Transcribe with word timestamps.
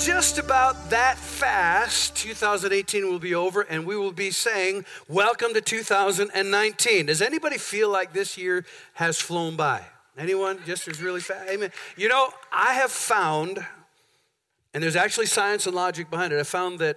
Just 0.00 0.38
about 0.38 0.88
that 0.88 1.18
fast, 1.18 2.16
2018 2.16 3.06
will 3.06 3.18
be 3.18 3.34
over 3.34 3.60
and 3.60 3.84
we 3.84 3.96
will 3.96 4.12
be 4.12 4.30
saying, 4.30 4.86
Welcome 5.08 5.52
to 5.52 5.60
2019. 5.60 7.04
Does 7.04 7.20
anybody 7.20 7.58
feel 7.58 7.90
like 7.90 8.14
this 8.14 8.38
year 8.38 8.64
has 8.94 9.20
flown 9.20 9.56
by? 9.56 9.84
Anyone? 10.16 10.58
Just 10.64 10.88
as 10.88 11.02
really 11.02 11.20
fast? 11.20 11.50
Amen. 11.50 11.70
You 11.98 12.08
know, 12.08 12.30
I 12.50 12.72
have 12.74 12.90
found, 12.90 13.58
and 14.72 14.82
there's 14.82 14.96
actually 14.96 15.26
science 15.26 15.66
and 15.66 15.76
logic 15.76 16.08
behind 16.08 16.32
it, 16.32 16.40
I 16.40 16.44
found 16.44 16.78
that 16.78 16.96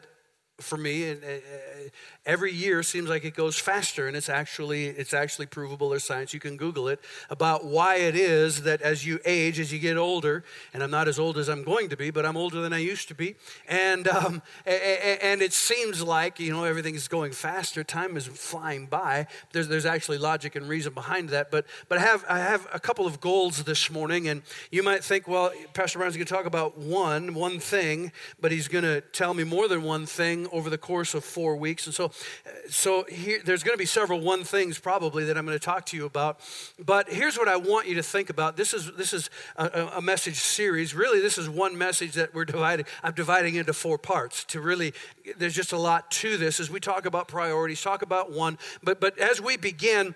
for 0.61 0.77
me, 0.77 1.09
and 1.09 1.21
uh, 1.25 1.27
uh, 1.27 1.89
every 2.25 2.51
year 2.51 2.83
seems 2.83 3.09
like 3.09 3.25
it 3.25 3.35
goes 3.35 3.57
faster 3.57 4.07
and 4.07 4.15
it's 4.15 4.29
actually 4.29 4.85
it's 4.85 5.13
actually 5.13 5.45
provable. 5.45 5.89
There's 5.89 6.03
science. 6.03 6.33
You 6.33 6.39
can 6.39 6.57
google 6.57 6.87
it 6.87 6.99
about 7.29 7.65
why 7.65 7.97
it 7.97 8.15
is 8.15 8.63
that 8.63 8.81
as 8.81 9.05
you 9.05 9.19
age 9.25 9.59
as 9.59 9.71
you 9.71 9.79
get 9.79 9.97
older 9.97 10.43
and 10.73 10.81
i'm 10.83 10.91
not 10.91 11.07
as 11.07 11.19
old 11.19 11.37
as 11.37 11.49
i'm 11.49 11.63
going 11.63 11.89
to 11.89 11.97
be 11.97 12.11
but 12.11 12.25
i'm 12.25 12.37
older 12.37 12.61
than 12.61 12.73
i 12.73 12.77
used 12.77 13.07
to 13.09 13.15
be. 13.15 13.35
And 13.67 14.07
um, 14.07 14.41
and 14.65 15.41
it 15.41 15.53
seems 15.53 16.01
like 16.01 16.39
you 16.39 16.51
know 16.51 16.63
everything 16.63 16.95
is 16.95 17.07
going 17.07 17.31
faster. 17.31 17.83
Time 17.83 18.17
is 18.17 18.27
flying 18.27 18.85
by. 18.85 19.27
There's 19.51 19.67
there's 19.67 19.85
actually 19.85 20.17
logic 20.17 20.55
and 20.55 20.67
reason 20.67 20.93
behind 20.93 21.29
that. 21.29 21.51
But 21.51 21.65
but 21.89 21.97
i 21.97 22.01
have 22.01 22.25
i 22.29 22.39
have 22.39 22.67
a 22.73 22.79
couple 22.79 23.05
of 23.05 23.19
goals 23.19 23.63
this 23.63 23.89
morning 23.89 24.27
and 24.27 24.41
you 24.71 24.83
might 24.83 25.03
think 25.03 25.27
well 25.27 25.51
pastor 25.73 25.99
brown's 25.99 26.15
going 26.15 26.25
to 26.25 26.33
talk 26.33 26.45
about 26.45 26.77
one 26.77 27.33
one 27.33 27.59
thing 27.59 28.11
but 28.39 28.51
he's 28.51 28.67
going 28.67 28.83
to 28.83 29.01
tell 29.01 29.33
me 29.33 29.43
more 29.43 29.67
than 29.67 29.83
one 29.83 30.05
thing 30.05 30.47
over 30.51 30.69
the 30.69 30.77
course 30.77 31.13
of 31.13 31.23
four 31.23 31.55
weeks. 31.55 31.85
And 31.85 31.95
so 31.95 32.11
so 32.69 33.03
here, 33.09 33.39
there's 33.43 33.63
going 33.63 33.73
to 33.73 33.79
be 33.79 33.85
several 33.85 34.19
one 34.19 34.43
things 34.43 34.79
probably 34.79 35.25
that 35.25 35.37
I'm 35.37 35.45
going 35.45 35.57
to 35.57 35.63
talk 35.63 35.85
to 35.87 35.97
you 35.97 36.05
about. 36.05 36.39
But 36.83 37.09
here's 37.09 37.37
what 37.37 37.47
I 37.47 37.57
want 37.57 37.87
you 37.87 37.95
to 37.95 38.03
think 38.03 38.29
about. 38.29 38.57
This 38.57 38.73
is 38.73 38.91
this 38.93 39.13
is 39.13 39.29
a, 39.55 39.89
a 39.95 40.01
message 40.01 40.37
series. 40.37 40.93
Really, 40.93 41.19
this 41.19 41.37
is 41.37 41.49
one 41.49 41.77
message 41.77 42.13
that 42.13 42.33
we're 42.33 42.45
dividing. 42.45 42.85
I'm 43.03 43.13
dividing 43.13 43.55
into 43.55 43.73
four 43.73 43.97
parts 43.97 44.43
to 44.45 44.61
really. 44.61 44.93
There's 45.37 45.55
just 45.55 45.71
a 45.71 45.77
lot 45.77 46.11
to 46.11 46.37
this 46.37 46.59
as 46.59 46.69
we 46.69 46.79
talk 46.79 47.05
about 47.05 47.27
priorities, 47.27 47.81
talk 47.81 48.01
about 48.01 48.31
one. 48.31 48.57
But 48.83 48.99
but 48.99 49.17
as 49.19 49.41
we 49.41 49.57
begin. 49.57 50.15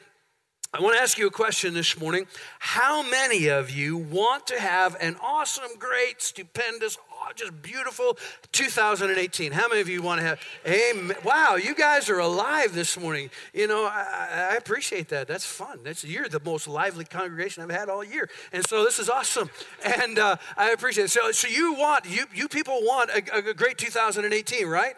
I 0.74 0.82
want 0.82 0.98
to 0.98 1.02
ask 1.02 1.18
you 1.18 1.28
a 1.28 1.32
question 1.32 1.74
this 1.74 1.98
morning. 1.98 2.28
How 2.60 3.02
many 3.02 3.48
of 3.48 3.72
you 3.72 3.96
want 3.98 4.48
to 4.48 4.60
have 4.60 4.98
an 5.00 5.16
awesome, 5.24 5.70
great, 5.80 6.22
stupendous, 6.22 6.98
oh, 7.10 7.32
just 7.36 7.62
beautiful 7.62 8.18
2018. 8.52 9.54
How 9.54 9.70
many 9.70 9.80
of 9.80 9.88
you 9.88 10.02
want 10.02 10.20
to 10.20 10.28
have, 10.28 10.42
amen. 10.68 11.16
Wow, 11.24 11.56
you 11.56 11.74
guys 11.74 12.10
are 12.10 12.20
alive 12.20 12.76
this 12.76 13.00
morning. 13.00 13.30
You 13.54 13.68
know, 13.68 13.86
I, 13.86 14.50
I 14.52 14.56
appreciate 14.58 15.08
that. 15.10 15.26
That's 15.28 15.46
fun. 15.46 15.80
That's, 15.86 16.04
you're 16.04 16.28
the 16.28 16.42
most 16.44 16.68
lively 16.68 17.06
congregation 17.06 17.64
I've 17.64 17.70
had 17.70 17.88
all 17.88 18.04
year. 18.04 18.30
And 18.52 18.68
so 18.68 18.84
this 18.84 19.00
is 19.00 19.10
awesome. 19.10 19.50
And 19.86 20.20
uh, 20.20 20.36
I 20.58 20.72
appreciate 20.72 21.06
it. 21.06 21.12
So, 21.12 21.32
so 21.32 21.48
you 21.48 21.76
want, 21.76 22.06
you, 22.10 22.26
you 22.36 22.50
people 22.50 22.82
want 22.82 23.10
a, 23.10 23.50
a 23.50 23.54
great 23.54 23.78
2018, 23.78 24.68
right? 24.68 24.96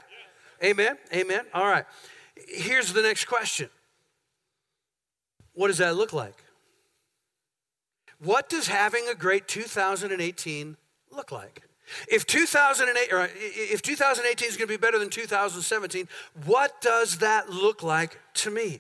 Amen. 0.63 0.97
Amen. 1.13 1.46
All 1.53 1.68
right. 1.68 1.86
Here's 2.47 2.91
the 2.91 3.03
next 3.03 3.25
question 3.25 3.69
What 5.59 5.68
does 5.68 5.80
that 5.80 5.97
look 5.97 6.14
like? 6.14 6.42
What 8.24 8.47
does 8.47 8.68
having 8.68 9.09
a 9.09 9.14
great 9.14 9.46
2018 9.50 10.78
look 11.12 11.34
like? 11.34 11.64
If 12.08 12.25
2008 12.25 13.12
or 13.12 13.28
if 13.36 13.81
2018 13.81 14.48
is 14.48 14.56
going 14.56 14.69
to 14.69 14.74
be 14.74 14.78
better 14.78 14.98
than 14.98 15.09
2017, 15.09 16.08
what 16.46 16.80
does 16.80 17.18
that 17.18 17.50
look 17.50 17.84
like 17.84 18.19
to 18.36 18.52
me? 18.52 18.80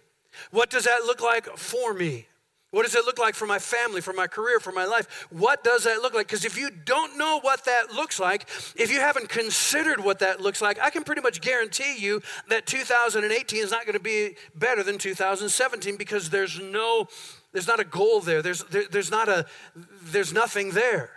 What 0.51 0.69
does 0.69 0.85
that 0.85 1.01
look 1.05 1.21
like 1.21 1.57
for 1.57 1.93
me? 1.93 2.27
What 2.71 2.83
does 2.83 2.93
it 2.93 3.03
look 3.05 3.17
like 3.17 3.33
for 3.33 3.47
my 3.47 3.57
family, 3.57 3.99
for 3.99 4.13
my 4.13 4.27
career, 4.27 4.59
for 4.59 4.71
my 4.71 4.85
life? 4.85 5.27
What 5.31 5.63
does 5.63 5.85
that 5.85 6.01
look 6.01 6.13
like? 6.13 6.27
Because 6.27 6.45
if 6.45 6.55
you 6.55 6.69
don't 6.69 7.17
know 7.17 7.39
what 7.39 7.65
that 7.65 7.91
looks 7.91 8.19
like, 8.19 8.43
if 8.75 8.91
you 8.91 8.99
haven't 8.99 9.27
considered 9.27 10.03
what 10.03 10.19
that 10.19 10.39
looks 10.39 10.61
like, 10.61 10.79
I 10.79 10.91
can 10.91 11.03
pretty 11.03 11.21
much 11.21 11.41
guarantee 11.41 11.97
you 11.97 12.21
that 12.47 12.67
2018 12.67 13.63
is 13.63 13.71
not 13.71 13.85
going 13.85 13.97
to 13.97 13.99
be 13.99 14.35
better 14.53 14.83
than 14.83 14.99
2017 14.99 15.97
because 15.97 16.29
there's 16.29 16.59
no, 16.59 17.07
there's 17.53 17.67
not 17.67 17.79
a 17.79 17.83
goal 17.83 18.19
there. 18.19 18.43
There's, 18.43 18.63
there, 18.65 18.85
there's 18.91 19.09
not 19.09 19.29
a, 19.29 19.47
there's 20.03 20.31
nothing 20.31 20.71
there. 20.71 21.09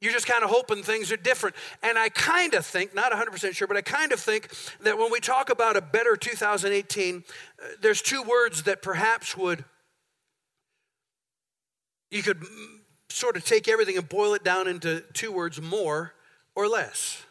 You're 0.00 0.12
just 0.12 0.26
kind 0.26 0.44
of 0.44 0.50
hoping 0.50 0.82
things 0.82 1.10
are 1.10 1.16
different. 1.16 1.56
And 1.82 1.98
I 1.98 2.08
kind 2.08 2.54
of 2.54 2.64
think, 2.64 2.94
not 2.94 3.12
100% 3.12 3.54
sure, 3.54 3.66
but 3.66 3.76
I 3.76 3.80
kind 3.82 4.12
of 4.12 4.20
think 4.20 4.48
that 4.82 4.96
when 4.96 5.10
we 5.10 5.18
talk 5.18 5.50
about 5.50 5.76
a 5.76 5.80
better 5.80 6.16
2018, 6.16 7.16
uh, 7.16 7.66
there's 7.80 8.00
two 8.00 8.22
words 8.22 8.64
that 8.64 8.80
perhaps 8.80 9.36
would, 9.36 9.64
you 12.10 12.22
could 12.22 12.42
sort 13.08 13.36
of 13.36 13.44
take 13.44 13.68
everything 13.68 13.96
and 13.96 14.08
boil 14.08 14.34
it 14.34 14.44
down 14.44 14.68
into 14.68 15.02
two 15.12 15.32
words 15.32 15.60
more 15.60 16.14
or 16.54 16.68
less. 16.68 17.24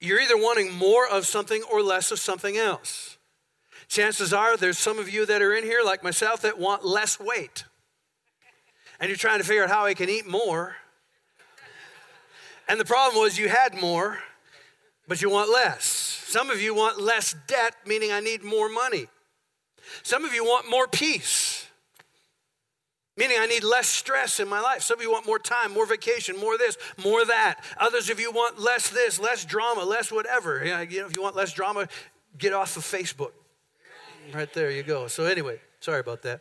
You're 0.00 0.20
either 0.20 0.36
wanting 0.36 0.72
more 0.72 1.08
of 1.08 1.26
something 1.26 1.62
or 1.70 1.82
less 1.82 2.10
of 2.10 2.18
something 2.18 2.56
else. 2.56 3.16
Chances 3.88 4.32
are 4.32 4.56
there's 4.56 4.78
some 4.78 4.98
of 4.98 5.08
you 5.08 5.24
that 5.26 5.40
are 5.40 5.54
in 5.54 5.64
here, 5.64 5.82
like 5.84 6.02
myself, 6.02 6.42
that 6.42 6.58
want 6.58 6.84
less 6.84 7.18
weight. 7.18 7.64
And 9.00 9.08
you're 9.08 9.16
trying 9.16 9.38
to 9.38 9.44
figure 9.44 9.64
out 9.64 9.70
how 9.70 9.84
I 9.84 9.94
can 9.94 10.08
eat 10.08 10.26
more 10.26 10.76
and 12.68 12.80
the 12.80 12.84
problem 12.84 13.22
was 13.22 13.38
you 13.38 13.48
had 13.48 13.78
more, 13.80 14.18
but 15.06 15.20
you 15.20 15.28
want 15.28 15.50
less. 15.50 15.84
Some 15.84 16.50
of 16.50 16.60
you 16.60 16.74
want 16.74 17.00
less 17.00 17.34
debt, 17.46 17.74
meaning 17.86 18.10
I 18.10 18.20
need 18.20 18.42
more 18.42 18.68
money. 18.68 19.06
Some 20.02 20.24
of 20.24 20.32
you 20.32 20.44
want 20.44 20.70
more 20.70 20.88
peace, 20.88 21.43
meaning 23.16 23.36
I 23.38 23.46
need 23.46 23.64
less 23.64 23.86
stress 23.86 24.40
in 24.40 24.48
my 24.48 24.60
life. 24.60 24.82
Some 24.82 24.98
of 24.98 25.02
you 25.02 25.10
want 25.10 25.26
more 25.26 25.38
time, 25.38 25.72
more 25.72 25.86
vacation, 25.86 26.36
more 26.38 26.58
this, 26.58 26.76
more 27.02 27.24
that. 27.24 27.60
Others 27.78 28.10
of 28.10 28.20
you 28.20 28.30
want 28.32 28.60
less 28.60 28.88
this, 28.90 29.18
less 29.20 29.44
drama, 29.44 29.84
less 29.84 30.10
whatever. 30.10 30.64
You 30.64 30.72
know, 30.72 31.06
if 31.06 31.16
you 31.16 31.22
want 31.22 31.36
less 31.36 31.52
drama, 31.52 31.88
get 32.38 32.52
off 32.52 32.76
of 32.76 32.82
Facebook. 32.82 33.32
Right 34.32 34.52
there 34.52 34.70
you 34.70 34.82
go. 34.82 35.06
So, 35.06 35.24
anyway, 35.24 35.60
sorry 35.80 36.00
about 36.00 36.22
that. 36.22 36.40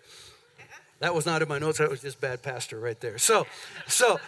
That 1.00 1.14
was 1.14 1.26
not 1.26 1.42
in 1.42 1.50
my 1.50 1.60
notes. 1.60 1.80
That 1.80 1.90
was 1.90 2.02
just 2.02 2.22
bad 2.22 2.42
pastor 2.42 2.80
right 2.80 3.00
there. 3.02 3.18
So, 3.18 3.46
so 3.88 4.20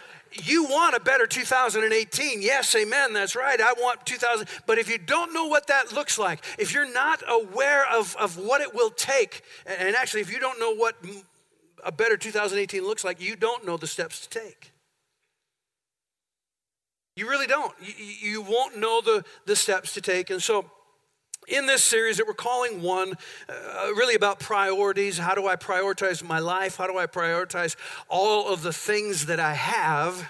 you 0.42 0.64
want 0.64 0.94
a 0.94 1.00
better 1.00 1.26
2018. 1.26 2.42
Yes, 2.42 2.74
amen, 2.74 3.14
that's 3.14 3.34
right. 3.34 3.58
I 3.60 3.72
want 3.72 4.04
2000. 4.04 4.46
But 4.66 4.78
if 4.78 4.90
you 4.90 4.98
don't 4.98 5.32
know 5.32 5.46
what 5.46 5.68
that 5.68 5.92
looks 5.92 6.18
like, 6.18 6.44
if 6.58 6.74
you're 6.74 6.92
not 6.92 7.22
aware 7.26 7.86
of, 7.90 8.14
of 8.16 8.36
what 8.36 8.60
it 8.60 8.74
will 8.74 8.90
take, 8.90 9.42
and 9.64 9.96
actually, 9.96 10.20
if 10.20 10.30
you 10.30 10.38
don't 10.38 10.60
know 10.60 10.74
what 10.74 10.96
a 11.86 11.92
better 11.92 12.16
2018 12.16 12.82
looks 12.82 13.04
like, 13.04 13.20
you 13.20 13.36
don't 13.36 13.64
know 13.64 13.76
the 13.76 13.86
steps 13.86 14.26
to 14.26 14.28
take. 14.28 14.72
You 17.14 17.30
really 17.30 17.46
don't. 17.46 17.72
You, 17.80 18.32
you 18.32 18.42
won't 18.42 18.76
know 18.76 19.00
the, 19.00 19.24
the 19.46 19.56
steps 19.56 19.94
to 19.94 20.00
take. 20.02 20.28
And 20.28 20.42
so, 20.42 20.70
in 21.48 21.66
this 21.66 21.84
series 21.84 22.16
that 22.16 22.26
we're 22.26 22.34
calling 22.34 22.82
one 22.82 23.14
uh, 23.48 23.92
really 23.94 24.16
about 24.16 24.40
priorities 24.40 25.16
how 25.16 25.32
do 25.32 25.46
i 25.46 25.54
prioritize 25.54 26.20
my 26.24 26.40
life 26.40 26.76
how 26.76 26.88
do 26.88 26.98
i 26.98 27.06
prioritize 27.06 27.76
all 28.08 28.52
of 28.52 28.62
the 28.62 28.72
things 28.72 29.26
that 29.26 29.38
i 29.38 29.54
have 29.54 30.28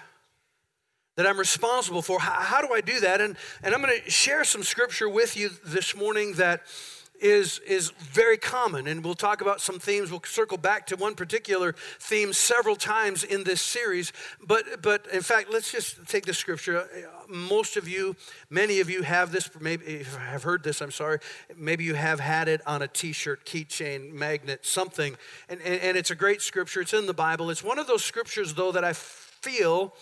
that 1.16 1.26
i'm 1.26 1.38
responsible 1.38 2.02
for 2.02 2.20
how, 2.20 2.32
how 2.32 2.60
do 2.60 2.74
i 2.74 2.82
do 2.82 3.00
that 3.00 3.22
and, 3.22 3.36
and 3.62 3.74
i'm 3.74 3.80
going 3.80 3.98
to 3.98 4.10
share 4.10 4.44
some 4.44 4.62
scripture 4.62 5.08
with 5.08 5.38
you 5.38 5.48
this 5.64 5.96
morning 5.96 6.34
that 6.34 6.60
is, 7.20 7.60
is 7.60 7.90
very 7.90 8.36
common, 8.36 8.86
and 8.86 9.04
we'll 9.04 9.14
talk 9.14 9.40
about 9.40 9.60
some 9.60 9.78
themes. 9.78 10.10
We'll 10.10 10.22
circle 10.24 10.58
back 10.58 10.86
to 10.88 10.96
one 10.96 11.14
particular 11.14 11.74
theme 11.98 12.32
several 12.32 12.76
times 12.76 13.24
in 13.24 13.44
this 13.44 13.60
series. 13.60 14.12
But, 14.44 14.82
but 14.82 15.06
in 15.12 15.22
fact, 15.22 15.52
let's 15.52 15.70
just 15.70 16.06
take 16.06 16.26
the 16.26 16.34
scripture. 16.34 16.88
Most 17.28 17.76
of 17.76 17.88
you, 17.88 18.16
many 18.50 18.80
of 18.80 18.90
you 18.90 19.02
have 19.02 19.32
this, 19.32 19.48
maybe 19.60 20.04
have 20.04 20.42
heard 20.42 20.62
this, 20.62 20.80
I'm 20.80 20.90
sorry. 20.90 21.18
Maybe 21.56 21.84
you 21.84 21.94
have 21.94 22.20
had 22.20 22.48
it 22.48 22.60
on 22.66 22.82
a 22.82 22.88
t 22.88 23.12
shirt, 23.12 23.44
keychain, 23.44 24.12
magnet, 24.12 24.64
something. 24.66 25.16
And, 25.48 25.60
and, 25.62 25.80
and 25.80 25.96
it's 25.96 26.10
a 26.10 26.16
great 26.16 26.42
scripture. 26.42 26.80
It's 26.80 26.94
in 26.94 27.06
the 27.06 27.14
Bible. 27.14 27.50
It's 27.50 27.64
one 27.64 27.78
of 27.78 27.86
those 27.86 28.04
scriptures, 28.04 28.54
though, 28.54 28.72
that 28.72 28.84
I 28.84 28.92
feel 28.92 29.94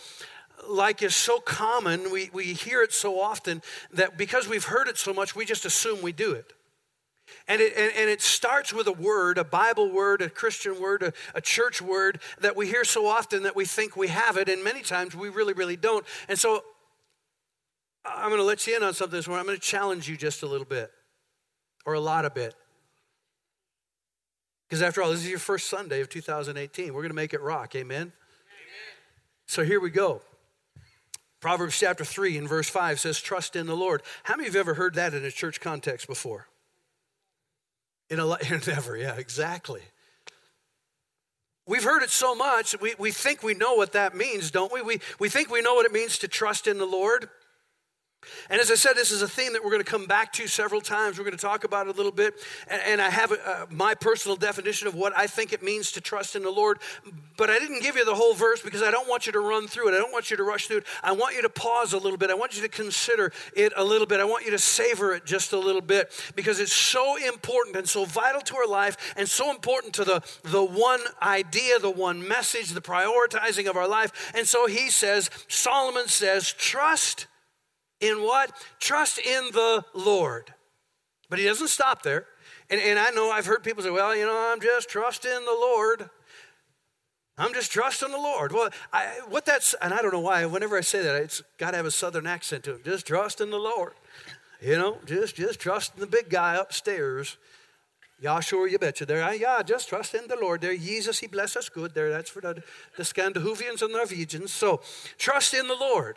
like 0.68 1.02
is 1.02 1.14
so 1.14 1.40
common, 1.40 2.10
we, 2.10 2.30
we 2.32 2.44
hear 2.52 2.82
it 2.82 2.92
so 2.92 3.20
often 3.20 3.62
that 3.92 4.16
because 4.16 4.48
we've 4.48 4.64
heard 4.64 4.88
it 4.88 4.96
so 4.96 5.12
much, 5.12 5.34
we 5.34 5.44
just 5.44 5.64
assume 5.64 6.00
we 6.00 6.12
do 6.12 6.32
it. 6.32 6.52
And 7.46 7.60
it, 7.60 7.74
and, 7.76 7.92
and, 7.96 8.10
it 8.10 8.22
starts 8.22 8.72
with 8.72 8.86
a 8.86 8.92
word, 8.92 9.38
a 9.38 9.44
Bible 9.44 9.90
word, 9.90 10.22
a 10.22 10.30
Christian 10.30 10.80
word, 10.80 11.02
a, 11.02 11.12
a 11.34 11.40
church 11.40 11.82
word 11.82 12.20
that 12.40 12.56
we 12.56 12.66
hear 12.66 12.84
so 12.84 13.06
often 13.06 13.42
that 13.42 13.54
we 13.54 13.64
think 13.64 13.96
we 13.96 14.08
have 14.08 14.36
it, 14.36 14.48
and 14.48 14.64
many 14.64 14.82
times 14.82 15.14
we 15.14 15.28
really, 15.28 15.52
really 15.52 15.76
don't. 15.76 16.06
And 16.28 16.38
so 16.38 16.64
I'm 18.04 18.28
going 18.28 18.40
to 18.40 18.44
let 18.44 18.66
you 18.66 18.76
in 18.76 18.82
on 18.82 18.94
something 18.94 19.16
this 19.16 19.26
morning. 19.26 19.40
I'm 19.40 19.46
going 19.46 19.58
to 19.58 19.62
challenge 19.62 20.08
you 20.08 20.16
just 20.16 20.42
a 20.42 20.46
little 20.46 20.66
bit, 20.66 20.90
or 21.84 21.94
a 21.94 22.00
lot 22.00 22.24
a 22.24 22.30
bit. 22.30 22.54
Because 24.68 24.82
after 24.82 25.02
all, 25.02 25.10
this 25.10 25.20
is 25.20 25.28
your 25.28 25.38
first 25.38 25.68
Sunday 25.68 26.00
of 26.00 26.08
2018. 26.08 26.92
We're 26.92 27.02
going 27.02 27.10
to 27.10 27.14
make 27.14 27.34
it 27.34 27.40
rock. 27.40 27.76
Amen? 27.76 27.96
Amen? 27.96 28.12
So 29.46 29.62
here 29.62 29.80
we 29.80 29.90
go. 29.90 30.22
Proverbs 31.40 31.78
chapter 31.78 32.04
3 32.04 32.38
and 32.38 32.48
verse 32.48 32.70
5 32.70 32.98
says, 32.98 33.20
Trust 33.20 33.54
in 33.54 33.66
the 33.66 33.76
Lord. 33.76 34.02
How 34.22 34.34
many 34.34 34.48
of 34.48 34.54
you 34.54 34.58
have 34.58 34.66
ever 34.66 34.74
heard 34.74 34.94
that 34.94 35.12
in 35.12 35.24
a 35.24 35.30
church 35.30 35.60
context 35.60 36.06
before? 36.06 36.48
In 38.10 38.18
a 38.18 38.24
lot, 38.24 38.42
never, 38.66 38.96
yeah, 38.96 39.14
exactly. 39.14 39.82
We've 41.66 41.84
heard 41.84 42.02
it 42.02 42.10
so 42.10 42.34
much, 42.34 42.78
we, 42.80 42.94
we 42.98 43.10
think 43.10 43.42
we 43.42 43.54
know 43.54 43.74
what 43.74 43.92
that 43.92 44.14
means, 44.14 44.50
don't 44.50 44.72
we? 44.72 44.82
we? 44.82 45.00
We 45.18 45.30
think 45.30 45.50
we 45.50 45.62
know 45.62 45.74
what 45.74 45.86
it 45.86 45.92
means 45.92 46.18
to 46.18 46.28
trust 46.28 46.66
in 46.66 46.76
the 46.76 46.84
Lord. 46.84 47.28
And 48.50 48.60
as 48.60 48.70
I 48.70 48.74
said, 48.74 48.94
this 48.94 49.10
is 49.10 49.22
a 49.22 49.28
theme 49.28 49.52
that 49.52 49.64
we're 49.64 49.70
going 49.70 49.82
to 49.82 49.90
come 49.90 50.06
back 50.06 50.32
to 50.34 50.46
several 50.46 50.80
times. 50.80 51.18
We're 51.18 51.24
going 51.24 51.36
to 51.36 51.42
talk 51.42 51.64
about 51.64 51.86
it 51.86 51.94
a 51.94 51.96
little 51.96 52.12
bit. 52.12 52.34
And, 52.68 53.00
I 53.04 53.10
have 53.10 53.32
uh, 53.32 53.66
my 53.70 53.94
personal 53.94 54.36
definition 54.36 54.88
of 54.88 54.94
what 54.94 55.12
I 55.16 55.26
think 55.26 55.52
it 55.52 55.62
means 55.62 55.92
to 55.92 56.00
trust 56.00 56.36
in 56.36 56.42
the 56.42 56.50
Lord. 56.50 56.78
But 57.36 57.50
I 57.50 57.58
didn't 57.58 57.82
give 57.82 57.96
you 57.96 58.04
the 58.04 58.14
whole 58.14 58.34
verse 58.34 58.62
because 58.62 58.82
I 58.82 58.90
don't 58.90 59.08
want 59.08 59.26
you 59.26 59.32
to 59.32 59.40
run 59.40 59.66
through 59.66 59.88
it. 59.88 59.94
I 59.94 59.98
don't 59.98 60.12
want 60.12 60.30
you 60.30 60.36
to 60.36 60.44
rush 60.44 60.68
through 60.68 60.78
it. 60.78 60.86
I 61.02 61.12
want 61.12 61.34
you 61.34 61.42
to 61.42 61.48
pause 61.48 61.92
a 61.92 61.98
little 61.98 62.16
bit. 62.16 62.30
I 62.30 62.34
want 62.34 62.56
you 62.56 62.62
to 62.62 62.68
consider 62.68 63.32
it 63.56 63.72
a 63.76 63.84
little 63.84 64.06
bit. 64.06 64.20
I 64.20 64.24
want 64.24 64.44
you 64.44 64.52
to 64.52 64.58
savor 64.58 65.14
it 65.14 65.26
just 65.26 65.52
a 65.52 65.58
little 65.58 65.80
bit 65.80 66.12
because 66.34 66.60
it's 66.60 66.72
so 66.72 67.16
important 67.16 67.76
and 67.76 67.88
so 67.88 68.04
vital 68.04 68.40
to 68.42 68.56
our 68.56 68.68
life 68.68 69.14
and 69.16 69.28
so 69.28 69.50
important 69.50 69.92
to 69.94 70.04
the, 70.04 70.22
the 70.44 70.64
one 70.64 71.00
idea, 71.20 71.78
the 71.78 71.90
one 71.90 72.26
message, 72.26 72.70
the 72.70 72.80
prioritizing 72.80 73.68
of 73.68 73.76
our 73.76 73.88
life. 73.88 74.32
And 74.34 74.46
so 74.46 74.66
he 74.66 74.90
says, 74.90 75.30
Solomon 75.48 76.08
says, 76.08 76.52
trust 76.52 77.26
in 78.00 78.22
what? 78.22 78.52
Trust 78.80 79.18
in 79.18 79.50
the 79.52 79.84
Lord. 79.94 80.52
But 81.30 81.38
he 81.38 81.44
doesn't 81.44 81.68
stop 81.68 82.02
there. 82.02 82.26
And, 82.70 82.80
and 82.80 82.98
I 82.98 83.10
know 83.10 83.30
I've 83.30 83.46
heard 83.46 83.62
people 83.62 83.82
say, 83.82 83.90
well, 83.90 84.14
you 84.16 84.24
know, 84.24 84.52
I'm 84.52 84.60
just 84.60 84.88
trusting 84.88 85.30
the 85.30 85.56
Lord. 85.58 86.08
I'm 87.36 87.52
just 87.52 87.72
trusting 87.72 88.10
the 88.10 88.16
Lord. 88.16 88.52
Well, 88.52 88.70
I, 88.92 89.20
what 89.28 89.44
that's, 89.44 89.74
and 89.82 89.92
I 89.92 90.00
don't 90.02 90.12
know 90.12 90.20
why, 90.20 90.46
whenever 90.46 90.76
I 90.78 90.82
say 90.82 91.02
that, 91.02 91.16
it's 91.16 91.42
got 91.58 91.72
to 91.72 91.76
have 91.76 91.86
a 91.86 91.90
southern 91.90 92.26
accent 92.26 92.64
to 92.64 92.74
it. 92.74 92.84
Just 92.84 93.06
trust 93.06 93.40
in 93.40 93.50
the 93.50 93.58
Lord. 93.58 93.94
You 94.60 94.78
know, 94.78 94.98
just 95.04 95.36
just 95.36 95.60
trust 95.60 95.92
in 95.94 96.00
the 96.00 96.06
big 96.06 96.30
guy 96.30 96.54
upstairs. 96.54 97.36
Yeah, 98.20 98.40
sure, 98.40 98.66
you 98.66 98.78
betcha. 98.78 99.04
There, 99.04 99.34
yeah, 99.34 99.62
just 99.62 99.90
trust 99.90 100.14
in 100.14 100.26
the 100.28 100.36
Lord. 100.40 100.62
There, 100.62 100.74
Jesus, 100.74 101.18
He 101.18 101.26
bless 101.26 101.56
us 101.56 101.68
good. 101.68 101.94
There, 101.94 102.10
that's 102.10 102.30
for 102.30 102.40
the, 102.40 102.62
the 102.96 103.04
Scandinavians 103.04 103.82
and 103.82 103.92
Norwegians. 103.92 104.52
So, 104.52 104.80
trust 105.18 105.52
in 105.52 105.68
the 105.68 105.74
Lord. 105.74 106.16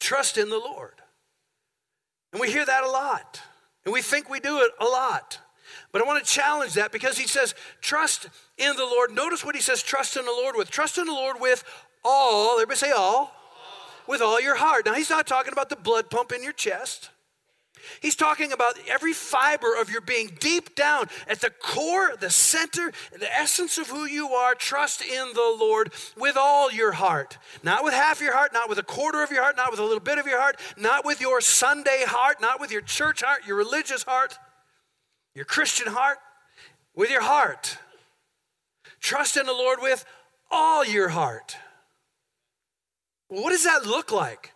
Trust 0.00 0.38
in 0.38 0.50
the 0.50 0.58
Lord. 0.58 0.94
And 2.32 2.40
we 2.40 2.50
hear 2.50 2.66
that 2.66 2.84
a 2.84 2.90
lot. 2.90 3.40
And 3.84 3.92
we 3.92 4.02
think 4.02 4.28
we 4.28 4.40
do 4.40 4.60
it 4.60 4.72
a 4.80 4.84
lot. 4.84 5.38
But 5.92 6.02
I 6.02 6.06
want 6.06 6.24
to 6.24 6.30
challenge 6.30 6.74
that 6.74 6.90
because 6.90 7.16
he 7.18 7.26
says, 7.26 7.54
trust 7.80 8.28
in 8.58 8.74
the 8.76 8.84
Lord. 8.84 9.12
Notice 9.12 9.44
what 9.44 9.54
he 9.54 9.60
says, 9.60 9.82
trust 9.82 10.16
in 10.16 10.24
the 10.24 10.32
Lord 10.32 10.56
with. 10.56 10.70
Trust 10.70 10.98
in 10.98 11.06
the 11.06 11.12
Lord 11.12 11.36
with 11.40 11.62
all, 12.04 12.54
everybody 12.54 12.76
say 12.76 12.90
all, 12.90 12.98
all. 13.04 13.32
with 14.08 14.20
all 14.20 14.40
your 14.40 14.56
heart. 14.56 14.86
Now, 14.86 14.94
he's 14.94 15.10
not 15.10 15.26
talking 15.26 15.52
about 15.52 15.68
the 15.68 15.76
blood 15.76 16.10
pump 16.10 16.32
in 16.32 16.42
your 16.42 16.52
chest. 16.52 17.10
He's 18.00 18.16
talking 18.16 18.52
about 18.52 18.78
every 18.88 19.12
fiber 19.12 19.74
of 19.74 19.90
your 19.90 20.00
being, 20.00 20.30
deep 20.40 20.74
down 20.74 21.08
at 21.28 21.40
the 21.40 21.50
core, 21.50 22.14
the 22.18 22.30
center, 22.30 22.92
the 23.12 23.32
essence 23.32 23.78
of 23.78 23.88
who 23.88 24.04
you 24.04 24.28
are. 24.28 24.54
Trust 24.54 25.02
in 25.02 25.32
the 25.34 25.56
Lord 25.58 25.92
with 26.16 26.36
all 26.36 26.70
your 26.70 26.92
heart. 26.92 27.38
Not 27.62 27.84
with 27.84 27.94
half 27.94 28.20
your 28.20 28.34
heart, 28.34 28.52
not 28.52 28.68
with 28.68 28.78
a 28.78 28.82
quarter 28.82 29.22
of 29.22 29.30
your 29.30 29.42
heart, 29.42 29.56
not 29.56 29.70
with 29.70 29.80
a 29.80 29.84
little 29.84 30.00
bit 30.00 30.18
of 30.18 30.26
your 30.26 30.40
heart, 30.40 30.58
not 30.76 31.04
with 31.04 31.20
your 31.20 31.40
Sunday 31.40 32.04
heart, 32.06 32.40
not 32.40 32.60
with 32.60 32.70
your 32.70 32.80
church 32.80 33.22
heart, 33.22 33.46
your 33.46 33.56
religious 33.56 34.02
heart, 34.02 34.38
your 35.34 35.44
Christian 35.44 35.88
heart, 35.88 36.18
with 36.94 37.10
your 37.10 37.22
heart. 37.22 37.78
Trust 39.00 39.36
in 39.36 39.44
the 39.44 39.52
Lord 39.52 39.80
with 39.82 40.04
all 40.50 40.84
your 40.84 41.10
heart. 41.10 41.56
What 43.28 43.50
does 43.50 43.64
that 43.64 43.84
look 43.84 44.10
like? 44.10 44.53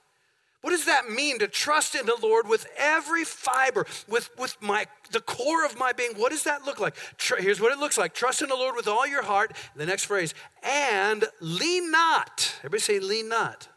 What 0.60 0.70
does 0.70 0.86
that 0.86 1.08
mean 1.08 1.38
to 1.38 1.46
trust 1.46 1.94
in 1.94 2.04
the 2.04 2.16
Lord 2.20 2.48
with 2.48 2.66
every 2.76 3.24
fiber, 3.24 3.86
with, 4.08 4.30
with 4.36 4.56
my 4.60 4.86
the 5.12 5.20
core 5.20 5.64
of 5.64 5.78
my 5.78 5.92
being? 5.92 6.14
What 6.16 6.32
does 6.32 6.42
that 6.44 6.64
look 6.64 6.80
like? 6.80 6.96
Tr- 7.16 7.36
here's 7.36 7.60
what 7.60 7.72
it 7.72 7.78
looks 7.78 7.96
like. 7.96 8.12
Trust 8.12 8.42
in 8.42 8.48
the 8.48 8.56
Lord 8.56 8.74
with 8.74 8.88
all 8.88 9.06
your 9.06 9.22
heart. 9.22 9.56
The 9.76 9.86
next 9.86 10.04
phrase, 10.04 10.34
and 10.64 11.24
lean 11.40 11.92
not. 11.92 12.56
Everybody 12.58 12.80
say 12.80 12.98
lean 12.98 13.28
not. 13.28 13.68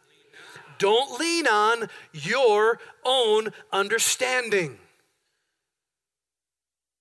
Don't 0.79 1.19
lean 1.19 1.45
on 1.45 1.87
your 2.13 2.79
own 3.05 3.49
understanding. 3.71 4.79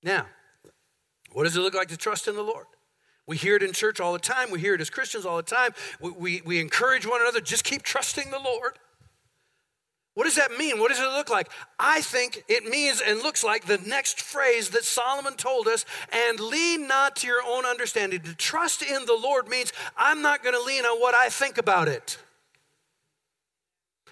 Now, 0.02 0.26
what 1.32 1.44
does 1.44 1.56
it 1.56 1.60
look 1.60 1.74
like 1.74 1.88
to 1.88 1.96
trust 1.96 2.28
in 2.28 2.34
the 2.34 2.42
Lord? 2.42 2.66
We 3.26 3.38
hear 3.38 3.56
it 3.56 3.62
in 3.62 3.72
church 3.72 3.98
all 3.98 4.12
the 4.12 4.18
time. 4.18 4.50
We 4.50 4.60
hear 4.60 4.74
it 4.74 4.80
as 4.82 4.90
Christians 4.90 5.24
all 5.24 5.38
the 5.38 5.42
time. 5.42 5.72
We, 6.00 6.10
we, 6.10 6.42
we 6.44 6.60
encourage 6.60 7.06
one 7.06 7.22
another, 7.22 7.40
just 7.40 7.64
keep 7.64 7.82
trusting 7.82 8.30
the 8.30 8.38
Lord. 8.38 8.78
What 10.14 10.24
does 10.24 10.36
that 10.36 10.52
mean? 10.58 10.80
What 10.80 10.88
does 10.88 10.98
it 10.98 11.08
look 11.08 11.30
like? 11.30 11.48
I 11.78 12.00
think 12.00 12.42
it 12.48 12.64
means 12.64 13.00
and 13.00 13.20
looks 13.20 13.44
like 13.44 13.66
the 13.66 13.78
next 13.78 14.20
phrase 14.20 14.70
that 14.70 14.84
Solomon 14.84 15.34
told 15.34 15.68
us 15.68 15.84
and 16.12 16.40
lean 16.40 16.88
not 16.88 17.16
to 17.16 17.26
your 17.26 17.42
own 17.46 17.64
understanding. 17.64 18.20
To 18.22 18.34
trust 18.34 18.82
in 18.82 19.06
the 19.06 19.14
Lord 19.14 19.48
means 19.48 19.72
I'm 19.96 20.20
not 20.20 20.42
going 20.42 20.54
to 20.54 20.62
lean 20.62 20.84
on 20.84 21.00
what 21.00 21.14
I 21.14 21.28
think 21.28 21.58
about 21.58 21.86
it. 21.86 22.18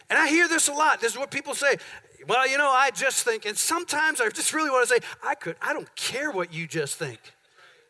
And 0.09 0.19
I 0.19 0.29
hear 0.29 0.49
this 0.49 0.69
a 0.69 0.73
lot. 0.73 1.01
This 1.01 1.13
is 1.13 1.19
what 1.19 1.31
people 1.31 1.55
say. 1.55 1.77
Well, 2.27 2.49
you 2.49 2.59
know, 2.59 2.71
I 2.71 2.91
just 2.91 3.25
think, 3.25 3.45
and 3.45 3.57
sometimes 3.57 4.21
I 4.21 4.29
just 4.29 4.53
really 4.53 4.71
want 4.71 4.89
to 4.89 4.95
say, 4.95 5.01
I 5.23 5.35
could, 5.35 5.57
I 5.61 5.73
don't 5.73 5.95
care 5.97 6.31
what 6.31 6.53
you 6.53 6.67
just 6.67 6.97
think. 6.97 7.19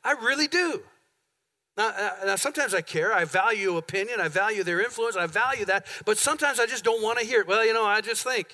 I 0.03 0.13
really 0.13 0.49
do. 0.49 0.83
Now, 1.79 1.91
uh, 1.97 2.11
now, 2.27 2.37
sometimes 2.37 2.75
I 2.75 2.81
care. 2.81 3.15
I 3.15 3.25
value 3.25 3.77
opinion. 3.77 4.21
I 4.21 4.27
value 4.27 4.65
their 4.65 4.81
influence. 4.81 5.17
I 5.17 5.27
value 5.27 5.65
that. 5.67 5.87
But 6.05 6.19
sometimes 6.19 6.59
I 6.59 6.67
just 6.67 6.83
don't 6.83 7.01
want 7.01 7.21
to 7.21 7.25
hear 7.25 7.43
it. 7.43 7.47
Well, 7.47 7.65
you 7.65 7.73
know, 7.73 7.85
I 7.85 8.01
just 8.01 8.25
think. 8.25 8.49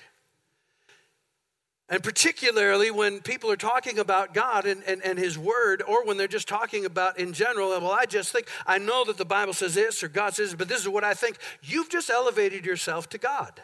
And 1.88 2.02
particularly 2.02 2.90
when 2.90 3.20
people 3.20 3.50
are 3.50 3.56
talking 3.56 3.98
about 3.98 4.34
God 4.34 4.66
and, 4.66 4.82
and, 4.84 5.02
and 5.02 5.18
His 5.18 5.38
Word, 5.38 5.82
or 5.88 6.04
when 6.04 6.18
they're 6.18 6.28
just 6.28 6.48
talking 6.48 6.84
about 6.84 7.18
in 7.18 7.32
general, 7.32 7.70
well, 7.70 7.92
I 7.92 8.04
just 8.04 8.30
think, 8.30 8.46
I 8.66 8.76
know 8.76 9.04
that 9.06 9.16
the 9.16 9.24
Bible 9.24 9.54
says 9.54 9.74
this 9.74 10.02
or 10.02 10.08
God 10.08 10.34
says, 10.34 10.50
this, 10.50 10.58
but 10.58 10.68
this 10.68 10.80
is 10.80 10.88
what 10.88 11.04
I 11.04 11.14
think. 11.14 11.38
You've 11.62 11.88
just 11.88 12.10
elevated 12.10 12.66
yourself 12.66 13.08
to 13.10 13.18
God. 13.18 13.60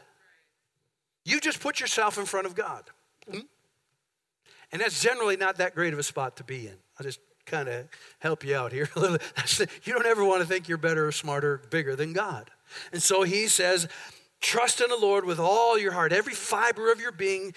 You 1.24 1.38
just 1.38 1.60
put 1.60 1.80
yourself 1.80 2.16
in 2.16 2.24
front 2.24 2.46
of 2.46 2.54
God. 2.54 2.84
Mm-hmm. 3.28 3.40
And 4.72 4.80
that's 4.80 5.02
generally 5.02 5.36
not 5.36 5.56
that 5.56 5.74
great 5.74 5.92
of 5.92 5.98
a 5.98 6.02
spot 6.02 6.36
to 6.36 6.44
be 6.44 6.66
in. 6.66 6.76
I 6.98 7.02
just 7.02 7.20
kind 7.50 7.68
of 7.68 7.86
help 8.20 8.44
you 8.44 8.56
out 8.56 8.72
here 8.72 8.88
a 8.96 9.00
little. 9.00 9.18
You 9.84 9.92
don't 9.92 10.06
ever 10.06 10.24
want 10.24 10.42
to 10.42 10.46
think 10.46 10.68
you're 10.68 10.78
better 10.78 11.06
or 11.06 11.12
smarter, 11.12 11.60
bigger 11.70 11.96
than 11.96 12.12
God. 12.12 12.50
And 12.92 13.02
so 13.02 13.22
he 13.22 13.48
says, 13.48 13.88
trust 14.40 14.80
in 14.80 14.88
the 14.88 14.96
Lord 14.96 15.24
with 15.24 15.40
all 15.40 15.78
your 15.78 15.92
heart, 15.92 16.12
every 16.12 16.34
fiber 16.34 16.92
of 16.92 17.00
your 17.00 17.12
being. 17.12 17.54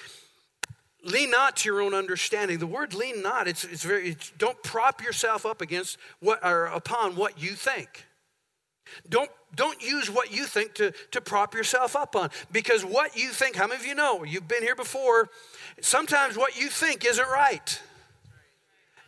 Lean 1.06 1.32
not 1.32 1.58
to 1.58 1.70
your 1.70 1.82
own 1.82 1.94
understanding. 1.94 2.60
The 2.60 2.68
word 2.68 2.94
lean 2.94 3.22
not, 3.22 3.48
it's, 3.48 3.66
it's 3.66 3.84
very, 3.84 4.12
it's, 4.12 4.32
don't 4.38 4.62
prop 4.64 5.04
yourself 5.04 5.46
up 5.46 5.62
against 5.62 5.98
what 6.20 6.44
or 6.44 6.66
upon 6.66 7.16
what 7.16 7.42
you 7.42 7.52
think. 7.52 8.06
Don't, 9.10 9.30
don't 9.56 9.82
use 9.82 10.10
what 10.10 10.32
you 10.32 10.46
think 10.46 10.76
to, 10.76 10.92
to 11.12 11.22
prop 11.22 11.54
yourself 11.54 11.96
up 11.96 12.16
on. 12.16 12.30
Because 12.52 12.86
what 12.86 13.18
you 13.18 13.30
think, 13.30 13.56
how 13.56 13.68
many 13.68 13.82
of 13.82 13.86
you 13.86 13.96
know? 13.96 14.24
You've 14.24 14.48
been 14.48 14.64
here 14.64 14.76
before. 14.76 15.30
Sometimes 15.82 16.38
what 16.38 16.60
you 16.60 16.70
think 16.70 17.06
isn't 17.06 17.28
right. 17.30 17.82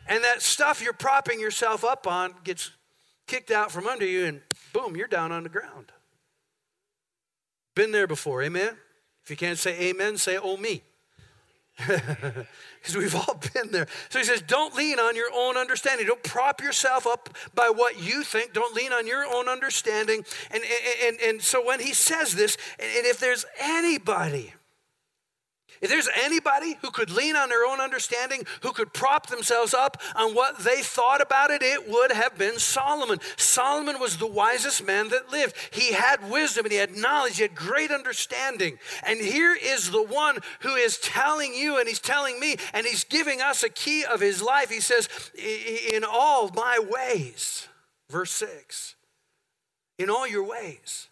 And 0.08 0.22
that 0.24 0.42
stuff 0.42 0.82
you're 0.82 0.92
propping 0.92 1.40
yourself 1.40 1.84
up 1.84 2.06
on 2.06 2.34
gets 2.44 2.70
kicked 3.26 3.50
out 3.50 3.72
from 3.72 3.86
under 3.86 4.06
you, 4.06 4.24
and 4.24 4.40
boom, 4.72 4.96
you're 4.96 5.08
down 5.08 5.32
on 5.32 5.42
the 5.42 5.48
ground. 5.48 5.92
Been 7.74 7.92
there 7.92 8.06
before, 8.06 8.42
amen? 8.42 8.76
If 9.24 9.30
you 9.30 9.36
can't 9.36 9.58
say 9.58 9.88
amen, 9.88 10.16
say 10.18 10.38
oh 10.38 10.56
me. 10.56 10.82
Because 12.86 13.02
we've 13.02 13.16
all 13.16 13.40
been 13.52 13.72
there. 13.72 13.88
So 14.10 14.20
he 14.20 14.24
says, 14.24 14.42
don't 14.42 14.72
lean 14.76 15.00
on 15.00 15.16
your 15.16 15.28
own 15.34 15.56
understanding. 15.56 16.06
Don't 16.06 16.22
prop 16.22 16.62
yourself 16.62 17.04
up 17.04 17.30
by 17.52 17.68
what 17.68 18.00
you 18.00 18.22
think. 18.22 18.52
Don't 18.52 18.76
lean 18.76 18.92
on 18.92 19.08
your 19.08 19.24
own 19.26 19.48
understanding. 19.48 20.24
And, 20.52 20.62
and, 20.62 21.02
and, 21.02 21.20
and 21.20 21.42
so 21.42 21.66
when 21.66 21.80
he 21.80 21.92
says 21.94 22.36
this, 22.36 22.56
and 22.78 23.04
if 23.06 23.18
there's 23.18 23.44
anybody 23.58 24.54
if 25.80 25.90
there's 25.90 26.08
anybody 26.22 26.78
who 26.80 26.90
could 26.90 27.10
lean 27.10 27.36
on 27.36 27.48
their 27.48 27.66
own 27.66 27.80
understanding, 27.80 28.44
who 28.62 28.72
could 28.72 28.92
prop 28.92 29.26
themselves 29.26 29.74
up 29.74 30.00
on 30.14 30.34
what 30.34 30.58
they 30.58 30.82
thought 30.82 31.20
about 31.20 31.50
it, 31.50 31.62
it 31.62 31.88
would 31.88 32.12
have 32.12 32.38
been 32.38 32.58
Solomon. 32.58 33.18
Solomon 33.36 34.00
was 34.00 34.16
the 34.16 34.26
wisest 34.26 34.86
man 34.86 35.08
that 35.10 35.30
lived. 35.30 35.54
He 35.70 35.92
had 35.92 36.30
wisdom 36.30 36.64
and 36.64 36.72
he 36.72 36.78
had 36.78 36.96
knowledge, 36.96 37.36
he 37.36 37.42
had 37.42 37.54
great 37.54 37.90
understanding. 37.90 38.78
And 39.06 39.20
here 39.20 39.54
is 39.54 39.90
the 39.90 40.02
one 40.02 40.38
who 40.60 40.74
is 40.74 40.98
telling 40.98 41.54
you 41.54 41.78
and 41.78 41.88
he's 41.88 42.00
telling 42.00 42.40
me 42.40 42.56
and 42.72 42.86
he's 42.86 43.04
giving 43.04 43.40
us 43.40 43.62
a 43.62 43.68
key 43.68 44.04
of 44.04 44.20
his 44.20 44.42
life. 44.42 44.70
He 44.70 44.80
says, 44.80 45.08
In 45.36 46.04
all 46.04 46.50
my 46.50 46.78
ways, 46.78 47.68
verse 48.10 48.30
6, 48.32 48.94
in 49.98 50.10
all 50.10 50.26
your 50.26 50.44
ways, 50.44 51.08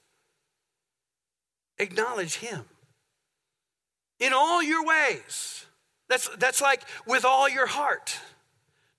acknowledge 1.78 2.36
him 2.36 2.64
in 4.20 4.32
all 4.32 4.62
your 4.62 4.84
ways. 4.84 5.66
That's, 6.08 6.28
that's 6.36 6.60
like 6.60 6.82
with 7.06 7.24
all 7.24 7.48
your 7.48 7.66
heart. 7.66 8.18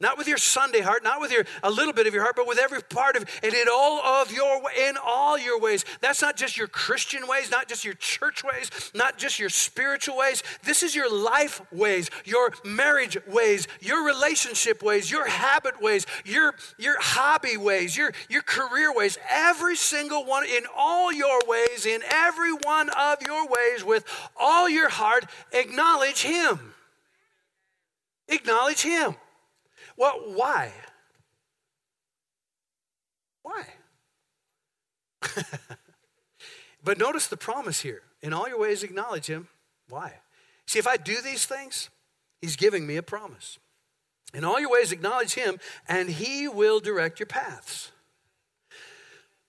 Not 0.02 0.18
with 0.18 0.28
your 0.28 0.38
Sunday 0.38 0.82
heart, 0.82 1.06
not 1.06 1.22
with 1.22 1.32
your 1.32 1.46
a 1.64 1.72
little 1.72 1.94
bit 1.94 2.06
of 2.06 2.14
your 2.14 2.22
heart, 2.22 2.36
but 2.36 2.48
with 2.48 2.60
every 2.60 2.82
part 2.82 3.16
of 3.16 3.24
and 3.42 3.54
in 3.54 3.68
all 3.74 4.02
of 4.02 4.30
your 4.30 4.62
in 4.78 4.96
all 5.02 5.38
your 5.38 5.58
ways. 5.58 5.86
That's 6.02 6.22
not 6.22 6.36
just 6.36 6.58
your 6.58 6.68
Christian 6.68 7.28
ways, 7.28 7.50
not 7.50 7.70
just 7.70 7.86
your 7.86 7.94
church 7.94 8.44
ways, 8.44 8.92
not 8.94 9.18
just 9.18 9.40
your 9.40 9.48
spiritual 9.48 10.18
ways. 10.18 10.44
This 10.66 10.84
is 10.84 10.96
your 10.96 11.10
life 11.10 11.62
ways, 11.72 12.10
your 12.26 12.52
marriage 12.66 13.18
ways, 13.26 13.70
your 13.80 14.06
relationship 14.06 14.84
ways, 14.84 15.10
your 15.10 15.28
habit 15.28 15.82
ways, 15.82 16.06
your 16.26 16.56
your 16.78 17.00
hobby 17.00 17.56
ways, 17.56 17.96
your 17.96 18.12
your 18.28 18.42
career 18.42 18.94
ways. 18.94 19.18
Every 19.30 19.78
single 19.78 20.26
one 20.26 20.46
in 20.46 20.64
all 20.76 21.14
your 21.14 21.40
ways, 21.48 21.86
in 21.86 22.02
every 22.12 22.52
one 22.52 22.90
of 22.90 23.22
your 23.22 23.48
ways, 23.48 23.86
with 23.86 24.04
all 24.36 24.68
your 24.68 24.90
heart, 24.90 25.26
acknowledge 25.54 26.22
Him. 26.22 26.74
Acknowledge 28.28 28.82
Him. 28.82 29.16
Well, 29.98 30.22
why? 30.34 30.72
Why? 33.44 33.66
but 36.84 36.98
notice 36.98 37.28
the 37.28 37.38
promise 37.38 37.82
here. 37.82 38.02
In 38.22 38.34
all 38.34 38.48
your 38.48 38.60
ways, 38.60 38.84
acknowledge 38.84 39.28
him. 39.28 39.48
Why? 39.90 40.14
See, 40.68 40.80
if 40.80 40.88
I 40.88 40.98
do 40.98 41.22
these 41.22 41.46
things, 41.46 41.90
he's 42.42 42.56
giving 42.56 42.88
me 42.88 42.98
a 42.98 43.04
promise. 43.04 43.60
In 44.34 44.44
all 44.44 44.60
your 44.60 44.72
ways, 44.72 44.92
acknowledge 44.92 45.36
him, 45.36 45.60
and 45.88 46.10
he 46.10 46.48
will 46.48 46.80
direct 46.80 47.20
your 47.20 47.28
paths. 47.28 47.92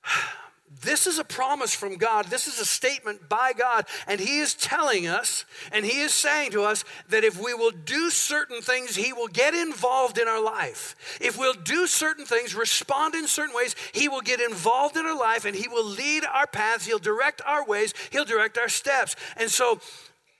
This 0.83 1.06
is 1.06 1.18
a 1.18 1.25
promise 1.25 1.75
from 1.75 1.97
God. 1.97 2.26
This 2.26 2.47
is 2.47 2.61
a 2.61 2.64
statement 2.64 3.28
by 3.28 3.52
God. 3.52 3.87
And 4.06 4.21
He 4.21 4.38
is 4.38 4.54
telling 4.54 5.06
us, 5.06 5.45
and 5.73 5.85
He 5.85 6.00
is 6.00 6.12
saying 6.12 6.52
to 6.52 6.62
us, 6.62 6.85
that 7.09 7.25
if 7.25 7.42
we 7.42 7.54
will 7.54 7.71
do 7.71 8.11
certain 8.11 8.61
things, 8.61 8.97
He 8.97 9.12
will 9.12 9.28
get 9.28 9.54
involved 9.54 10.18
in 10.18 10.28
our 10.28 10.42
life. 10.42 11.18
If 11.21 11.38
we'll 11.38 11.54
do 11.54 11.87
certain 11.87 12.26
things, 12.26 12.54
respond 12.54 13.14
in 13.14 13.26
certain 13.26 13.54
ways, 13.54 13.75
He 13.92 14.09
will 14.09 14.21
get 14.21 14.40
involved 14.40 14.97
in 14.97 15.06
our 15.06 15.18
life 15.18 15.45
and 15.45 15.56
He 15.56 15.68
will 15.68 15.87
lead 15.87 16.25
our 16.25 16.47
paths. 16.47 16.87
He'll 16.87 16.99
direct 16.99 17.40
our 17.47 17.64
ways, 17.64 17.95
He'll 18.11 18.25
direct 18.25 18.59
our 18.59 18.68
steps. 18.68 19.16
And 19.37 19.50
so, 19.50 19.80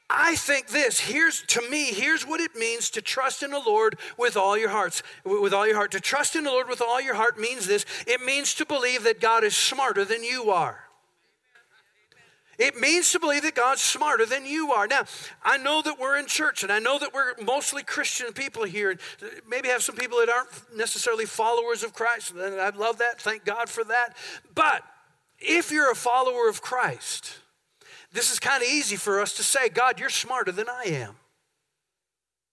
I 0.09 0.37
think 0.37 0.69
this, 0.69 1.01
here's 1.01 1.43
to 1.49 1.69
me, 1.69 1.87
here's 1.87 2.25
what 2.25 2.41
it 2.41 2.55
means 2.55 2.91
to 2.91 3.03
trust 3.03 3.43
in 3.43 3.51
the 3.51 3.59
Lord 3.59 3.99
with 4.17 4.37
all 4.37 4.57
your 4.57 4.69
hearts, 4.69 5.03
with 5.25 5.53
all 5.53 5.67
your 5.67 5.75
heart. 5.75 5.91
To 5.93 6.01
trust 6.01 6.37
in 6.37 6.45
the 6.45 6.51
Lord 6.51 6.69
with 6.69 6.81
all 6.81 7.01
your 7.01 7.17
heart 7.17 7.39
means 7.39 7.67
this 7.67 7.85
it 8.07 8.21
means 8.21 8.55
to 8.55 8.67
believe 8.67 9.03
that 9.03 9.21
God 9.21 9.43
is 9.43 9.57
smarter 9.57 10.05
than 10.05 10.23
you 10.23 10.51
are. 10.51 10.87
It 12.59 12.77
means 12.79 13.13
to 13.13 13.21
believe 13.21 13.43
that 13.43 13.55
God's 13.55 13.83
smarter 13.83 14.25
than 14.25 14.47
you 14.47 14.73
are. 14.73 14.87
Now, 14.87 15.05
I 15.43 15.59
know 15.59 15.83
that 15.83 15.99
we're 15.99 16.17
in 16.17 16.27
church 16.27 16.63
and 16.63 16.73
I 16.73 16.79
know 16.79 16.99
that 16.99 17.13
we're 17.13 17.35
mostly 17.43 17.83
Christian 17.83 18.33
people 18.33 18.65
here. 18.65 18.97
Maybe 19.47 19.69
have 19.69 19.83
some 19.83 19.95
people 19.95 20.19
that 20.21 20.31
aren't 20.31 20.49
necessarily 20.75 21.27
followers 21.27 21.83
of 21.83 21.93
Christ. 21.93 22.33
And 22.33 22.61
I 22.61 22.71
love 22.71 22.99
that. 22.99 23.21
Thank 23.21 23.45
God 23.45 23.69
for 23.69 23.85
that. 23.85 24.17
But 24.55 24.83
if 25.39 25.71
you're 25.71 25.91
a 25.91 25.97
follower 25.97 26.49
of 26.49 26.63
Christ, 26.63 27.41
this 28.17 28.33
is 28.33 28.41
kind 28.41 28.63
of 28.63 28.69
easy 28.69 28.97
for 28.97 29.21
us 29.21 29.35
to 29.35 29.43
say, 29.43 29.69
God, 29.69 30.01
you're 30.01 30.09
smarter 30.09 30.51
than 30.51 30.69
I 30.69 30.85
am. 30.87 31.17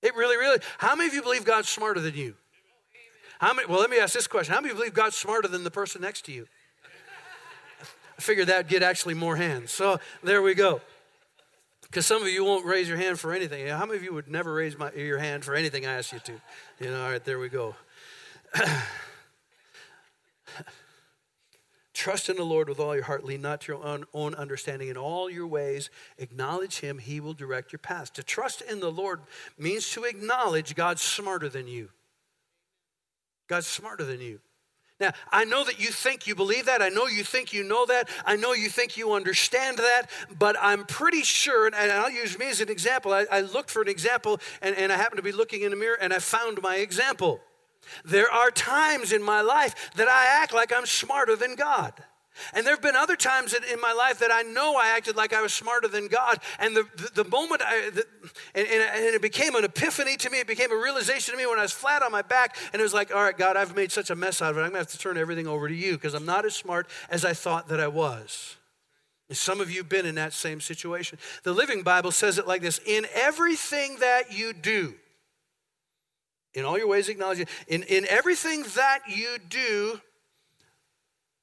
It 0.02 0.14
really, 0.16 0.36
really. 0.36 0.60
How 0.78 0.96
many 0.96 1.08
of 1.08 1.14
you 1.14 1.22
believe 1.22 1.46
God's 1.46 1.70
smarter 1.70 2.02
than 2.02 2.16
you? 2.16 2.36
How 3.40 3.54
many? 3.54 3.68
Well, 3.68 3.80
let 3.80 3.90
me 3.90 3.98
ask 3.98 4.14
this 4.14 4.28
question: 4.28 4.54
How 4.54 4.60
many 4.60 4.74
believe 4.74 4.94
God's 4.94 5.16
smarter 5.16 5.48
than 5.48 5.64
the 5.64 5.72
person 5.72 6.02
next 6.02 6.26
to 6.26 6.34
you? 6.34 6.48
I 8.18 8.22
figured 8.22 8.48
that'd 8.48 8.68
get 8.68 8.84
actually 8.84 9.14
more 9.14 9.38
hands. 9.38 9.72
So 9.72 10.00
there 10.22 10.42
we 10.42 10.54
go. 10.54 10.82
Because 11.84 12.06
some 12.06 12.22
of 12.22 12.28
you 12.28 12.44
won't 12.44 12.66
raise 12.66 12.88
your 12.88 12.98
hand 12.98 13.20
for 13.20 13.34
anything. 13.34 13.68
How 13.68 13.86
many 13.86 13.98
of 13.98 14.04
you 14.04 14.14
would 14.14 14.28
never 14.28 14.54
raise 14.54 14.78
my, 14.78 14.92
your 14.94 15.20
hand 15.20 15.46
for 15.46 15.56
anything 15.56 15.86
I 15.86 15.94
ask 15.94 16.12
you 16.12 16.20
to? 16.20 16.34
You 16.80 16.92
know, 16.92 17.04
all 17.04 17.12
right, 17.12 17.24
there 17.24 17.40
we 17.40 17.50
go. 17.50 17.76
Trust 22.04 22.28
in 22.28 22.36
the 22.36 22.44
Lord 22.44 22.68
with 22.68 22.82
all 22.82 22.94
your 22.96 23.06
heart. 23.06 23.24
Lean 23.24 23.42
not 23.42 23.62
to 23.62 23.72
your 23.72 23.82
own, 23.82 24.04
own 24.14 24.36
understanding. 24.36 24.90
In 24.90 24.98
all 24.98 25.30
your 25.30 25.48
ways, 25.48 25.90
acknowledge 26.18 26.82
Him. 26.82 26.98
He 26.98 27.22
will 27.22 27.32
direct 27.32 27.72
your 27.72 27.80
paths. 27.80 28.10
To 28.10 28.24
trust 28.24 28.62
in 28.62 28.82
the 28.82 28.92
Lord 28.92 29.22
means 29.58 29.90
to 29.92 30.04
acknowledge 30.04 30.76
God's 30.76 31.02
smarter 31.02 31.48
than 31.48 31.66
you. 31.66 31.88
God's 33.48 33.68
smarter 33.68 34.04
than 34.04 34.20
you. 34.20 34.42
Now, 35.00 35.14
I 35.32 35.46
know 35.46 35.64
that 35.64 35.80
you 35.80 35.92
think 35.92 36.28
you 36.28 36.36
believe 36.36 36.66
that. 36.66 36.82
I 36.82 36.90
know 36.90 37.08
you 37.08 37.24
think 37.24 37.54
you 37.54 37.64
know 37.64 37.86
that. 37.86 38.10
I 38.26 38.36
know 38.36 38.52
you 38.52 38.68
think 38.68 38.98
you 38.98 39.14
understand 39.14 39.78
that. 39.78 40.08
But 40.38 40.58
I'm 40.60 40.84
pretty 40.84 41.24
sure, 41.24 41.68
and 41.68 41.74
I'll 41.74 42.12
use 42.12 42.38
me 42.38 42.50
as 42.50 42.60
an 42.60 42.68
example. 42.68 43.14
I, 43.14 43.28
I 43.32 43.40
looked 43.40 43.72
for 43.72 43.82
an 43.82 43.88
example, 43.88 44.42
and, 44.62 44.76
and 44.76 44.92
I 44.92 44.98
happened 44.98 45.20
to 45.20 45.24
be 45.24 45.32
looking 45.32 45.62
in 45.62 45.70
the 45.70 45.78
mirror, 45.78 45.98
and 46.02 46.12
I 46.12 46.20
found 46.20 46.62
my 46.62 46.76
example. 46.76 47.40
There 48.06 48.32
are 48.32 48.52
times 48.52 49.12
in 49.12 49.24
my 49.24 49.42
life 49.42 49.92
that 49.96 50.08
I 50.08 50.42
act 50.42 50.54
like 50.54 50.74
I'm 50.74 50.86
smarter 50.86 51.36
than 51.36 51.56
God. 51.56 51.94
And 52.54 52.66
there 52.66 52.74
have 52.74 52.82
been 52.82 52.96
other 52.96 53.16
times 53.16 53.54
in 53.54 53.80
my 53.80 53.94
life 53.94 54.20
that 54.20 54.32
I 54.32 54.42
know 54.42 54.76
I 54.76 54.88
acted 54.96 55.16
like 55.16 55.34
I 55.34 55.42
was 55.42 55.54
smarter 55.54 55.88
than 55.88 56.08
God. 56.08 56.40
And 56.60 56.76
the, 56.76 56.88
the, 56.96 57.24
the 57.24 57.30
moment 57.30 57.62
I, 57.64 57.92
the, 57.92 58.06
and, 58.56 58.68
and, 58.68 59.16
it 59.16 59.22
became 59.22 59.56
an 59.56 59.64
epiphany 59.64 60.18
to 60.18 60.30
me, 60.32 60.40
it 60.40 60.48
became 60.48 60.72
a 60.72 60.76
realization 60.76 61.34
to 61.34 61.38
me 61.38 61.46
when 61.46 61.60
I 61.60 61.62
was 61.62 61.72
flat 61.72 62.02
on 62.02 62.12
my 62.12 62.24
back. 62.24 62.58
And 62.74 62.80
it 62.80 62.84
was 62.84 62.94
like, 62.94 63.14
all 63.14 63.22
right, 63.22 63.38
God, 63.38 63.56
I've 63.56 63.76
made 63.76 63.92
such 63.92 64.10
a 64.10 64.16
mess 64.16 64.42
out 64.42 64.52
of 64.52 64.58
it. 64.58 64.62
I'm 64.62 64.72
going 64.72 64.74
to 64.74 64.80
have 64.80 64.88
to 64.88 64.98
turn 64.98 65.18
everything 65.18 65.48
over 65.48 65.68
to 65.68 65.76
you 65.76 65.94
because 65.94 66.16
I'm 66.16 66.26
not 66.26 66.44
as 66.44 66.56
smart 66.56 66.88
as 67.10 67.24
I 67.24 67.34
thought 67.34 67.68
that 67.68 67.80
I 67.80 67.88
was. 67.88 68.56
And 69.30 69.38
some 69.38 69.62
of 69.62 69.70
you 69.70 69.78
have 69.78 69.90
been 69.90 70.06
in 70.06 70.16
that 70.16 70.34
same 70.34 70.60
situation. 70.60 71.20
The 71.44 71.54
Living 71.54 71.84
Bible 71.84 72.12
says 72.12 72.40
it 72.40 72.48
like 72.48 72.62
this 72.62 72.80
In 72.86 73.06
everything 73.14 73.98
that 74.00 74.36
you 74.36 74.54
do, 74.54 74.96
in 76.54 76.66
all 76.66 76.78
your 76.78 76.88
ways, 76.88 77.10
acknowledge. 77.10 77.48
In, 77.68 77.84
in 77.84 78.06
everything 78.10 78.64
that 78.76 79.02
you 79.08 79.38
do, 79.50 80.00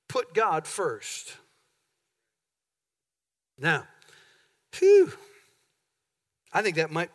put 0.09 0.35
God 0.35 0.67
first. 0.67 1.37
Now, 3.59 3.87
I 6.52 6.62
think 6.62 6.76
that 6.76 6.90
might 6.90 7.11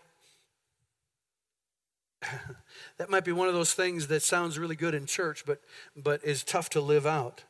that 2.98 3.10
might 3.10 3.26
be 3.26 3.32
one 3.32 3.48
of 3.48 3.54
those 3.54 3.74
things 3.74 4.08
that 4.08 4.22
sounds 4.22 4.58
really 4.58 4.76
good 4.76 4.94
in 4.94 5.06
church, 5.06 5.46
but 5.46 5.62
but 5.96 6.24
is 6.24 6.44
tough 6.44 6.70
to 6.72 6.82
live 6.82 7.06
out. 7.06 7.44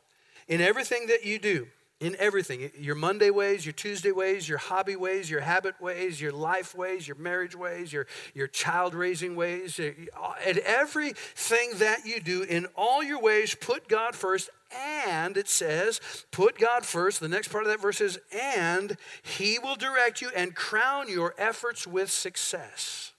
In 0.48 0.60
everything 0.60 1.06
that 1.08 1.24
you 1.24 1.38
do, 1.38 1.66
in 1.98 2.14
everything 2.18 2.70
your 2.78 2.94
Monday 2.94 3.30
ways, 3.30 3.64
your 3.64 3.72
Tuesday 3.72 4.12
ways, 4.12 4.46
your 4.48 4.58
hobby 4.58 4.96
ways, 4.96 5.30
your 5.30 5.40
habit 5.40 5.80
ways, 5.80 6.20
your 6.20 6.32
life 6.32 6.74
ways, 6.74 7.08
your 7.08 7.16
marriage 7.16 7.56
ways, 7.56 7.92
your, 7.92 8.06
your 8.34 8.46
child 8.46 8.94
raising 8.94 9.34
ways, 9.34 9.80
and 9.80 10.58
everything 10.58 11.70
that 11.76 12.04
you 12.04 12.20
do, 12.20 12.42
in 12.42 12.66
all 12.74 13.02
your 13.02 13.20
ways, 13.20 13.54
put 13.54 13.88
God 13.88 14.14
first. 14.14 14.50
And 14.98 15.36
it 15.36 15.48
says, 15.48 16.00
put 16.32 16.58
God 16.58 16.84
first. 16.84 17.20
The 17.20 17.28
next 17.28 17.48
part 17.48 17.64
of 17.64 17.70
that 17.70 17.80
verse 17.80 18.00
is, 18.00 18.18
and 18.30 18.96
He 19.22 19.58
will 19.58 19.76
direct 19.76 20.20
you 20.20 20.30
and 20.36 20.54
crown 20.54 21.08
your 21.08 21.34
efforts 21.38 21.86
with 21.86 22.10
success. 22.10 23.12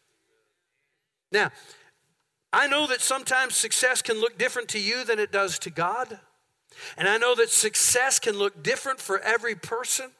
Now, 1.31 1.51
I 2.53 2.67
know 2.67 2.85
that 2.87 3.01
sometimes 3.01 3.55
success 3.55 4.01
can 4.01 4.19
look 4.21 4.37
different 4.37 4.67
to 4.69 4.79
you 4.79 5.03
than 5.03 5.19
it 5.19 5.31
does 5.31 5.57
to 5.59 5.69
God. 5.69 6.19
And 6.97 7.07
I 7.07 7.17
know 7.17 7.35
that 7.35 7.49
success 7.49 8.19
can 8.19 8.37
look 8.37 8.63
different 8.63 8.99
for 8.99 9.19
every 9.19 9.55
person. 9.55 10.11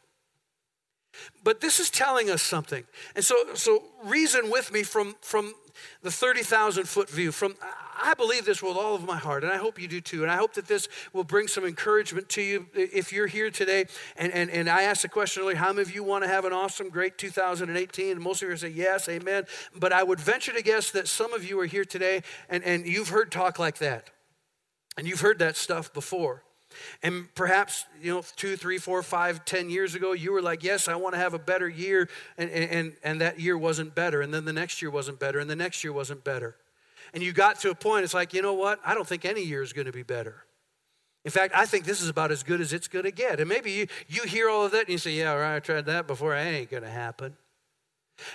But 1.43 1.61
this 1.61 1.79
is 1.79 1.89
telling 1.89 2.29
us 2.29 2.41
something. 2.41 2.83
And 3.15 3.23
so, 3.25 3.35
so 3.55 3.83
reason 4.03 4.51
with 4.51 4.71
me 4.71 4.83
from, 4.83 5.15
from 5.21 5.55
the 6.01 6.11
30,000 6.11 6.87
foot 6.87 7.09
view. 7.09 7.31
From 7.31 7.55
I 7.99 8.13
believe 8.13 8.45
this 8.45 8.61
with 8.61 8.77
all 8.77 8.95
of 8.95 9.05
my 9.05 9.17
heart, 9.17 9.43
and 9.43 9.51
I 9.51 9.57
hope 9.57 9.81
you 9.81 9.87
do 9.87 10.01
too. 10.01 10.21
And 10.21 10.31
I 10.31 10.35
hope 10.35 10.53
that 10.53 10.67
this 10.67 10.87
will 11.13 11.23
bring 11.23 11.47
some 11.47 11.65
encouragement 11.65 12.29
to 12.29 12.41
you 12.41 12.67
if 12.73 13.11
you're 13.11 13.27
here 13.27 13.49
today. 13.49 13.85
And, 14.15 14.31
and, 14.33 14.49
and 14.49 14.69
I 14.69 14.83
asked 14.83 15.01
the 15.01 15.09
question 15.09 15.43
earlier 15.43 15.57
how 15.57 15.73
many 15.73 15.81
of 15.81 15.93
you 15.93 16.03
want 16.03 16.23
to 16.23 16.29
have 16.29 16.45
an 16.45 16.53
awesome, 16.53 16.89
great 16.89 17.17
2018? 17.17 18.11
And 18.11 18.21
most 18.21 18.43
of 18.43 18.49
you 18.49 18.57
say 18.57 18.69
yes, 18.69 19.09
amen. 19.09 19.45
But 19.75 19.93
I 19.93 20.03
would 20.03 20.19
venture 20.19 20.53
to 20.53 20.61
guess 20.61 20.91
that 20.91 21.07
some 21.07 21.33
of 21.33 21.43
you 21.43 21.59
are 21.59 21.65
here 21.65 21.85
today 21.85 22.21
and, 22.49 22.63
and 22.63 22.85
you've 22.85 23.09
heard 23.09 23.31
talk 23.31 23.59
like 23.59 23.79
that. 23.79 24.09
And 24.97 25.07
you've 25.07 25.21
heard 25.21 25.39
that 25.39 25.57
stuff 25.57 25.93
before. 25.93 26.43
And 27.03 27.33
perhaps, 27.35 27.85
you 28.01 28.13
know, 28.13 28.23
two, 28.35 28.55
three, 28.55 28.77
four, 28.77 29.03
five, 29.03 29.45
ten 29.45 29.69
years 29.69 29.95
ago, 29.95 30.13
you 30.13 30.31
were 30.31 30.41
like, 30.41 30.63
yes, 30.63 30.87
I 30.87 30.95
want 30.95 31.13
to 31.15 31.19
have 31.19 31.33
a 31.33 31.39
better 31.39 31.67
year. 31.69 32.09
And, 32.37 32.49
and, 32.49 32.93
and 33.03 33.21
that 33.21 33.39
year 33.39 33.57
wasn't 33.57 33.95
better. 33.95 34.21
And 34.21 34.33
then 34.33 34.45
the 34.45 34.53
next 34.53 34.81
year 34.81 34.91
wasn't 34.91 35.19
better. 35.19 35.39
And 35.39 35.49
the 35.49 35.55
next 35.55 35.83
year 35.83 35.93
wasn't 35.93 36.23
better. 36.23 36.55
And 37.13 37.23
you 37.23 37.31
got 37.31 37.59
to 37.61 37.69
a 37.69 37.75
point, 37.75 38.03
it's 38.03 38.13
like, 38.13 38.33
you 38.33 38.41
know 38.41 38.53
what? 38.53 38.79
I 38.85 38.93
don't 38.93 39.07
think 39.07 39.25
any 39.25 39.41
year 39.41 39.63
is 39.63 39.73
going 39.73 39.87
to 39.87 39.93
be 39.93 40.03
better. 40.03 40.43
In 41.25 41.31
fact, 41.31 41.53
I 41.55 41.65
think 41.65 41.85
this 41.85 42.01
is 42.01 42.09
about 42.09 42.31
as 42.31 42.43
good 42.43 42.61
as 42.61 42.71
it's 42.73 42.87
going 42.87 43.05
to 43.05 43.11
get. 43.11 43.39
And 43.39 43.49
maybe 43.49 43.71
you, 43.71 43.87
you 44.07 44.23
hear 44.23 44.49
all 44.49 44.65
of 44.65 44.71
that 44.71 44.81
and 44.81 44.89
you 44.89 44.97
say, 44.97 45.11
yeah, 45.11 45.33
right, 45.33 45.55
I 45.55 45.59
tried 45.59 45.85
that 45.85 46.07
before. 46.07 46.31
That 46.31 46.45
ain't 46.45 46.69
going 46.69 46.83
to 46.83 46.89
happen. 46.89 47.35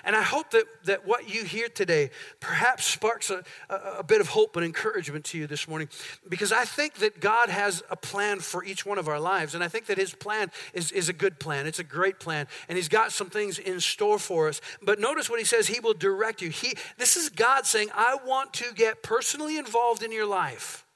And 0.04 0.14
I 0.14 0.22
hope 0.22 0.50
that, 0.52 0.64
that 0.84 1.06
what 1.06 1.32
you 1.32 1.44
hear 1.44 1.68
today 1.68 2.10
perhaps 2.40 2.84
sparks 2.84 3.30
a, 3.30 3.44
a, 3.68 4.02
bit 4.02 4.20
of 4.20 4.28
hope 4.28 4.56
and 4.56 4.64
encouragement 4.64 5.24
to 5.26 5.38
you 5.38 5.46
this 5.46 5.66
morning 5.66 5.88
because 6.28 6.52
I 6.52 6.64
think 6.64 6.94
that 6.94 7.20
God 7.20 7.48
has 7.48 7.82
a 7.90 7.96
plan 7.96 8.40
for 8.40 8.64
each 8.64 8.86
one 8.86 8.98
of 8.98 9.08
our 9.08 9.20
lives. 9.20 9.54
And 9.54 9.62
I 9.62 9.68
think 9.68 9.86
that 9.86 9.98
His 9.98 10.14
plan 10.14 10.50
is, 10.72 10.92
is 10.92 11.08
a 11.08 11.12
good 11.12 11.38
plan, 11.38 11.66
it's 11.66 11.78
a 11.78 11.84
great 11.84 12.20
plan. 12.20 12.46
And 12.68 12.76
He's 12.76 12.88
got 12.88 13.12
some 13.12 13.30
things 13.30 13.58
in 13.58 13.80
store 13.80 14.18
for 14.18 14.48
us. 14.48 14.60
But 14.82 15.00
notice 15.00 15.28
what 15.28 15.38
He 15.38 15.44
says 15.44 15.66
He 15.66 15.80
will 15.80 15.94
direct 15.94 16.42
you. 16.42 16.50
He, 16.50 16.74
this 16.98 17.16
is 17.16 17.28
God 17.28 17.66
saying, 17.66 17.88
I 17.94 18.16
want 18.24 18.52
to 18.54 18.72
get 18.74 19.02
personally 19.02 19.56
involved 19.58 20.02
in 20.02 20.12
your 20.12 20.26
life, 20.26 20.86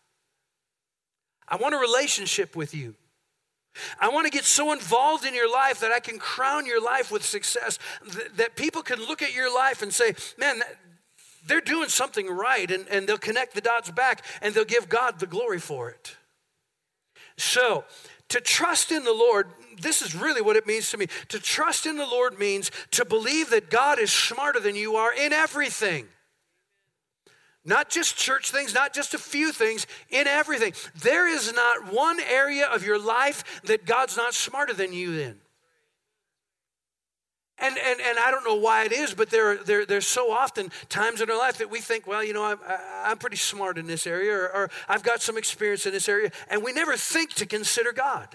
I 1.48 1.56
want 1.56 1.74
a 1.74 1.78
relationship 1.78 2.56
with 2.56 2.74
you. 2.74 2.94
I 4.00 4.08
want 4.08 4.26
to 4.26 4.30
get 4.30 4.44
so 4.44 4.72
involved 4.72 5.24
in 5.24 5.34
your 5.34 5.50
life 5.50 5.80
that 5.80 5.92
I 5.92 6.00
can 6.00 6.18
crown 6.18 6.66
your 6.66 6.82
life 6.82 7.10
with 7.10 7.24
success, 7.24 7.78
that, 8.34 8.56
people 8.56 8.82
can 8.82 8.98
look 9.00 9.22
at 9.22 9.34
your 9.34 9.54
life 9.54 9.82
and 9.82 9.92
say, 9.92 10.14
man, 10.38 10.62
they're 11.46 11.60
doing 11.60 11.88
something 11.88 12.28
right, 12.28 12.70
and, 12.70 12.86
and 12.88 13.08
they'll 13.08 13.18
connect 13.18 13.54
the 13.54 13.60
dots 13.60 13.90
back 13.90 14.24
and 14.42 14.54
they'll 14.54 14.64
give 14.64 14.88
God 14.88 15.20
the 15.20 15.26
glory 15.26 15.60
for 15.60 15.90
it. 15.90 16.16
So, 17.36 17.84
to 18.28 18.40
trust 18.40 18.90
in 18.90 19.04
the 19.04 19.12
Lord, 19.12 19.46
this 19.80 20.02
is 20.02 20.14
really 20.14 20.40
what 20.40 20.56
it 20.56 20.66
means 20.66 20.90
to 20.90 20.96
me. 20.96 21.06
To 21.28 21.38
trust 21.38 21.86
in 21.86 21.96
the 21.96 22.06
Lord 22.06 22.38
means 22.38 22.70
to 22.92 23.04
believe 23.04 23.50
that 23.50 23.70
God 23.70 23.98
is 23.98 24.10
smarter 24.10 24.58
than 24.58 24.74
you 24.74 24.96
are 24.96 25.12
in 25.12 25.32
everything. 25.32 26.08
Not 27.66 27.90
just 27.90 28.16
church 28.16 28.52
things, 28.52 28.72
not 28.72 28.94
just 28.94 29.12
a 29.12 29.18
few 29.18 29.52
things, 29.52 29.86
in 30.08 30.26
everything. 30.28 30.72
There 31.02 31.28
is 31.28 31.52
not 31.52 31.92
one 31.92 32.20
area 32.20 32.66
of 32.66 32.86
your 32.86 32.98
life 32.98 33.60
that 33.64 33.84
God's 33.84 34.16
not 34.16 34.34
smarter 34.34 34.72
than 34.72 34.92
you 34.92 35.12
in. 35.18 35.40
And, 37.58 37.76
and, 37.78 38.00
and 38.00 38.18
I 38.18 38.30
don't 38.30 38.44
know 38.44 38.54
why 38.54 38.84
it 38.84 38.92
is, 38.92 39.14
but 39.14 39.30
there, 39.30 39.56
there, 39.56 39.84
there's 39.84 40.06
so 40.06 40.30
often 40.30 40.70
times 40.88 41.20
in 41.20 41.30
our 41.30 41.38
life 41.38 41.58
that 41.58 41.70
we 41.70 41.80
think, 41.80 42.06
well, 42.06 42.22
you 42.22 42.34
know, 42.34 42.44
I'm, 42.44 42.58
I'm 43.02 43.18
pretty 43.18 43.36
smart 43.36 43.78
in 43.78 43.86
this 43.86 44.06
area, 44.06 44.32
or, 44.32 44.54
or 44.54 44.70
I've 44.88 45.02
got 45.02 45.22
some 45.22 45.38
experience 45.38 45.86
in 45.86 45.92
this 45.92 46.08
area, 46.08 46.30
and 46.48 46.62
we 46.62 46.72
never 46.72 46.96
think 46.96 47.32
to 47.34 47.46
consider 47.46 47.92
God. 47.92 48.28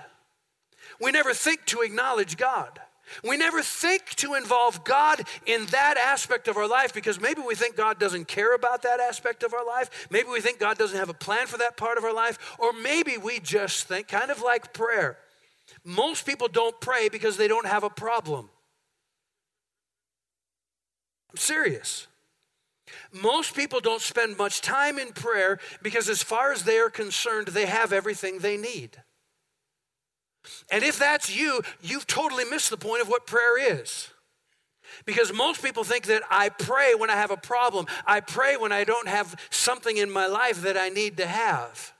We 0.99 1.11
never 1.11 1.33
think 1.33 1.65
to 1.67 1.81
acknowledge 1.81 2.35
God. 2.35 2.79
We 3.23 3.37
never 3.37 3.61
think 3.61 4.15
to 4.15 4.35
involve 4.35 4.83
God 4.83 5.21
in 5.45 5.65
that 5.67 5.97
aspect 5.97 6.47
of 6.47 6.57
our 6.57 6.67
life 6.67 6.93
because 6.93 7.19
maybe 7.19 7.41
we 7.41 7.55
think 7.55 7.75
God 7.75 7.99
doesn't 7.99 8.27
care 8.27 8.55
about 8.55 8.81
that 8.83 8.99
aspect 8.99 9.43
of 9.43 9.53
our 9.53 9.65
life. 9.65 10.07
Maybe 10.09 10.29
we 10.29 10.41
think 10.41 10.59
God 10.59 10.77
doesn't 10.77 10.97
have 10.97 11.09
a 11.09 11.13
plan 11.13 11.47
for 11.47 11.57
that 11.57 11.77
part 11.77 11.97
of 11.97 12.03
our 12.03 12.13
life. 12.13 12.55
Or 12.59 12.73
maybe 12.73 13.17
we 13.17 13.39
just 13.39 13.87
think, 13.87 14.07
kind 14.07 14.31
of 14.31 14.41
like 14.41 14.73
prayer. 14.73 15.17
Most 15.83 16.25
people 16.25 16.47
don't 16.47 16.79
pray 16.79 17.09
because 17.09 17.37
they 17.37 17.47
don't 17.47 17.67
have 17.67 17.83
a 17.83 17.89
problem. 17.89 18.49
I'm 21.31 21.37
serious. 21.37 22.07
Most 23.13 23.55
people 23.55 23.79
don't 23.79 24.01
spend 24.01 24.37
much 24.37 24.61
time 24.61 24.99
in 24.99 25.13
prayer 25.13 25.59
because, 25.81 26.09
as 26.09 26.21
far 26.21 26.51
as 26.51 26.63
they 26.63 26.77
are 26.77 26.89
concerned, 26.89 27.47
they 27.47 27.65
have 27.65 27.93
everything 27.93 28.39
they 28.39 28.57
need. 28.57 29.01
And 30.71 30.83
if 30.83 30.97
that's 30.97 31.35
you, 31.35 31.61
you've 31.81 32.07
totally 32.07 32.45
missed 32.45 32.69
the 32.69 32.77
point 32.77 33.01
of 33.01 33.07
what 33.07 33.27
prayer 33.27 33.77
is. 33.77 34.09
Because 35.05 35.33
most 35.33 35.63
people 35.63 35.83
think 35.83 36.05
that 36.05 36.23
I 36.29 36.49
pray 36.49 36.95
when 36.95 37.09
I 37.09 37.15
have 37.15 37.31
a 37.31 37.37
problem, 37.37 37.87
I 38.05 38.19
pray 38.19 38.57
when 38.57 38.71
I 38.71 38.83
don't 38.83 39.07
have 39.07 39.39
something 39.49 39.97
in 39.97 40.11
my 40.11 40.27
life 40.27 40.61
that 40.63 40.77
I 40.77 40.89
need 40.89 41.17
to 41.17 41.25
have. 41.25 41.93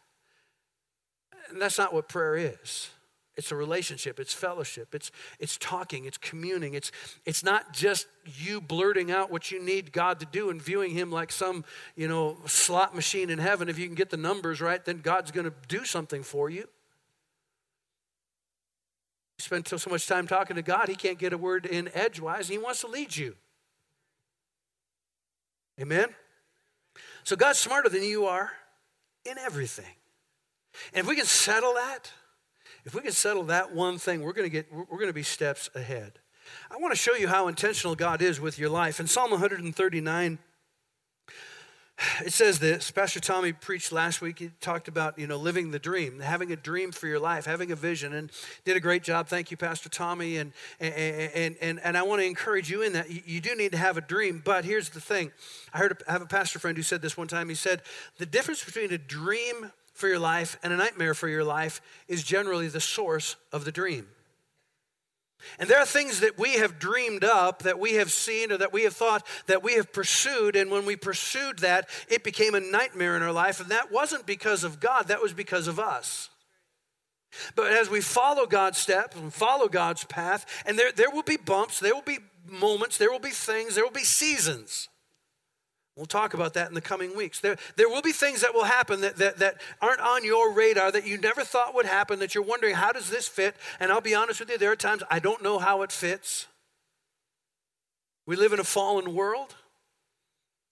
And 1.50 1.62
that's 1.62 1.78
not 1.78 1.94
what 1.94 2.08
prayer 2.08 2.36
is. 2.36 2.90
It's 3.38 3.52
a 3.52 3.56
relationship, 3.56 4.20
it's 4.20 4.34
fellowship, 4.34 4.94
it's, 4.94 5.10
it's 5.40 5.58
talking, 5.58 6.04
it's 6.06 6.18
communing. 6.18 6.74
It's, 6.74 6.92
it's 7.26 7.44
not 7.44 7.74
just 7.74 8.08
you 8.26 8.60
blurting 8.60 9.10
out 9.10 9.32
what 9.32 9.52
you 9.52 9.64
need 9.64 9.94
God 9.94 10.20
to 10.20 10.26
do 10.26 10.50
and 10.50 10.62
viewing 10.62 10.92
Him 10.92 11.12
like 11.12 11.32
some, 11.32 11.64
you 11.96 12.10
know, 12.10 12.38
slot 12.46 12.94
machine 12.94 13.30
in 13.30 13.40
heaven. 13.40 13.70
If 13.70 13.80
you 13.80 13.88
can 13.88 13.96
get 13.96 14.10
the 14.10 14.18
numbers 14.18 14.60
right, 14.60 14.84
then 14.84 15.00
God's 15.00 15.32
going 15.32 15.46
to 15.46 15.54
do 15.70 15.86
something 15.86 16.24
for 16.24 16.50
you 16.50 16.68
spend 19.42 19.68
so, 19.68 19.78
so 19.78 19.90
much 19.90 20.08
time 20.08 20.28
talking 20.28 20.56
to 20.56 20.62
God, 20.62 20.88
he 20.88 20.96
can't 20.96 21.18
get 21.18 21.34
a 21.34 21.38
word 21.38 21.66
in 21.66 21.90
edgewise. 21.94 22.48
He 22.48 22.58
wants 22.58 22.82
to 22.82 22.88
lead 22.88 23.16
you. 23.16 23.36
Amen? 25.80 26.08
So 27.24 27.36
God's 27.36 27.60
smarter 27.60 27.90
than 27.90 28.04
you 28.04 28.26
are 28.26 28.52
in 29.26 29.38
everything. 29.38 29.96
And 30.94 31.04
if 31.04 31.08
we 31.08 31.16
can 31.16 31.26
settle 31.26 31.74
that, 31.74 32.12
if 32.86 32.96
we 32.96 33.02
can 33.02 33.12
settle 33.12 33.44
that 33.44 33.74
one 33.74 33.98
thing, 33.98 34.22
we're 34.22 34.34
going 34.34 34.50
to 34.50 34.52
get 34.52 34.72
we're 34.74 34.86
going 34.86 35.08
to 35.08 35.14
be 35.14 35.24
steps 35.24 35.70
ahead. 35.76 36.14
I 36.70 36.78
want 36.78 36.92
to 36.94 36.98
show 36.98 37.16
you 37.16 37.28
how 37.28 37.48
intentional 37.48 37.96
God 37.96 38.22
is 38.22 38.40
with 38.40 38.58
your 38.58 38.70
life. 38.70 39.00
In 39.00 39.08
Psalm 39.08 39.32
139 39.32 40.40
it 42.26 42.34
says 42.34 42.60
this 42.60 42.92
pastor 42.92 43.20
tommy 43.20 43.54
preached 43.54 43.92
last 43.92 44.22
week. 44.22 44.40
He 44.40 44.52
talked 44.60 44.88
about 44.88 45.18
you 45.20 45.28
know 45.28 45.38
living 45.38 45.72
the 45.72 45.80
dream 45.80 46.20
having 46.20 46.52
a 46.52 46.56
dream 46.56 46.92
for 46.92 47.08
your 47.08 47.20
life 47.20 47.46
having 47.46 47.72
a 47.72 47.76
vision 47.76 48.14
and 48.14 48.32
did 48.66 48.78
a 48.78 48.80
great 48.80 49.04
job. 49.04 49.28
Thank 49.28 49.52
you 49.52 49.58
pastor 49.58 49.90
tommy. 49.90 50.38
And 50.38 50.54
and 50.80 51.56
and, 51.62 51.80
and 51.84 51.98
i 51.98 52.04
want 52.04 52.22
to 52.22 52.26
encourage 52.26 52.70
you 52.70 52.82
in 52.82 52.94
that 52.94 53.28
you 53.28 53.42
do 53.42 53.56
need 53.56 53.72
to 53.72 53.78
have 53.78 53.98
a 53.98 54.02
dream. 54.02 54.42
But 54.44 54.66
here's 54.66 54.90
the 54.90 55.02
thing. 55.02 55.32
I 55.74 55.78
heard 55.78 56.02
i 56.08 56.12
have 56.12 56.22
a 56.22 56.28
pastor 56.28 56.60
friend 56.60 56.78
who 56.78 56.84
said 56.84 57.02
this 57.02 57.18
one 57.18 57.28
time. 57.28 57.50
He 57.50 57.56
said 57.56 57.82
the 58.18 58.26
difference 58.26 58.64
between 58.64 58.92
a 58.92 58.98
dream 58.98 59.72
for 59.94 60.08
your 60.08 60.20
life 60.20 60.58
and 60.64 60.74
a 60.74 60.78
nightmare 60.78 61.14
for 61.14 61.28
your 61.28 61.44
life 61.44 61.82
is 62.08 62.24
generally 62.24 62.68
the 62.68 62.82
source 62.82 63.36
of 63.52 63.66
the 63.66 63.72
dream 63.72 64.08
and 65.60 65.70
there 65.70 65.80
are 65.80 65.86
things 65.86 66.20
that 66.22 66.38
we 66.38 66.54
have 66.54 66.80
dreamed 66.80 67.24
up, 67.24 67.64
that 67.64 67.80
we 67.80 67.94
have 67.94 68.12
seen, 68.12 68.52
or 68.52 68.58
that 68.58 68.74
we 68.74 68.84
have 68.84 68.96
thought 68.96 69.26
that 69.48 69.64
we 69.64 69.74
have 69.74 69.92
pursued. 69.94 70.56
And 70.56 70.72
when 70.72 70.86
we 70.86 70.96
pursued 70.96 71.60
that, 71.60 71.90
it 72.08 72.24
became 72.24 72.56
a 72.56 72.60
nightmare 72.60 73.16
in 73.16 73.24
our 73.24 73.32
life. 73.32 73.60
And 73.60 73.70
that 73.70 73.92
wasn't 73.92 74.26
because 74.26 74.64
of 74.64 74.80
God, 74.80 75.08
that 75.08 75.22
was 75.22 75.34
because 75.34 75.68
of 75.68 75.80
us. 75.80 76.30
But 77.56 77.72
as 77.72 77.90
we 77.90 78.02
follow 78.02 78.46
God's 78.46 78.78
steps 78.78 79.16
and 79.16 79.34
follow 79.34 79.68
God's 79.68 80.04
path, 80.04 80.46
and 80.66 80.78
there, 80.78 80.92
there 80.92 81.10
will 81.10 81.24
be 81.24 81.38
bumps, 81.38 81.80
there 81.80 81.94
will 81.94 82.02
be 82.02 82.20
moments, 82.46 82.98
there 82.98 83.12
will 83.12 83.20
be 83.20 83.30
things, 83.30 83.76
there 83.76 83.84
will 83.84 83.92
be 83.92 84.04
seasons. 84.04 84.90
We'll 85.96 86.06
talk 86.06 86.34
about 86.34 86.54
that 86.54 86.70
in 86.70 86.74
the 86.74 86.82
coming 86.82 87.16
weeks. 87.18 87.42
There, 87.42 87.58
there 87.76 87.90
will 87.90 88.02
be 88.02 88.14
things 88.14 88.42
that 88.42 88.54
will 88.54 88.64
happen 88.64 89.02
that, 89.02 89.18
that, 89.18 89.40
that 89.40 89.62
aren't 89.82 90.00
on 90.00 90.24
your 90.24 90.54
radar 90.54 90.92
that 90.92 91.06
you 91.06 91.18
never 91.18 91.44
thought 91.44 91.76
would 91.76 91.86
happen, 91.86 92.20
that 92.20 92.34
you're 92.34 92.44
wondering, 92.44 92.76
how 92.76 92.94
does 92.94 93.10
this 93.10 93.28
fit? 93.28 93.56
And 93.80 93.92
I'll 93.92 94.02
be 94.02 94.16
honest 94.16 94.40
with 94.40 94.50
you, 94.50 94.58
there 94.58 94.72
are 94.72 94.78
times 94.78 95.04
I 95.10 95.20
don't 95.20 95.44
know 95.44 95.60
how 95.60 95.82
it 95.82 95.92
fits. 95.92 96.48
We 98.26 98.38
live 98.38 98.54
in 98.54 98.60
a 98.60 98.64
fallen 98.64 99.14
world, 99.14 99.56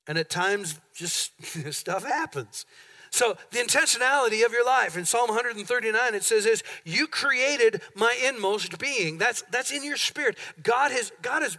and 0.08 0.18
at 0.18 0.30
times 0.30 0.80
just 0.96 1.32
stuff 1.74 2.06
happens. 2.06 2.66
So, 3.12 3.38
the 3.52 3.58
intentionality 3.58 4.46
of 4.46 4.52
your 4.52 4.66
life 4.66 4.96
in 4.96 5.04
Psalm 5.04 5.30
139, 5.30 6.14
it 6.14 6.24
says 6.24 6.46
is, 6.46 6.64
You 6.86 7.08
created 7.08 7.82
my 7.96 8.16
inmost 8.24 8.78
being. 8.78 9.18
That's, 9.18 9.44
that's 9.52 9.72
in 9.72 9.84
your 9.84 9.98
spirit. 9.98 10.38
God 10.62 10.92
has, 10.92 11.12
God 11.24 11.42
has, 11.42 11.58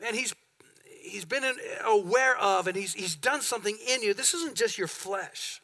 man, 0.00 0.14
He's 0.14 0.34
he's 1.04 1.24
been 1.24 1.44
aware 1.84 2.36
of 2.38 2.66
and 2.66 2.76
he's, 2.76 2.94
he's 2.94 3.14
done 3.14 3.42
something 3.42 3.76
in 3.88 4.02
you. 4.02 4.14
This 4.14 4.34
isn't 4.34 4.54
just 4.54 4.78
your 4.78 4.88
flesh. 4.88 5.60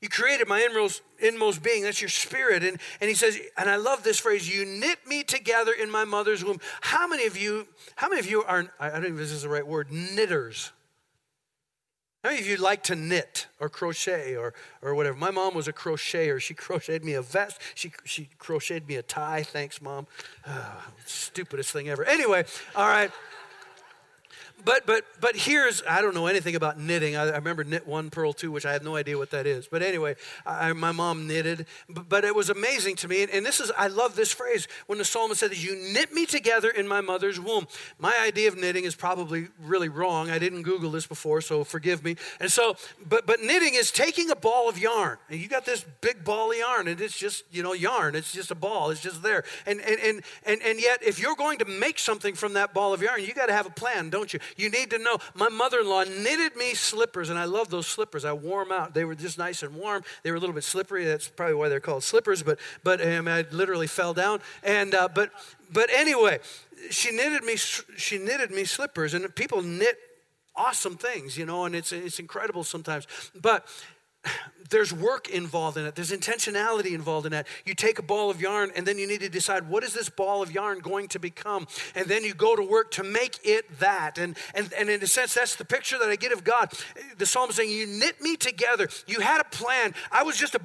You 0.00 0.08
created 0.08 0.48
my 0.48 0.66
inmost, 0.68 1.02
inmost 1.20 1.62
being. 1.62 1.84
That's 1.84 2.00
your 2.00 2.08
spirit. 2.08 2.64
And, 2.64 2.78
and 3.00 3.08
he 3.08 3.14
says, 3.14 3.38
and 3.56 3.70
I 3.70 3.76
love 3.76 4.02
this 4.02 4.18
phrase, 4.18 4.52
you 4.52 4.64
knit 4.64 4.98
me 5.06 5.22
together 5.22 5.72
in 5.72 5.90
my 5.90 6.04
mother's 6.04 6.44
womb. 6.44 6.58
How 6.80 7.06
many 7.06 7.26
of 7.26 7.36
you, 7.36 7.68
how 7.94 8.08
many 8.08 8.18
of 8.18 8.28
you 8.28 8.42
are, 8.42 8.66
I 8.80 8.90
don't 8.90 9.02
know 9.02 9.08
if 9.08 9.16
this 9.16 9.30
is 9.30 9.42
the 9.42 9.48
right 9.48 9.66
word, 9.66 9.92
knitters? 9.92 10.72
How 12.24 12.30
many 12.30 12.40
of 12.40 12.48
you 12.48 12.56
like 12.56 12.84
to 12.84 12.96
knit 12.96 13.46
or 13.60 13.68
crochet 13.68 14.34
or, 14.34 14.54
or 14.80 14.94
whatever? 14.94 15.16
My 15.16 15.30
mom 15.30 15.54
was 15.54 15.68
a 15.68 15.72
crocheter. 15.72 16.40
She 16.40 16.54
crocheted 16.54 17.04
me 17.04 17.14
a 17.14 17.22
vest. 17.22 17.60
She, 17.74 17.92
she 18.04 18.28
crocheted 18.38 18.88
me 18.88 18.96
a 18.96 19.02
tie. 19.02 19.42
Thanks, 19.42 19.80
mom. 19.80 20.06
Oh, 20.46 20.84
stupidest 21.04 21.70
thing 21.70 21.88
ever. 21.88 22.04
Anyway, 22.04 22.44
all 22.74 22.88
right 22.88 23.10
but 24.64 24.86
but 24.86 25.04
but 25.20 25.36
here's 25.36 25.82
I 25.88 26.00
don't 26.00 26.14
know 26.14 26.26
anything 26.26 26.54
about 26.56 26.78
knitting. 26.78 27.16
I, 27.16 27.24
I, 27.24 27.36
remember 27.36 27.64
knit 27.64 27.86
one, 27.86 28.10
purl 28.10 28.32
two, 28.32 28.50
which 28.50 28.66
I 28.66 28.72
have 28.72 28.82
no 28.82 28.96
idea 28.96 29.18
what 29.18 29.30
that 29.30 29.46
is. 29.46 29.66
But 29.66 29.82
anyway, 29.82 30.16
I, 30.46 30.72
my 30.72 30.92
mom 30.92 31.26
knitted, 31.26 31.66
but, 31.88 32.08
but, 32.08 32.24
it 32.24 32.34
was 32.34 32.50
amazing 32.50 32.96
to 32.96 33.08
me. 33.08 33.22
And, 33.22 33.32
and, 33.32 33.46
this 33.46 33.60
is 33.60 33.72
I 33.76 33.88
love 33.88 34.14
this 34.16 34.32
phrase 34.32 34.68
when 34.86 34.98
the 34.98 35.04
psalmist 35.04 35.40
said, 35.40 35.56
"You 35.56 35.74
knit 35.92 36.12
me 36.12 36.26
together 36.26 36.70
in 36.70 36.86
my 36.86 37.00
mother's 37.00 37.40
womb." 37.40 37.66
My 37.98 38.16
idea 38.22 38.48
of 38.48 38.56
knitting 38.56 38.84
is 38.84 38.94
probably 38.94 39.48
really 39.60 39.88
wrong. 39.88 40.30
I 40.30 40.38
didn't 40.38 40.62
Google 40.62 40.90
this 40.90 41.06
before, 41.06 41.40
so 41.40 41.64
forgive 41.64 42.04
me. 42.04 42.16
And 42.40 42.50
so, 42.50 42.76
but 43.08 43.26
but 43.26 43.40
knitting 43.40 43.74
is 43.74 43.90
taking 43.90 44.30
a 44.30 44.36
ball 44.36 44.68
of 44.68 44.78
yarn, 44.78 45.18
and 45.28 45.40
you 45.40 45.48
got 45.48 45.64
this 45.64 45.84
big 46.00 46.24
ball 46.24 46.52
of 46.52 46.58
yarn, 46.58 46.88
and 46.88 47.00
it's 47.00 47.18
just 47.18 47.44
you 47.50 47.62
know 47.62 47.72
yarn. 47.72 48.14
It's 48.14 48.32
just 48.32 48.50
a 48.50 48.56
ball. 48.56 48.90
It's 48.90 49.00
just 49.00 49.22
there. 49.22 49.44
And 49.66 49.80
and 49.80 49.98
and 50.00 50.22
and, 50.44 50.62
and 50.62 50.80
yet, 50.80 51.02
if 51.02 51.20
you're 51.20 51.36
going 51.36 51.58
to 51.58 51.64
make 51.64 51.98
something 51.98 52.34
from 52.34 52.54
that 52.54 52.72
ball 52.74 52.92
of 52.92 53.02
yarn, 53.02 53.22
you 53.22 53.34
got 53.34 53.46
to 53.46 53.52
have 53.52 53.66
a 53.66 53.70
plan, 53.70 54.10
don't 54.10 54.32
you? 54.32 54.40
You 54.56 54.70
need 54.70 54.90
to 54.90 54.98
know. 54.98 55.18
My 55.34 55.48
mother 55.48 55.80
in 55.80 55.88
law 55.88 56.04
knitted 56.04 56.56
me 56.56 56.74
slippers, 56.74 57.30
and 57.30 57.38
I 57.38 57.44
love 57.44 57.70
those 57.70 57.86
slippers. 57.86 58.24
I 58.24 58.32
wore 58.32 58.64
them 58.64 58.72
out. 58.72 58.94
They 58.94 59.04
were 59.04 59.14
just 59.14 59.38
nice 59.38 59.62
and 59.62 59.74
warm. 59.74 60.02
They 60.22 60.30
were 60.30 60.36
a 60.36 60.40
little 60.40 60.54
bit 60.54 60.64
slippery. 60.64 61.04
That's 61.04 61.28
probably 61.28 61.54
why 61.54 61.68
they're 61.68 61.80
called 61.80 62.02
slippers, 62.02 62.42
but, 62.42 62.58
but 62.82 63.04
um, 63.06 63.28
I 63.28 63.44
literally 63.50 63.86
fell 63.86 64.14
down. 64.14 64.40
And, 64.62 64.94
uh, 64.94 65.08
but, 65.14 65.30
but 65.72 65.90
anyway, 65.90 66.40
she 66.90 67.10
knitted 67.10 67.44
me, 67.44 67.56
she 67.56 68.18
knitted 68.18 68.50
me 68.50 68.64
slippers, 68.64 69.14
and 69.14 69.34
people 69.34 69.62
knit 69.62 69.98
awesome 70.54 70.96
things, 70.96 71.38
you 71.38 71.46
know, 71.46 71.64
and 71.64 71.74
it's, 71.74 71.92
it's 71.92 72.18
incredible 72.18 72.64
sometimes. 72.64 73.06
But 73.34 73.66
there's 74.72 74.92
work 74.92 75.28
involved 75.28 75.76
in 75.76 75.84
it. 75.84 75.94
There's 75.94 76.10
intentionality 76.10 76.92
involved 76.92 77.26
in 77.26 77.32
that. 77.32 77.46
You 77.64 77.74
take 77.74 77.98
a 77.98 78.02
ball 78.02 78.30
of 78.30 78.40
yarn 78.40 78.72
and 78.74 78.86
then 78.86 78.98
you 78.98 79.06
need 79.06 79.20
to 79.20 79.28
decide 79.28 79.68
what 79.68 79.84
is 79.84 79.92
this 79.92 80.08
ball 80.08 80.42
of 80.42 80.50
yarn 80.50 80.80
going 80.80 81.08
to 81.08 81.18
become? 81.18 81.68
And 81.94 82.06
then 82.06 82.24
you 82.24 82.34
go 82.34 82.56
to 82.56 82.62
work 82.62 82.90
to 82.92 83.04
make 83.04 83.38
it 83.44 83.78
that. 83.78 84.18
And, 84.18 84.36
and, 84.54 84.72
and 84.72 84.88
in 84.88 85.02
a 85.02 85.06
sense, 85.06 85.34
that's 85.34 85.56
the 85.56 85.64
picture 85.64 85.98
that 85.98 86.08
I 86.08 86.16
get 86.16 86.32
of 86.32 86.42
God. 86.42 86.72
The 87.18 87.26
psalm 87.26 87.50
is 87.50 87.56
saying, 87.56 87.70
You 87.70 87.86
knit 87.86 88.20
me 88.20 88.36
together. 88.36 88.88
You 89.06 89.20
had 89.20 89.40
a 89.40 89.44
plan. 89.44 89.94
I 90.10 90.22
was 90.22 90.36
just 90.36 90.54
a 90.54 90.60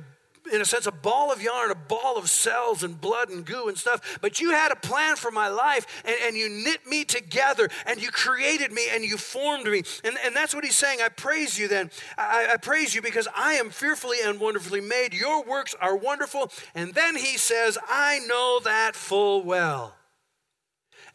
in 0.52 0.62
a 0.62 0.66
sense, 0.66 0.88
a 0.88 0.92
ball 0.92 1.32
of 1.32 1.42
yarn, 1.42 1.72
a 1.72 1.76
ball 1.76 2.18
of 2.18 2.30
cells 2.30 2.84
and 2.84 3.00
blood 3.00 3.30
and 3.30 3.46
goo 3.46 3.68
and 3.68 3.78
stuff. 3.78 4.20
But 4.22 4.40
you 4.40 4.52
had 4.52 4.72
a 4.72 4.76
plan 4.76 5.16
for 5.16 5.32
my 5.32 5.48
life 5.48 6.04
and, 6.06 6.16
and 6.24 6.38
you 6.38 6.50
knit 6.50 6.88
me 6.88 7.06
together 7.06 7.70
and 7.86 8.02
you 8.02 8.12
created 8.12 8.72
me 8.72 8.88
and 8.92 9.04
you 9.04 9.18
formed 9.18 9.66
me. 9.66 9.84
And, 10.04 10.18
and 10.24 10.36
that's 10.36 10.54
what 10.54 10.64
he's 10.64 10.76
saying. 10.76 11.00
I 11.02 11.10
praise 11.10 11.58
you 11.58 11.68
then. 11.68 11.92
I, 12.18 12.50
I 12.54 12.58
praise 12.58 12.96
you 12.96 13.02
because 13.02 13.28
I 13.36 13.54
am 13.54 13.70
fearfully 13.70 14.18
and 14.24 14.40
wonderfully 14.40 14.82
made. 14.82 15.14
Your 15.14 15.44
works 15.44 15.76
are 15.82 15.96
wonderful. 15.96 16.52
And 16.76 16.94
then 16.94 17.16
he 17.16 17.38
says, 17.38 17.78
I 17.88 18.20
know 18.28 18.60
that 18.64 18.96
full 18.96 19.44
well. 19.44 19.96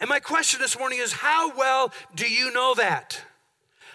And 0.00 0.08
my 0.08 0.20
question 0.20 0.60
this 0.60 0.78
morning 0.78 0.98
is 0.98 1.12
how 1.12 1.56
well 1.56 1.92
do 2.14 2.28
you 2.28 2.52
know 2.52 2.74
that? 2.74 3.20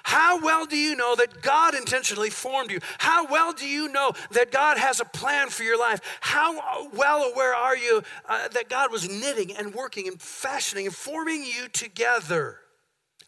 How 0.08 0.40
well 0.40 0.66
do 0.66 0.78
you 0.78 0.96
know 0.96 1.18
that 1.18 1.42
God 1.42 1.76
intentionally 1.76 2.30
formed 2.30 2.72
you? 2.72 2.80
How 2.98 3.28
well 3.28 3.52
do 3.52 3.68
you 3.68 3.90
know 3.90 4.14
that 4.32 4.54
God 4.54 4.78
has 4.78 5.02
a 5.02 5.06
plan 5.06 5.50
for 5.50 5.64
your 5.64 5.78
life? 5.78 6.00
How 6.22 6.88
well 6.94 7.24
aware 7.24 7.54
are 7.54 7.76
you 7.76 8.02
uh, 8.26 8.48
that 8.48 8.70
God 8.70 8.90
was 8.90 9.10
knitting 9.10 9.54
and 9.58 9.76
working 9.76 10.08
and 10.08 10.22
fashioning 10.22 10.86
and 10.86 10.96
forming 10.96 11.44
you 11.44 11.68
together? 11.68 12.60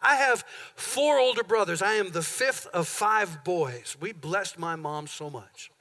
I 0.01 0.15
have 0.15 0.45
four 0.75 1.19
older 1.19 1.43
brothers. 1.43 1.81
I 1.81 1.95
am 1.95 2.11
the 2.11 2.21
fifth 2.21 2.65
of 2.67 2.87
five 2.87 3.43
boys. 3.43 3.97
We 3.99 4.13
blessed 4.13 4.57
my 4.57 4.77
mom 4.77 5.07
so 5.07 5.29
much. 5.29 5.71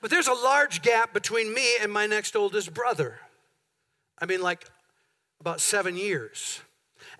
But 0.00 0.12
there's 0.12 0.28
a 0.28 0.34
large 0.34 0.82
gap 0.82 1.12
between 1.12 1.52
me 1.52 1.78
and 1.82 1.92
my 1.92 2.06
next 2.06 2.36
oldest 2.36 2.72
brother. 2.72 3.18
I 4.20 4.26
mean, 4.26 4.40
like 4.40 4.70
about 5.40 5.60
seven 5.60 5.96
years. 5.96 6.60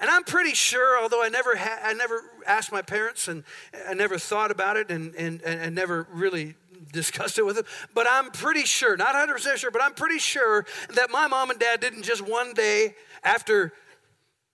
And 0.00 0.08
I'm 0.08 0.24
pretty 0.24 0.54
sure, 0.54 1.00
although 1.00 1.22
I 1.22 1.28
never, 1.28 1.56
ha- 1.56 1.80
I 1.84 1.92
never 1.92 2.22
asked 2.46 2.72
my 2.72 2.82
parents 2.82 3.28
and 3.28 3.44
I 3.86 3.94
never 3.94 4.18
thought 4.18 4.50
about 4.50 4.76
it 4.78 4.90
and, 4.90 5.14
and, 5.14 5.42
and 5.42 5.74
never 5.74 6.08
really 6.10 6.54
discussed 6.92 7.38
it 7.38 7.44
with 7.44 7.56
them, 7.56 7.66
but 7.94 8.06
I'm 8.10 8.30
pretty 8.30 8.64
sure, 8.64 8.96
not 8.96 9.14
100% 9.14 9.56
sure, 9.56 9.70
but 9.70 9.82
I'm 9.82 9.92
pretty 9.92 10.18
sure 10.18 10.64
that 10.94 11.10
my 11.10 11.26
mom 11.26 11.50
and 11.50 11.60
dad 11.60 11.80
didn't 11.80 12.02
just 12.02 12.22
one 12.22 12.54
day 12.54 12.94
after 13.22 13.72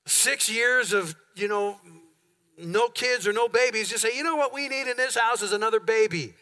six 0.06 0.50
years 0.50 0.92
of, 0.92 1.14
you 1.36 1.48
know, 1.48 1.78
no 2.58 2.88
kids 2.88 3.26
or 3.26 3.32
no 3.32 3.48
babies, 3.48 3.88
just 3.88 4.02
say, 4.02 4.16
you 4.16 4.24
know 4.24 4.36
what 4.36 4.52
we 4.52 4.68
need 4.68 4.88
in 4.88 4.96
this 4.96 5.16
house 5.16 5.42
is 5.42 5.52
another 5.52 5.78
baby. 5.80 6.34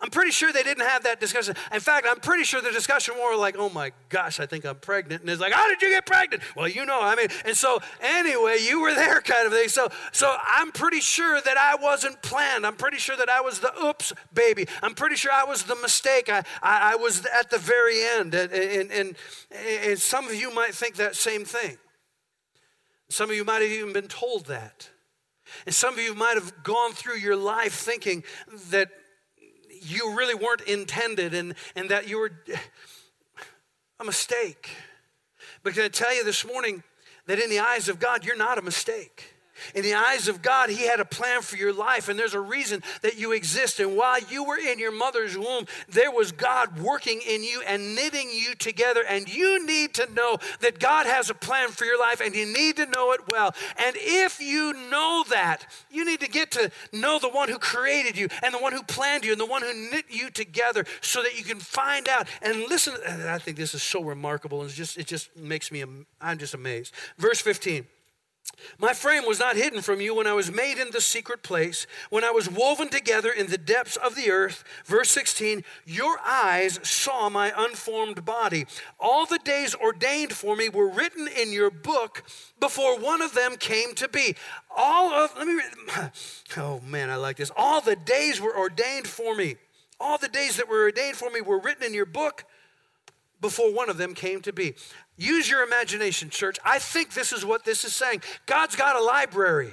I'm 0.00 0.10
pretty 0.10 0.30
sure 0.30 0.52
they 0.52 0.62
didn't 0.62 0.86
have 0.86 1.02
that 1.04 1.20
discussion. 1.20 1.54
In 1.72 1.80
fact, 1.80 2.06
I'm 2.08 2.20
pretty 2.20 2.44
sure 2.44 2.60
the 2.60 2.70
discussion 2.70 3.16
more 3.16 3.36
like, 3.36 3.56
oh 3.58 3.68
my 3.68 3.92
gosh, 4.08 4.40
I 4.40 4.46
think 4.46 4.64
I'm 4.64 4.76
pregnant. 4.76 5.22
And 5.22 5.30
it's 5.30 5.40
like, 5.40 5.52
how 5.52 5.68
did 5.68 5.82
you 5.82 5.90
get 5.90 6.06
pregnant? 6.06 6.42
Well, 6.56 6.68
you 6.68 6.86
know, 6.86 7.00
I 7.00 7.16
mean, 7.16 7.28
and 7.44 7.56
so 7.56 7.80
anyway, 8.00 8.58
you 8.60 8.80
were 8.80 8.94
there 8.94 9.20
kind 9.20 9.46
of 9.46 9.52
thing. 9.52 9.68
So, 9.68 9.88
so 10.12 10.36
I'm 10.48 10.72
pretty 10.72 11.00
sure 11.00 11.40
that 11.40 11.56
I 11.56 11.76
wasn't 11.76 12.22
planned. 12.22 12.66
I'm 12.66 12.76
pretty 12.76 12.98
sure 12.98 13.16
that 13.16 13.28
I 13.28 13.40
was 13.40 13.60
the 13.60 13.72
oops 13.82 14.12
baby. 14.32 14.66
I'm 14.82 14.94
pretty 14.94 15.16
sure 15.16 15.32
I 15.32 15.44
was 15.44 15.64
the 15.64 15.76
mistake. 15.76 16.28
I, 16.28 16.44
I, 16.62 16.92
I 16.92 16.96
was 16.96 17.26
at 17.26 17.50
the 17.50 17.58
very 17.58 18.02
end. 18.02 18.34
And, 18.34 18.52
and, 18.52 18.90
and, 18.92 19.16
and 19.84 19.98
some 19.98 20.26
of 20.26 20.34
you 20.34 20.52
might 20.54 20.74
think 20.74 20.96
that 20.96 21.16
same 21.16 21.44
thing. 21.44 21.78
Some 23.08 23.28
of 23.28 23.36
you 23.36 23.44
might 23.44 23.62
have 23.62 23.70
even 23.70 23.92
been 23.92 24.08
told 24.08 24.46
that. 24.46 24.88
And 25.66 25.74
some 25.74 25.94
of 25.94 26.00
you 26.00 26.14
might 26.14 26.34
have 26.34 26.62
gone 26.62 26.92
through 26.92 27.16
your 27.16 27.36
life 27.36 27.74
thinking 27.74 28.22
that 28.70 28.88
you 29.80 30.16
really 30.16 30.34
weren't 30.34 30.62
intended 30.62 31.34
and, 31.34 31.54
and 31.74 31.88
that 31.90 32.08
you 32.08 32.18
were 32.18 32.32
a 33.98 34.04
mistake. 34.04 34.70
But 35.62 35.74
can 35.74 35.84
I 35.84 35.88
tell 35.88 36.14
you 36.14 36.24
this 36.24 36.46
morning 36.46 36.82
that 37.26 37.38
in 37.38 37.50
the 37.50 37.58
eyes 37.58 37.88
of 37.88 37.98
God, 37.98 38.24
you're 38.24 38.36
not 38.36 38.58
a 38.58 38.62
mistake. 38.62 39.34
In 39.74 39.82
the 39.82 39.94
eyes 39.94 40.28
of 40.28 40.42
God, 40.42 40.70
He 40.70 40.86
had 40.86 41.00
a 41.00 41.04
plan 41.04 41.42
for 41.42 41.56
your 41.56 41.72
life, 41.72 42.08
and 42.08 42.18
there's 42.18 42.34
a 42.34 42.40
reason 42.40 42.82
that 43.02 43.18
you 43.18 43.32
exist. 43.32 43.80
And 43.80 43.96
while 43.96 44.20
you 44.20 44.44
were 44.44 44.58
in 44.58 44.78
your 44.78 44.92
mother's 44.92 45.36
womb, 45.36 45.66
there 45.88 46.10
was 46.10 46.32
God 46.32 46.78
working 46.80 47.20
in 47.26 47.42
you 47.42 47.62
and 47.66 47.94
knitting 47.94 48.30
you 48.30 48.54
together. 48.54 49.02
And 49.08 49.32
you 49.32 49.64
need 49.66 49.94
to 49.94 50.12
know 50.12 50.38
that 50.60 50.78
God 50.78 51.06
has 51.06 51.30
a 51.30 51.34
plan 51.34 51.68
for 51.70 51.84
your 51.84 51.98
life, 51.98 52.20
and 52.20 52.34
you 52.34 52.46
need 52.46 52.76
to 52.76 52.86
know 52.86 53.12
it 53.12 53.20
well. 53.28 53.54
And 53.78 53.96
if 53.98 54.40
you 54.40 54.72
know 54.90 55.24
that, 55.30 55.66
you 55.90 56.04
need 56.04 56.20
to 56.20 56.28
get 56.28 56.50
to 56.52 56.70
know 56.92 57.18
the 57.18 57.28
one 57.28 57.48
who 57.48 57.58
created 57.58 58.16
you, 58.16 58.28
and 58.42 58.54
the 58.54 58.58
one 58.58 58.72
who 58.72 58.82
planned 58.82 59.24
you, 59.24 59.32
and 59.32 59.40
the 59.40 59.46
one 59.46 59.62
who 59.62 59.72
knit 59.90 60.06
you 60.08 60.30
together 60.30 60.84
so 61.00 61.22
that 61.22 61.36
you 61.36 61.44
can 61.44 61.58
find 61.58 62.08
out. 62.08 62.28
And 62.42 62.60
listen, 62.68 62.94
And 63.06 63.28
I 63.28 63.38
think 63.38 63.56
this 63.56 63.74
is 63.74 63.82
so 63.82 64.02
remarkable, 64.02 64.62
and 64.62 64.70
just, 64.70 64.98
it 64.98 65.06
just 65.06 65.36
makes 65.36 65.70
me, 65.72 65.84
I'm 66.20 66.38
just 66.38 66.54
amazed. 66.54 66.94
Verse 67.18 67.40
15. 67.40 67.86
My 68.78 68.92
frame 68.92 69.26
was 69.26 69.38
not 69.38 69.56
hidden 69.56 69.82
from 69.82 70.00
you 70.00 70.14
when 70.14 70.26
I 70.26 70.32
was 70.32 70.50
made 70.50 70.78
in 70.78 70.90
the 70.90 71.00
secret 71.00 71.42
place, 71.42 71.86
when 72.08 72.24
I 72.24 72.30
was 72.30 72.50
woven 72.50 72.88
together 72.88 73.30
in 73.30 73.48
the 73.48 73.58
depths 73.58 73.96
of 73.96 74.14
the 74.14 74.30
earth. 74.30 74.64
Verse 74.84 75.10
16, 75.10 75.64
your 75.84 76.18
eyes 76.24 76.78
saw 76.82 77.28
my 77.28 77.52
unformed 77.56 78.24
body. 78.24 78.66
All 78.98 79.26
the 79.26 79.38
days 79.38 79.74
ordained 79.74 80.32
for 80.32 80.56
me 80.56 80.68
were 80.68 80.88
written 80.88 81.28
in 81.28 81.52
your 81.52 81.70
book 81.70 82.22
before 82.58 82.98
one 82.98 83.22
of 83.22 83.34
them 83.34 83.56
came 83.56 83.94
to 83.94 84.08
be. 84.08 84.34
All 84.74 85.12
of, 85.12 85.36
let 85.36 85.46
me 85.46 85.54
read, 85.54 86.10
oh 86.56 86.80
man, 86.80 87.10
I 87.10 87.16
like 87.16 87.36
this. 87.36 87.52
All 87.56 87.80
the 87.80 87.96
days 87.96 88.40
were 88.40 88.56
ordained 88.56 89.06
for 89.06 89.34
me. 89.34 89.56
All 89.98 90.16
the 90.16 90.28
days 90.28 90.56
that 90.56 90.68
were 90.68 90.82
ordained 90.82 91.16
for 91.16 91.30
me 91.30 91.40
were 91.40 91.58
written 91.58 91.84
in 91.84 91.94
your 91.94 92.06
book 92.06 92.44
before 93.40 93.72
one 93.72 93.90
of 93.90 93.96
them 93.96 94.14
came 94.14 94.40
to 94.42 94.52
be. 94.52 94.74
Use 95.20 95.50
your 95.50 95.62
imagination, 95.62 96.30
church. 96.30 96.58
I 96.64 96.78
think 96.78 97.12
this 97.12 97.30
is 97.30 97.44
what 97.44 97.62
this 97.62 97.84
is 97.84 97.94
saying. 97.94 98.22
God's 98.46 98.74
got 98.74 98.96
a 98.96 99.04
library. 99.04 99.70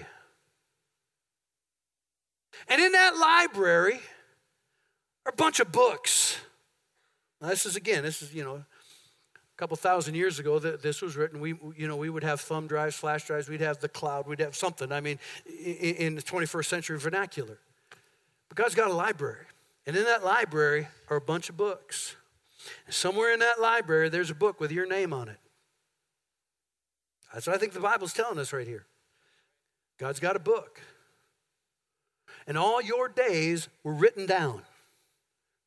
And 2.67 2.81
in 2.81 2.91
that 2.91 3.15
library 3.15 4.01
are 5.25 5.31
a 5.31 5.35
bunch 5.35 5.61
of 5.61 5.71
books. 5.71 6.37
Now, 7.41 7.47
this 7.47 7.65
is 7.65 7.77
again, 7.77 8.03
this 8.03 8.21
is, 8.21 8.33
you 8.33 8.43
know, 8.43 8.55
a 8.55 8.65
couple 9.55 9.77
thousand 9.77 10.15
years 10.15 10.37
ago 10.37 10.59
that 10.59 10.81
this 10.81 11.01
was 11.01 11.15
written. 11.15 11.39
We, 11.39 11.55
you 11.77 11.87
know, 11.87 11.95
we 11.95 12.09
would 12.09 12.25
have 12.25 12.41
thumb 12.41 12.67
drives, 12.67 12.97
flash 12.97 13.25
drives, 13.25 13.47
we'd 13.47 13.61
have 13.61 13.79
the 13.79 13.87
cloud, 13.87 14.27
we'd 14.27 14.41
have 14.41 14.53
something. 14.53 14.91
I 14.91 14.99
mean, 14.99 15.17
in 15.45 16.15
the 16.15 16.21
21st 16.21 16.65
century 16.65 16.99
vernacular. 16.99 17.57
But 18.49 18.57
God's 18.57 18.75
got 18.75 18.91
a 18.91 18.93
library. 18.93 19.45
And 19.85 19.95
in 19.95 20.03
that 20.03 20.25
library 20.25 20.89
are 21.09 21.15
a 21.15 21.21
bunch 21.21 21.47
of 21.47 21.55
books. 21.55 22.17
Somewhere 22.89 23.33
in 23.33 23.39
that 23.39 23.59
library, 23.59 24.09
there's 24.09 24.29
a 24.29 24.35
book 24.35 24.59
with 24.59 24.71
your 24.71 24.87
name 24.87 25.13
on 25.13 25.29
it. 25.29 25.37
That's 27.33 27.47
what 27.47 27.55
I 27.55 27.59
think 27.59 27.73
the 27.73 27.79
Bible's 27.79 28.13
telling 28.13 28.39
us 28.39 28.53
right 28.53 28.67
here. 28.67 28.85
God's 29.97 30.19
got 30.19 30.35
a 30.35 30.39
book. 30.39 30.81
And 32.45 32.57
all 32.57 32.81
your 32.81 33.09
days 33.09 33.67
were 33.83 33.93
written 33.93 34.25
down 34.25 34.61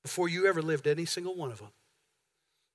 before 0.02 0.28
you 0.28 0.46
ever 0.46 0.62
lived 0.62 0.86
any 0.86 1.04
single 1.04 1.34
one 1.34 1.50
of 1.50 1.58
them. 1.58 1.70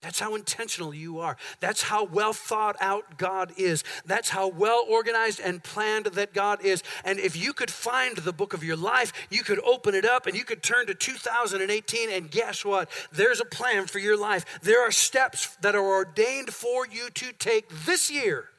That's 0.06 0.20
how 0.20 0.36
intentional 0.36 0.94
you 0.94 1.18
are. 1.18 1.36
That's 1.62 1.82
how 1.82 2.04
well 2.04 2.32
thought 2.32 2.76
out 2.80 3.18
God 3.18 3.52
is. 3.58 3.84
That's 4.06 4.30
how 4.30 4.48
well 4.48 4.86
organized 4.88 5.40
and 5.40 5.64
planned 5.64 6.06
that 6.06 6.32
God 6.32 6.64
is. 6.64 6.84
And 7.04 7.18
if 7.18 7.36
you 7.36 7.54
could 7.54 7.72
find 7.72 8.16
the 8.16 8.32
book 8.32 8.54
of 8.54 8.64
your 8.64 8.76
life, 8.76 9.12
you 9.32 9.42
could 9.42 9.60
open 9.64 9.96
it 9.96 10.06
up 10.06 10.28
and 10.28 10.38
you 10.38 10.44
could 10.44 10.62
turn 10.62 10.86
to 10.86 10.94
2018, 10.94 12.12
and 12.12 12.30
guess 12.30 12.64
what? 12.64 12.88
There's 13.12 13.42
a 13.42 13.46
plan 13.46 13.88
for 13.88 13.98
your 13.98 14.16
life. 14.16 14.46
There 14.62 14.88
are 14.88 14.92
steps 14.92 15.56
that 15.62 15.74
are 15.74 15.84
ordained 15.84 16.52
for 16.52 16.86
you 16.86 17.10
to 17.10 17.34
take 17.34 17.68
this 17.88 18.12
year. 18.12 18.50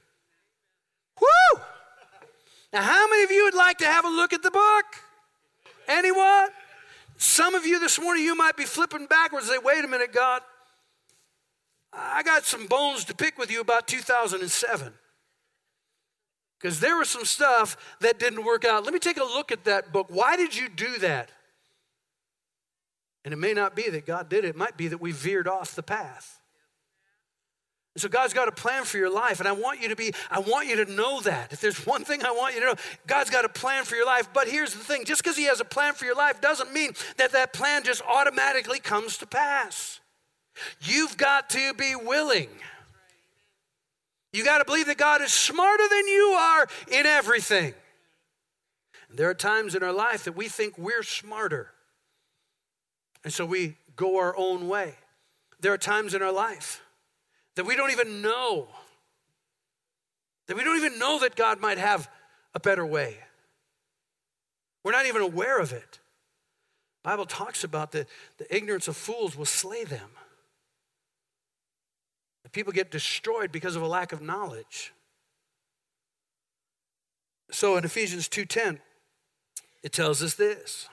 Woo! 1.21 1.61
Now, 2.73 2.83
how 2.83 3.09
many 3.09 3.23
of 3.23 3.31
you 3.31 3.45
would 3.45 3.55
like 3.55 3.79
to 3.79 3.87
have 3.87 4.05
a 4.05 4.11
look 4.11 4.33
at 4.33 4.43
the 4.43 4.51
book? 4.51 4.85
Anyone? 5.87 6.49
Some 7.19 7.55
of 7.55 7.65
you 7.65 7.79
this 7.79 8.01
morning, 8.01 8.25
you 8.25 8.35
might 8.35 8.57
be 8.57 8.65
flipping 8.65 9.07
backwards 9.07 9.49
and 9.49 9.55
say, 9.55 9.63
wait 9.65 9.85
a 9.85 9.89
minute, 9.89 10.13
God. 10.13 10.43
I 11.97 12.23
got 12.23 12.45
some 12.45 12.67
bones 12.67 13.05
to 13.07 13.15
pick 13.15 13.39
with 13.39 13.51
you 13.51 13.61
about 13.61 13.89
2007. 13.89 14.93
Because 16.59 16.81
there 16.81 16.97
was 16.97 17.11
some 17.11 17.25
stuff 17.25 17.77
that 18.01 18.19
didn't 18.19 18.45
work 18.45 18.65
out. 18.65 18.85
Let 18.85 18.93
me 18.93 19.01
take 19.01 19.19
a 19.19 19.25
look 19.25 19.53
at 19.53 19.65
that 19.65 19.93
book. 19.93 20.07
Why 20.11 20.37
did 20.37 20.57
you 20.57 20.69
do 20.69 20.99
that? 20.99 21.31
And 23.25 23.33
it 23.33 23.39
may 23.39 23.53
not 23.53 23.75
be 23.75 23.91
that 23.91 24.07
God 24.07 24.29
did 24.29 24.45
it, 24.45 24.49
it 24.49 24.57
might 24.57 24.77
be 24.77 24.89
that 24.89 25.01
we 25.01 25.13
veered 25.13 25.49
off 25.49 25.75
the 25.75 25.83
path. 25.83 26.41
And 27.95 28.01
So 28.03 28.09
God's 28.09 28.35
got 28.35 28.47
a 28.47 28.53
plan 28.53 28.85
for 28.85 28.99
your 28.99 29.11
life, 29.11 29.41
and 29.41 29.49
I 29.49 29.53
want 29.53 29.81
you 29.81 29.89
to 29.89 29.97
be, 29.97 30.13
I 30.31 30.39
want 30.41 30.69
you 30.69 30.85
to 30.85 30.93
know 30.93 31.21
that. 31.23 31.53
If 31.53 31.61
there's 31.61 31.87
one 31.87 32.05
thing 32.05 32.23
I 32.25 32.31
want 32.31 32.55
you 32.55 32.61
to 32.61 32.67
know, 32.67 32.75
God's 33.07 33.31
got 33.31 33.45
a 33.45 33.49
plan 33.49 33.85
for 33.85 33.97
your 33.97 34.05
life. 34.07 34.29
But 34.33 34.49
here's 34.49 34.75
the 34.75 34.85
thing: 34.85 35.05
just 35.05 35.23
because 35.23 35.37
He 35.37 35.45
has 35.45 35.61
a 35.61 35.65
plan 35.65 35.95
for 35.95 36.05
your 36.05 36.15
life 36.15 36.41
doesn't 36.41 36.73
mean 36.73 36.93
that 37.17 37.33
that 37.33 37.53
plan 37.53 37.85
just 37.85 38.03
automatically 38.03 38.81
comes 38.81 39.17
to 39.19 39.27
pass. 39.27 40.01
You've 40.81 41.17
got 41.17 41.51
to 41.51 41.75
be 41.75 41.95
willing. 41.95 42.49
You 44.33 44.45
got 44.45 44.59
to 44.59 44.65
believe 44.65 44.87
that 44.87 44.99
God 44.99 45.23
is 45.23 45.33
smarter 45.33 45.85
than 45.89 46.07
you 46.07 46.37
are 46.39 46.69
in 46.93 47.07
everything. 47.07 47.75
And 49.09 49.19
there 49.19 49.31
are 49.31 49.35
times 49.35 49.75
in 49.75 49.83
our 49.83 49.93
life 49.93 50.25
that 50.25 50.37
we 50.37 50.49
think 50.49 50.77
we're 50.77 51.03
smarter, 51.03 51.73
and 53.25 53.33
so 53.33 53.47
we 53.47 53.77
go 53.95 54.19
our 54.19 54.37
own 54.37 54.69
way. 54.69 54.95
There 55.61 55.73
are 55.73 55.79
times 55.79 56.13
in 56.13 56.23
our 56.23 56.33
life 56.33 56.83
that 57.55 57.65
we 57.65 57.77
don't 57.77 57.91
even 57.93 58.21
know, 58.21 58.69
that 60.49 60.57
we 60.57 60.65
don't 60.65 60.77
even 60.77 60.99
know 60.99 61.19
that 61.21 61.35
God 61.35 61.61
might 61.61 61.79
have 61.79 62.11
a 62.55 62.61
better 62.61 62.85
way. 62.85 63.17
We're 64.85 64.93
not 64.93 65.07
even 65.07 65.23
aware 65.23 65.59
of 65.59 65.73
it. 65.73 65.99
The 67.03 67.11
Bible 67.11 67.27
talks 67.27 67.65
about 67.65 67.93
the, 67.93 68.07
the 68.39 68.55
ignorance 68.55 68.87
of 68.87 68.97
fools 68.97 69.37
will 69.37 69.47
slay 69.47 69.85
them. 69.85 70.11
People 72.53 72.73
get 72.73 72.91
destroyed 72.91 73.53
because 73.53 73.77
of 73.77 73.83
a 73.83 73.89
lack 73.89 74.13
of 74.13 74.23
knowledge. 74.23 74.93
So 77.51 77.77
in 77.77 77.85
Ephesians 77.85 78.29
2:10, 78.29 78.81
it 79.83 79.93
tells 79.93 80.23
us 80.23 80.35
this. 80.35 80.89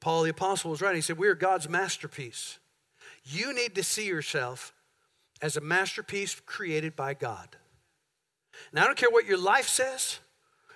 Paul 0.00 0.22
the 0.22 0.30
apostle 0.30 0.70
was 0.70 0.80
writing. 0.80 0.98
He 0.98 1.02
said, 1.02 1.18
"We 1.18 1.28
are 1.28 1.34
God's 1.34 1.68
masterpiece. 1.68 2.58
You 3.24 3.52
need 3.52 3.74
to 3.74 3.82
see 3.82 4.06
yourself 4.06 4.72
as 5.40 5.56
a 5.56 5.60
masterpiece 5.60 6.40
created 6.46 6.96
by 6.96 7.14
God. 7.14 7.56
Now, 8.72 8.82
I 8.82 8.86
don't 8.86 8.98
care 8.98 9.10
what 9.10 9.26
your 9.26 9.38
life 9.38 9.68
says, 9.68 10.18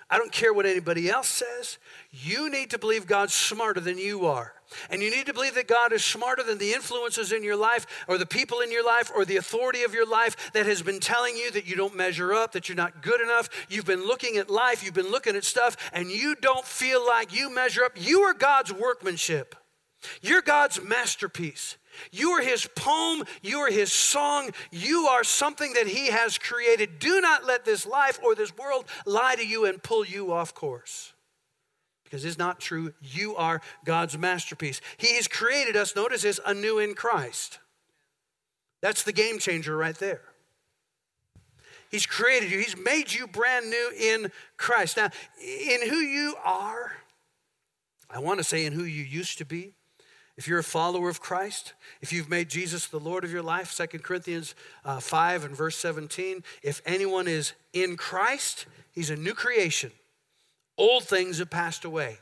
I 0.09 0.17
don't 0.17 0.31
care 0.31 0.53
what 0.53 0.65
anybody 0.65 1.09
else 1.09 1.27
says. 1.27 1.79
You 2.11 2.49
need 2.49 2.69
to 2.69 2.77
believe 2.77 3.07
God's 3.07 3.33
smarter 3.33 3.79
than 3.79 3.97
you 3.97 4.25
are. 4.25 4.53
And 4.89 5.01
you 5.01 5.09
need 5.09 5.25
to 5.27 5.33
believe 5.33 5.55
that 5.55 5.67
God 5.67 5.93
is 5.93 6.03
smarter 6.03 6.43
than 6.43 6.57
the 6.57 6.73
influences 6.73 7.31
in 7.31 7.43
your 7.43 7.55
life 7.55 7.85
or 8.07 8.17
the 8.17 8.25
people 8.25 8.59
in 8.59 8.71
your 8.71 8.85
life 8.85 9.11
or 9.15 9.25
the 9.25 9.37
authority 9.37 9.83
of 9.83 9.93
your 9.93 10.07
life 10.07 10.51
that 10.53 10.65
has 10.65 10.81
been 10.81 10.99
telling 10.99 11.35
you 11.37 11.51
that 11.51 11.65
you 11.65 11.75
don't 11.75 11.95
measure 11.95 12.33
up, 12.33 12.51
that 12.53 12.69
you're 12.69 12.75
not 12.75 13.01
good 13.01 13.21
enough. 13.21 13.49
You've 13.69 13.85
been 13.85 14.05
looking 14.05 14.37
at 14.37 14.49
life, 14.49 14.83
you've 14.83 14.93
been 14.93 15.11
looking 15.11 15.35
at 15.35 15.43
stuff, 15.43 15.77
and 15.93 16.09
you 16.09 16.35
don't 16.35 16.65
feel 16.65 17.05
like 17.05 17.33
you 17.33 17.53
measure 17.53 17.83
up. 17.83 17.93
You 17.95 18.21
are 18.21 18.33
God's 18.33 18.73
workmanship, 18.73 19.55
you're 20.21 20.41
God's 20.41 20.81
masterpiece. 20.81 21.77
You 22.11 22.31
are 22.31 22.41
his 22.41 22.67
poem. 22.75 23.23
You 23.43 23.59
are 23.59 23.69
his 23.71 23.93
song. 23.93 24.49
You 24.71 25.05
are 25.05 25.23
something 25.23 25.73
that 25.73 25.87
he 25.87 26.07
has 26.07 26.39
created. 26.39 26.97
Do 26.97 27.21
not 27.21 27.45
let 27.45 27.65
this 27.65 27.85
life 27.85 28.19
or 28.23 28.33
this 28.35 28.55
world 28.57 28.85
lie 29.05 29.35
to 29.35 29.45
you 29.45 29.65
and 29.65 29.81
pull 29.81 30.03
you 30.03 30.31
off 30.31 30.55
course. 30.55 31.12
Because 32.13 32.25
it's 32.25 32.37
not 32.37 32.59
true. 32.59 32.93
You 33.01 33.35
are 33.37 33.59
God's 33.85 34.19
masterpiece. 34.19 34.81
He 34.97 35.15
has 35.15 35.27
created 35.27 35.75
us, 35.75 35.95
notice 35.95 36.21
this, 36.21 36.39
anew 36.45 36.77
in 36.77 36.93
Christ. 36.93 37.57
That's 38.83 39.01
the 39.01 39.11
game 39.11 39.39
changer 39.39 39.75
right 39.75 39.95
there. 39.95 40.21
He's 41.89 42.05
created 42.05 42.51
you, 42.51 42.59
He's 42.59 42.77
made 42.77 43.11
you 43.11 43.25
brand 43.25 43.67
new 43.67 43.91
in 43.99 44.31
Christ. 44.57 44.95
Now, 44.95 45.09
in 45.43 45.89
who 45.89 45.95
you 45.95 46.35
are, 46.45 46.91
I 48.11 48.19
want 48.19 48.37
to 48.37 48.43
say 48.43 48.63
in 48.63 48.73
who 48.73 48.83
you 48.83 49.03
used 49.03 49.39
to 49.39 49.45
be. 49.45 49.73
If 50.37 50.47
you're 50.47 50.59
a 50.59 50.63
follower 50.63 51.09
of 51.09 51.19
Christ, 51.19 51.73
if 51.99 52.13
you've 52.13 52.29
made 52.29 52.47
Jesus 52.47 52.85
the 52.85 52.99
Lord 52.99 53.23
of 53.23 53.31
your 53.31 53.41
life, 53.41 53.75
2 53.75 53.97
Corinthians 53.97 54.53
uh, 54.85 54.99
5 54.99 55.45
and 55.45 55.57
verse 55.57 55.77
17, 55.77 56.43
if 56.61 56.79
anyone 56.85 57.27
is 57.27 57.53
in 57.73 57.97
Christ, 57.97 58.67
he's 58.91 59.09
a 59.09 59.15
new 59.15 59.33
creation. 59.33 59.91
Old 60.77 61.03
things 61.03 61.39
have 61.39 61.49
passed 61.49 61.85
away. 61.85 62.17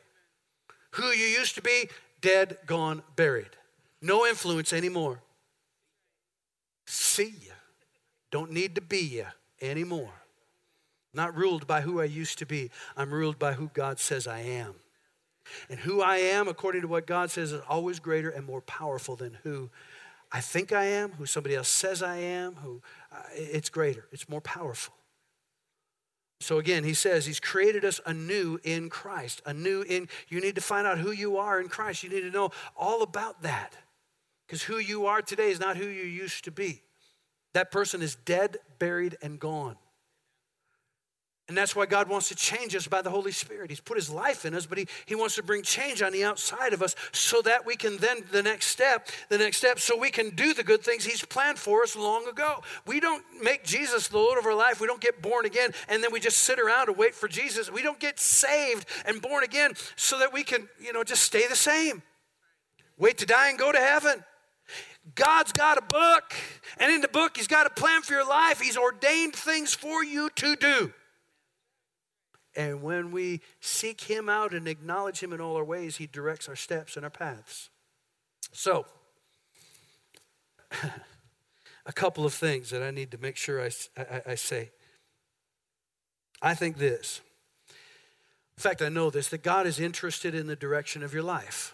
Who 0.91 1.07
you 1.07 1.25
used 1.25 1.55
to 1.55 1.61
be, 1.61 1.89
dead, 2.19 2.57
gone, 2.65 3.01
buried. 3.15 3.49
No 4.01 4.25
influence 4.25 4.73
anymore. 4.73 5.21
See 6.85 7.33
ya. 7.47 7.53
Don't 8.31 8.51
need 8.51 8.75
to 8.75 8.81
be 8.81 9.17
ya 9.17 9.25
anymore. 9.61 10.13
Not 11.13 11.35
ruled 11.35 11.67
by 11.67 11.81
who 11.81 11.99
I 12.01 12.05
used 12.05 12.39
to 12.39 12.45
be. 12.45 12.71
I'm 12.95 13.13
ruled 13.13 13.37
by 13.37 13.53
who 13.53 13.69
God 13.73 13.99
says 13.99 14.27
I 14.27 14.39
am. 14.39 14.75
And 15.69 15.79
who 15.79 16.01
I 16.01 16.17
am, 16.17 16.47
according 16.47 16.81
to 16.81 16.87
what 16.87 17.05
God 17.05 17.29
says, 17.29 17.51
is 17.51 17.61
always 17.67 17.99
greater 17.99 18.29
and 18.29 18.45
more 18.45 18.61
powerful 18.61 19.15
than 19.15 19.37
who 19.43 19.69
I 20.31 20.39
think 20.39 20.71
I 20.71 20.85
am, 20.85 21.11
who 21.11 21.25
somebody 21.25 21.55
else 21.55 21.67
says 21.67 22.01
I 22.01 22.17
am, 22.17 22.55
who 22.55 22.81
uh, 23.11 23.23
it's 23.33 23.69
greater, 23.69 24.05
it's 24.11 24.29
more 24.29 24.39
powerful. 24.39 24.93
So 26.41 26.57
again, 26.57 26.83
he 26.83 26.93
says 26.93 27.25
he's 27.25 27.39
created 27.39 27.85
us 27.85 28.01
anew 28.05 28.59
in 28.63 28.89
Christ. 28.89 29.41
Anew 29.45 29.83
in 29.83 30.09
you 30.27 30.41
need 30.41 30.55
to 30.55 30.61
find 30.61 30.87
out 30.87 30.97
who 30.97 31.11
you 31.11 31.37
are 31.37 31.61
in 31.61 31.69
Christ. 31.69 32.03
You 32.03 32.09
need 32.09 32.21
to 32.21 32.31
know 32.31 32.49
all 32.75 33.03
about 33.03 33.43
that. 33.43 33.75
Because 34.47 34.63
who 34.63 34.77
you 34.77 35.05
are 35.05 35.21
today 35.21 35.51
is 35.51 35.59
not 35.59 35.77
who 35.77 35.85
you 35.85 36.03
used 36.03 36.43
to 36.45 36.51
be. 36.51 36.81
That 37.53 37.71
person 37.71 38.01
is 38.01 38.15
dead, 38.15 38.57
buried, 38.79 39.17
and 39.21 39.39
gone. 39.39 39.77
And 41.51 41.57
that's 41.57 41.75
why 41.75 41.85
God 41.85 42.07
wants 42.07 42.29
to 42.29 42.35
change 42.35 42.77
us 42.77 42.87
by 42.87 43.01
the 43.01 43.09
Holy 43.09 43.33
Spirit. 43.33 43.71
He's 43.71 43.81
put 43.81 43.97
his 43.97 44.09
life 44.09 44.45
in 44.45 44.53
us, 44.53 44.65
but 44.65 44.77
he, 44.77 44.87
he 45.05 45.15
wants 45.15 45.35
to 45.35 45.43
bring 45.43 45.63
change 45.63 46.01
on 46.01 46.13
the 46.13 46.23
outside 46.23 46.71
of 46.71 46.81
us 46.81 46.95
so 47.11 47.41
that 47.41 47.65
we 47.65 47.75
can 47.75 47.97
then, 47.97 48.23
the 48.31 48.41
next 48.41 48.67
step, 48.67 49.09
the 49.27 49.37
next 49.37 49.57
step, 49.57 49.77
so 49.77 49.97
we 49.97 50.11
can 50.11 50.29
do 50.29 50.53
the 50.53 50.63
good 50.63 50.81
things 50.81 51.03
he's 51.03 51.25
planned 51.25 51.59
for 51.59 51.83
us 51.83 51.93
long 51.93 52.25
ago. 52.25 52.63
We 52.87 53.01
don't 53.01 53.25
make 53.43 53.65
Jesus 53.65 54.07
the 54.07 54.17
Lord 54.17 54.39
of 54.39 54.45
our 54.45 54.55
life. 54.55 54.79
We 54.79 54.87
don't 54.87 55.01
get 55.01 55.21
born 55.21 55.45
again 55.45 55.71
and 55.89 56.01
then 56.01 56.13
we 56.13 56.21
just 56.21 56.37
sit 56.37 56.57
around 56.57 56.87
and 56.87 56.97
wait 56.97 57.13
for 57.13 57.27
Jesus. 57.27 57.69
We 57.69 57.81
don't 57.81 57.99
get 57.99 58.17
saved 58.17 58.87
and 59.03 59.21
born 59.21 59.43
again 59.43 59.73
so 59.97 60.19
that 60.19 60.31
we 60.31 60.45
can, 60.45 60.69
you 60.79 60.93
know, 60.93 61.03
just 61.03 61.21
stay 61.21 61.49
the 61.49 61.55
same. 61.57 62.01
Wait 62.97 63.17
to 63.17 63.25
die 63.25 63.49
and 63.49 63.59
go 63.59 63.73
to 63.73 63.77
heaven. 63.77 64.23
God's 65.15 65.51
got 65.51 65.77
a 65.77 65.81
book, 65.81 66.33
and 66.77 66.93
in 66.93 67.01
the 67.01 67.09
book, 67.09 67.35
He's 67.35 67.47
got 67.47 67.65
a 67.65 67.71
plan 67.71 68.03
for 68.03 68.13
your 68.13 68.25
life. 68.25 68.61
He's 68.61 68.77
ordained 68.77 69.35
things 69.35 69.73
for 69.73 70.01
you 70.01 70.29
to 70.35 70.55
do. 70.55 70.93
And 72.55 72.81
when 72.81 73.11
we 73.11 73.41
seek 73.59 74.01
Him 74.01 74.27
out 74.29 74.53
and 74.53 74.67
acknowledge 74.67 75.21
Him 75.21 75.33
in 75.33 75.41
all 75.41 75.55
our 75.55 75.63
ways, 75.63 75.97
He 75.97 76.07
directs 76.07 76.49
our 76.49 76.55
steps 76.55 76.95
and 76.95 77.05
our 77.05 77.09
paths. 77.09 77.69
So, 78.51 78.85
a 81.85 81.93
couple 81.93 82.25
of 82.25 82.33
things 82.33 82.69
that 82.69 82.83
I 82.83 82.91
need 82.91 83.11
to 83.11 83.17
make 83.17 83.37
sure 83.37 83.61
I, 83.61 83.69
I, 83.97 84.21
I, 84.27 84.35
say. 84.35 84.71
I 86.41 86.53
think 86.53 86.77
this. 86.77 87.21
In 88.57 88.61
fact, 88.61 88.81
I 88.81 88.89
know 88.89 89.09
this 89.09 89.29
that 89.29 89.43
God 89.43 89.65
is 89.65 89.79
interested 89.79 90.35
in 90.35 90.47
the 90.47 90.55
direction 90.55 91.03
of 91.03 91.13
your 91.13 91.23
life. 91.23 91.73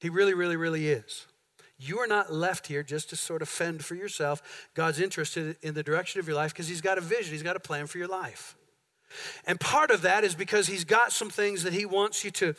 He 0.00 0.08
really, 0.08 0.34
really, 0.34 0.56
really 0.56 0.88
is. 0.88 1.26
You 1.78 1.98
are 1.98 2.06
not 2.06 2.32
left 2.32 2.68
here 2.68 2.82
just 2.82 3.10
to 3.10 3.16
sort 3.16 3.42
of 3.42 3.48
fend 3.48 3.84
for 3.84 3.94
yourself. 3.94 4.68
God's 4.74 5.00
interested 5.00 5.56
in 5.62 5.74
the 5.74 5.82
direction 5.82 6.20
of 6.20 6.26
your 6.26 6.36
life 6.36 6.52
because 6.52 6.68
He's 6.68 6.80
got 6.80 6.98
a 6.98 7.00
vision, 7.00 7.32
He's 7.32 7.42
got 7.42 7.56
a 7.56 7.60
plan 7.60 7.86
for 7.86 7.98
your 7.98 8.08
life. 8.08 8.56
And 9.46 9.58
part 9.58 9.90
of 9.90 10.02
that 10.02 10.24
is 10.24 10.34
because 10.34 10.66
he's 10.66 10.84
got 10.84 11.12
some 11.12 11.30
things 11.30 11.62
that 11.62 11.72
he 11.72 11.86
wants 11.86 12.24
you 12.24 12.30
to, 12.32 12.54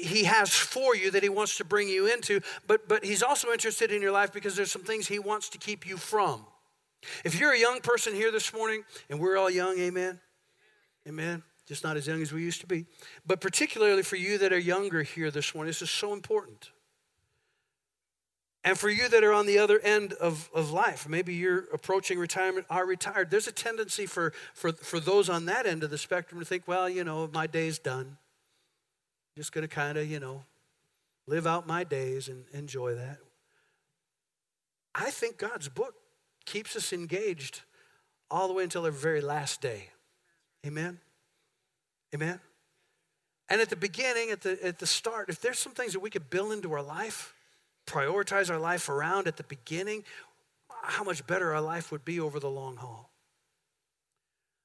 he 0.00 0.24
has 0.24 0.50
for 0.50 0.94
you 0.96 1.10
that 1.10 1.22
he 1.22 1.28
wants 1.28 1.56
to 1.58 1.64
bring 1.64 1.88
you 1.88 2.06
into, 2.06 2.40
but, 2.66 2.88
but 2.88 3.04
he's 3.04 3.22
also 3.22 3.52
interested 3.52 3.92
in 3.92 4.02
your 4.02 4.12
life 4.12 4.32
because 4.32 4.56
there's 4.56 4.72
some 4.72 4.82
things 4.82 5.08
he 5.08 5.18
wants 5.18 5.48
to 5.50 5.58
keep 5.58 5.86
you 5.86 5.96
from. 5.96 6.44
If 7.24 7.38
you're 7.38 7.52
a 7.52 7.58
young 7.58 7.80
person 7.80 8.14
here 8.14 8.32
this 8.32 8.52
morning, 8.52 8.84
and 9.10 9.20
we're 9.20 9.36
all 9.36 9.50
young, 9.50 9.78
amen? 9.78 10.20
Amen. 11.06 11.42
Just 11.66 11.84
not 11.84 11.96
as 11.96 12.06
young 12.06 12.22
as 12.22 12.32
we 12.32 12.42
used 12.42 12.60
to 12.60 12.66
be. 12.66 12.86
But 13.26 13.40
particularly 13.40 14.02
for 14.02 14.16
you 14.16 14.38
that 14.38 14.52
are 14.52 14.58
younger 14.58 15.02
here 15.02 15.30
this 15.30 15.54
morning, 15.54 15.68
this 15.68 15.82
is 15.82 15.90
so 15.90 16.12
important. 16.12 16.70
And 18.66 18.76
for 18.76 18.90
you 18.90 19.08
that 19.08 19.22
are 19.22 19.32
on 19.32 19.46
the 19.46 19.60
other 19.60 19.78
end 19.78 20.12
of, 20.14 20.50
of 20.52 20.72
life, 20.72 21.08
maybe 21.08 21.32
you're 21.34 21.66
approaching 21.72 22.18
retirement, 22.18 22.66
are 22.68 22.84
retired, 22.84 23.30
there's 23.30 23.46
a 23.46 23.52
tendency 23.52 24.06
for, 24.06 24.32
for, 24.54 24.72
for 24.72 24.98
those 24.98 25.28
on 25.28 25.46
that 25.46 25.66
end 25.66 25.84
of 25.84 25.90
the 25.90 25.96
spectrum 25.96 26.40
to 26.40 26.44
think, 26.44 26.64
well, 26.66 26.88
you 26.88 27.04
know, 27.04 27.30
my 27.32 27.46
day's 27.46 27.78
done. 27.78 28.16
Just 29.36 29.52
going 29.52 29.62
to 29.62 29.72
kind 29.72 29.96
of, 29.96 30.10
you 30.10 30.18
know, 30.18 30.42
live 31.28 31.46
out 31.46 31.68
my 31.68 31.84
days 31.84 32.26
and 32.26 32.44
enjoy 32.52 32.96
that. 32.96 33.18
I 34.96 35.12
think 35.12 35.38
God's 35.38 35.68
book 35.68 35.94
keeps 36.44 36.74
us 36.74 36.92
engaged 36.92 37.60
all 38.32 38.48
the 38.48 38.54
way 38.54 38.64
until 38.64 38.84
our 38.84 38.90
very 38.90 39.20
last 39.20 39.60
day. 39.60 39.90
Amen? 40.66 40.98
Amen? 42.12 42.40
And 43.48 43.60
at 43.60 43.70
the 43.70 43.76
beginning, 43.76 44.32
at 44.32 44.40
the, 44.40 44.58
at 44.66 44.80
the 44.80 44.88
start, 44.88 45.28
if 45.28 45.40
there's 45.40 45.60
some 45.60 45.72
things 45.72 45.92
that 45.92 46.00
we 46.00 46.10
could 46.10 46.30
build 46.30 46.50
into 46.50 46.72
our 46.72 46.82
life, 46.82 47.32
prioritize 47.86 48.50
our 48.50 48.58
life 48.58 48.88
around 48.88 49.26
at 49.28 49.36
the 49.36 49.44
beginning, 49.44 50.04
how 50.82 51.04
much 51.04 51.26
better 51.26 51.54
our 51.54 51.60
life 51.60 51.90
would 51.92 52.04
be 52.04 52.20
over 52.20 52.38
the 52.38 52.50
long 52.50 52.76
haul. 52.76 53.10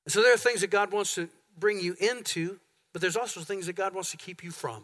So 0.08 0.22
there 0.22 0.34
are 0.34 0.38
things 0.38 0.62
that 0.62 0.70
God 0.70 0.92
wants 0.92 1.16
to 1.16 1.30
bring 1.58 1.80
you 1.80 1.96
into, 2.00 2.60
but 2.94 3.02
there's 3.02 3.16
also 3.16 3.42
things 3.42 3.68
that 3.68 3.74
God 3.74 3.94
wants 3.94 4.12
to 4.12 4.18
keep 4.18 4.44
you 4.44 4.52
from. 4.52 4.84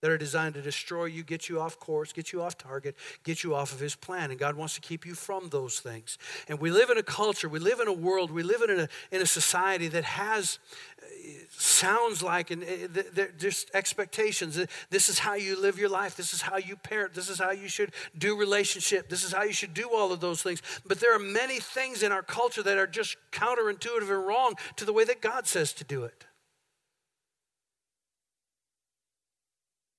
That 0.00 0.10
are 0.10 0.18
designed 0.18 0.54
to 0.54 0.62
destroy 0.62 1.06
you, 1.06 1.22
get 1.22 1.48
you 1.48 1.60
off 1.60 1.78
course, 1.78 2.12
get 2.12 2.32
you 2.32 2.42
off 2.42 2.56
target, 2.56 2.96
get 3.24 3.42
you 3.42 3.54
off 3.54 3.72
of 3.72 3.80
His 3.80 3.94
plan. 3.94 4.30
And 4.30 4.38
God 4.38 4.56
wants 4.56 4.74
to 4.74 4.80
keep 4.80 5.06
you 5.06 5.14
from 5.14 5.48
those 5.48 5.80
things. 5.80 6.18
And 6.48 6.60
we 6.60 6.70
live 6.70 6.90
in 6.90 6.98
a 6.98 7.02
culture, 7.02 7.48
we 7.48 7.58
live 7.58 7.80
in 7.80 7.88
a 7.88 7.92
world, 7.92 8.30
we 8.30 8.42
live 8.42 8.62
in 8.62 8.80
a, 8.80 8.88
in 9.10 9.22
a 9.22 9.26
society 9.26 9.88
that 9.88 10.04
has 10.04 10.58
uh, 11.02 11.06
sounds 11.50 12.22
like 12.22 12.50
and 12.50 12.62
uh, 12.64 13.22
just 13.38 13.70
expectations. 13.74 14.58
This 14.90 15.08
is 15.08 15.18
how 15.18 15.34
you 15.34 15.60
live 15.60 15.78
your 15.78 15.88
life. 15.88 16.16
This 16.16 16.32
is 16.32 16.42
how 16.42 16.56
you 16.56 16.76
parent. 16.76 17.14
This 17.14 17.28
is 17.28 17.38
how 17.38 17.50
you 17.50 17.68
should 17.68 17.92
do 18.16 18.36
relationship. 18.36 19.08
This 19.08 19.24
is 19.24 19.32
how 19.32 19.42
you 19.42 19.52
should 19.52 19.74
do 19.74 19.90
all 19.92 20.12
of 20.12 20.20
those 20.20 20.42
things. 20.42 20.62
But 20.86 21.00
there 21.00 21.14
are 21.14 21.18
many 21.18 21.58
things 21.58 22.02
in 22.02 22.12
our 22.12 22.22
culture 22.22 22.62
that 22.62 22.78
are 22.78 22.86
just 22.86 23.16
counterintuitive 23.32 24.10
and 24.10 24.26
wrong 24.26 24.54
to 24.76 24.84
the 24.84 24.92
way 24.92 25.04
that 25.04 25.20
god 25.20 25.46
says 25.46 25.72
to 25.72 25.84
do 25.84 26.04
it 26.04 26.24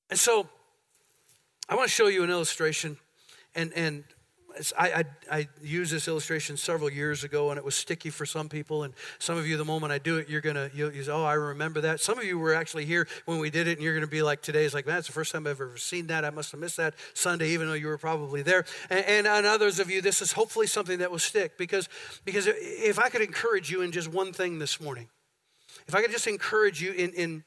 and 0.10 0.20
so 0.20 0.48
i 1.68 1.76
want 1.76 1.88
to 1.88 1.94
show 1.94 2.08
you 2.08 2.24
an 2.24 2.30
illustration 2.30 2.98
and 3.56 3.74
and 3.74 4.04
I, 4.78 4.88
I, 4.88 5.04
I, 5.32 5.48
used 5.62 5.92
this 5.92 6.08
illustration 6.08 6.58
several 6.58 6.92
years 6.92 7.24
ago, 7.24 7.50
and 7.50 7.58
it 7.58 7.64
was 7.64 7.76
sticky 7.76 8.10
for 8.10 8.26
some 8.26 8.50
people. 8.50 8.84
And 8.84 8.94
some 9.20 9.38
of 9.38 9.48
you, 9.48 9.58
the 9.58 9.66
moment 9.66 9.94
I 9.94 10.00
do 10.00 10.18
it, 10.18 10.28
you're 10.28 10.42
gonna 10.42 10.70
you 10.74 11.04
say, 11.04 11.12
"Oh, 11.12 11.24
I 11.24 11.34
remember 11.34 11.82
that." 11.82 12.00
Some 12.00 12.18
of 12.18 12.26
you 12.26 12.38
were 12.38 12.54
actually 12.54 12.86
here 12.86 13.08
when 13.26 13.40
we 13.40 13.50
did 13.50 13.68
it, 13.68 13.78
and 13.78 13.84
you're 13.84 13.94
gonna 13.94 14.08
be 14.08 14.22
like, 14.22 14.42
"Today's 14.42 14.74
like, 14.74 14.86
man, 14.86 14.98
it's 14.98 15.08
the 15.08 15.14
first 15.14 15.32
time 15.32 15.46
I've 15.48 15.62
ever 15.62 15.78
seen 15.78 16.08
that. 16.08 16.26
I 16.26 16.30
must 16.30 16.52
have 16.52 16.60
missed 16.60 16.78
that 16.78 16.96
Sunday, 17.14 17.50
even 17.50 17.68
though 17.68 17.74
you 17.74 17.88
were 17.88 17.98
probably 17.98 18.42
there." 18.42 18.66
And, 18.90 19.06
and 19.06 19.28
on 19.28 19.46
others 19.46 19.80
of 19.80 19.90
you, 19.90 20.02
this 20.02 20.22
is 20.22 20.34
hopefully 20.34 20.68
something 20.68 21.00
that 21.00 21.12
will 21.12 21.20
stick 21.20 21.58
because 21.58 21.88
because 22.26 22.48
if 22.48 23.00
I 23.00 23.10
could 23.10 23.22
encourage 23.22 23.70
you 23.72 23.82
in 23.82 23.92
just 23.92 24.08
one 24.08 24.34
thing 24.34 24.60
this 24.60 24.82
morning, 24.82 25.08
if 25.88 25.96
I 25.96 26.02
could 26.02 26.12
just 26.12 26.28
encourage 26.28 26.82
you 26.82 26.92
in 26.92 27.12
in 27.14 27.44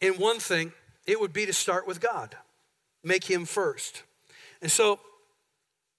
in 0.00 0.14
one 0.14 0.38
thing, 0.38 0.72
it 1.08 1.18
would 1.18 1.32
be 1.32 1.46
to 1.46 1.52
start 1.54 1.86
with 1.86 2.00
God, 2.00 2.36
make 3.02 3.24
Him 3.24 3.46
first. 3.46 4.02
And 4.60 4.70
so 4.70 5.00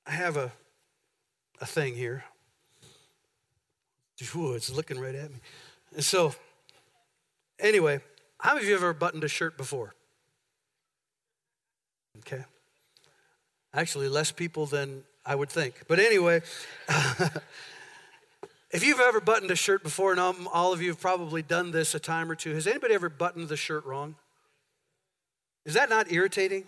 I 0.05 0.11
have 0.11 0.37
a, 0.37 0.51
a 1.59 1.65
thing 1.65 1.95
here. 1.95 2.23
Ooh, 4.35 4.53
it's 4.53 4.69
looking 4.69 4.99
right 4.99 5.15
at 5.15 5.31
me. 5.31 5.37
And 5.95 6.03
so, 6.03 6.35
anyway, 7.59 8.01
how 8.37 8.53
many 8.53 8.65
of 8.65 8.69
you 8.69 8.75
ever 8.75 8.93
buttoned 8.93 9.23
a 9.23 9.27
shirt 9.27 9.57
before? 9.57 9.95
Okay. 12.19 12.43
Actually, 13.73 14.09
less 14.09 14.31
people 14.31 14.67
than 14.67 15.03
I 15.25 15.33
would 15.33 15.49
think. 15.49 15.85
But 15.87 15.99
anyway, 15.99 16.41
if 18.71 18.85
you've 18.85 18.99
ever 18.99 19.21
buttoned 19.21 19.49
a 19.49 19.55
shirt 19.55 19.81
before, 19.81 20.11
and 20.11 20.19
all 20.19 20.71
of 20.71 20.83
you 20.83 20.89
have 20.89 20.99
probably 20.99 21.41
done 21.41 21.71
this 21.71 21.95
a 21.95 21.99
time 21.99 22.29
or 22.29 22.35
two, 22.35 22.53
has 22.53 22.67
anybody 22.67 22.93
ever 22.93 23.09
buttoned 23.09 23.49
the 23.49 23.57
shirt 23.57 23.85
wrong? 23.85 24.15
Is 25.65 25.73
that 25.73 25.89
not 25.89 26.11
irritating? 26.11 26.65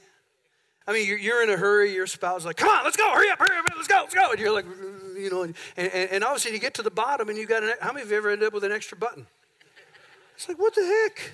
I 0.88 0.94
mean, 0.94 1.08
you're, 1.08 1.44
in 1.44 1.50
a 1.50 1.58
hurry. 1.58 1.94
Your 1.94 2.08
spouse 2.08 2.42
is 2.42 2.46
like, 2.46 2.58
"Come 2.58 2.70
on, 2.70 2.84
let's 2.84 2.98
go! 2.98 3.10
Hurry 3.14 3.30
up! 3.30 3.40
Hurry 3.40 3.58
up! 3.58 3.66
Let's 3.76 3.88
go! 3.88 4.00
Let's 4.02 4.14
go!" 4.14 4.32
And 4.32 4.40
you're 4.40 4.54
like, 4.54 4.66
you 5.18 5.30
know, 5.30 5.44
and, 5.44 5.56
and, 5.78 5.94
and 5.94 6.24
all 6.24 6.32
of 6.32 6.38
a 6.38 6.40
sudden 6.40 6.56
you 6.56 6.60
get 6.60 6.74
to 6.76 6.82
the 6.82 6.92
bottom, 6.92 7.30
and 7.30 7.38
you 7.38 7.46
got 7.46 7.64
an. 7.64 7.74
How 7.80 7.92
many 7.92 8.04
of 8.04 8.12
you 8.12 8.18
ever 8.18 8.30
ended 8.32 8.48
up 8.48 8.54
with 8.54 8.64
an 8.64 8.72
extra 8.72 8.98
button? 8.98 9.28
It's 10.36 10.50
like, 10.50 10.60
what 10.60 10.74
the 10.74 10.84
heck? 10.84 11.32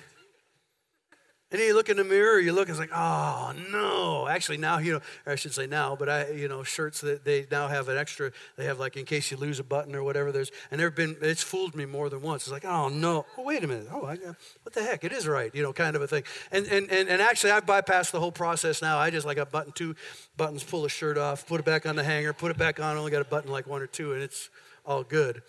And 1.50 1.58
you 1.62 1.74
look 1.74 1.88
in 1.88 1.96
the 1.96 2.04
mirror, 2.04 2.38
you 2.38 2.52
look, 2.52 2.68
it's 2.68 2.78
like, 2.78 2.92
oh 2.94 3.54
no. 3.72 4.28
Actually, 4.28 4.58
now, 4.58 4.78
you 4.78 4.92
know, 4.94 5.00
I 5.26 5.34
should 5.34 5.54
say 5.54 5.66
now, 5.66 5.96
but 5.96 6.08
I, 6.08 6.30
you 6.32 6.46
know, 6.46 6.62
shirts 6.62 7.00
that 7.00 7.24
they 7.24 7.46
now 7.50 7.68
have 7.68 7.88
an 7.88 7.96
extra, 7.96 8.32
they 8.56 8.66
have 8.66 8.78
like 8.78 8.98
in 8.98 9.06
case 9.06 9.30
you 9.30 9.38
lose 9.38 9.58
a 9.58 9.64
button 9.64 9.94
or 9.94 10.04
whatever, 10.04 10.30
there's, 10.30 10.50
and 10.70 10.78
there 10.78 10.88
have 10.88 10.94
been, 10.94 11.16
it's 11.22 11.42
fooled 11.42 11.74
me 11.74 11.86
more 11.86 12.10
than 12.10 12.20
once. 12.20 12.42
It's 12.42 12.52
like, 12.52 12.66
oh 12.66 12.90
no, 12.90 13.24
oh, 13.38 13.42
wait 13.42 13.64
a 13.64 13.66
minute. 13.66 13.86
Oh, 13.90 14.04
I, 14.04 14.18
what 14.62 14.74
the 14.74 14.82
heck? 14.82 15.04
It 15.04 15.12
is 15.12 15.26
right, 15.26 15.54
you 15.54 15.62
know, 15.62 15.72
kind 15.72 15.96
of 15.96 16.02
a 16.02 16.06
thing. 16.06 16.24
And, 16.52 16.66
and, 16.66 16.90
and, 16.90 17.08
and 17.08 17.22
actually, 17.22 17.52
I've 17.52 17.64
bypassed 17.64 18.10
the 18.10 18.20
whole 18.20 18.32
process 18.32 18.82
now. 18.82 18.98
I 18.98 19.08
just 19.08 19.24
like 19.24 19.38
a 19.38 19.46
button 19.46 19.72
two 19.72 19.96
buttons, 20.36 20.62
pull 20.62 20.82
the 20.82 20.90
shirt 20.90 21.16
off, 21.16 21.46
put 21.46 21.60
it 21.60 21.64
back 21.64 21.86
on 21.86 21.96
the 21.96 22.04
hanger, 22.04 22.34
put 22.34 22.50
it 22.50 22.58
back 22.58 22.78
on, 22.78 22.98
only 22.98 23.10
got 23.10 23.22
a 23.22 23.24
button 23.24 23.50
like 23.50 23.66
one 23.66 23.80
or 23.80 23.86
two, 23.86 24.12
and 24.12 24.22
it's 24.22 24.50
all 24.84 25.02
good. 25.02 25.40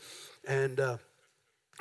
And, 0.48 0.80
uh, 0.80 0.98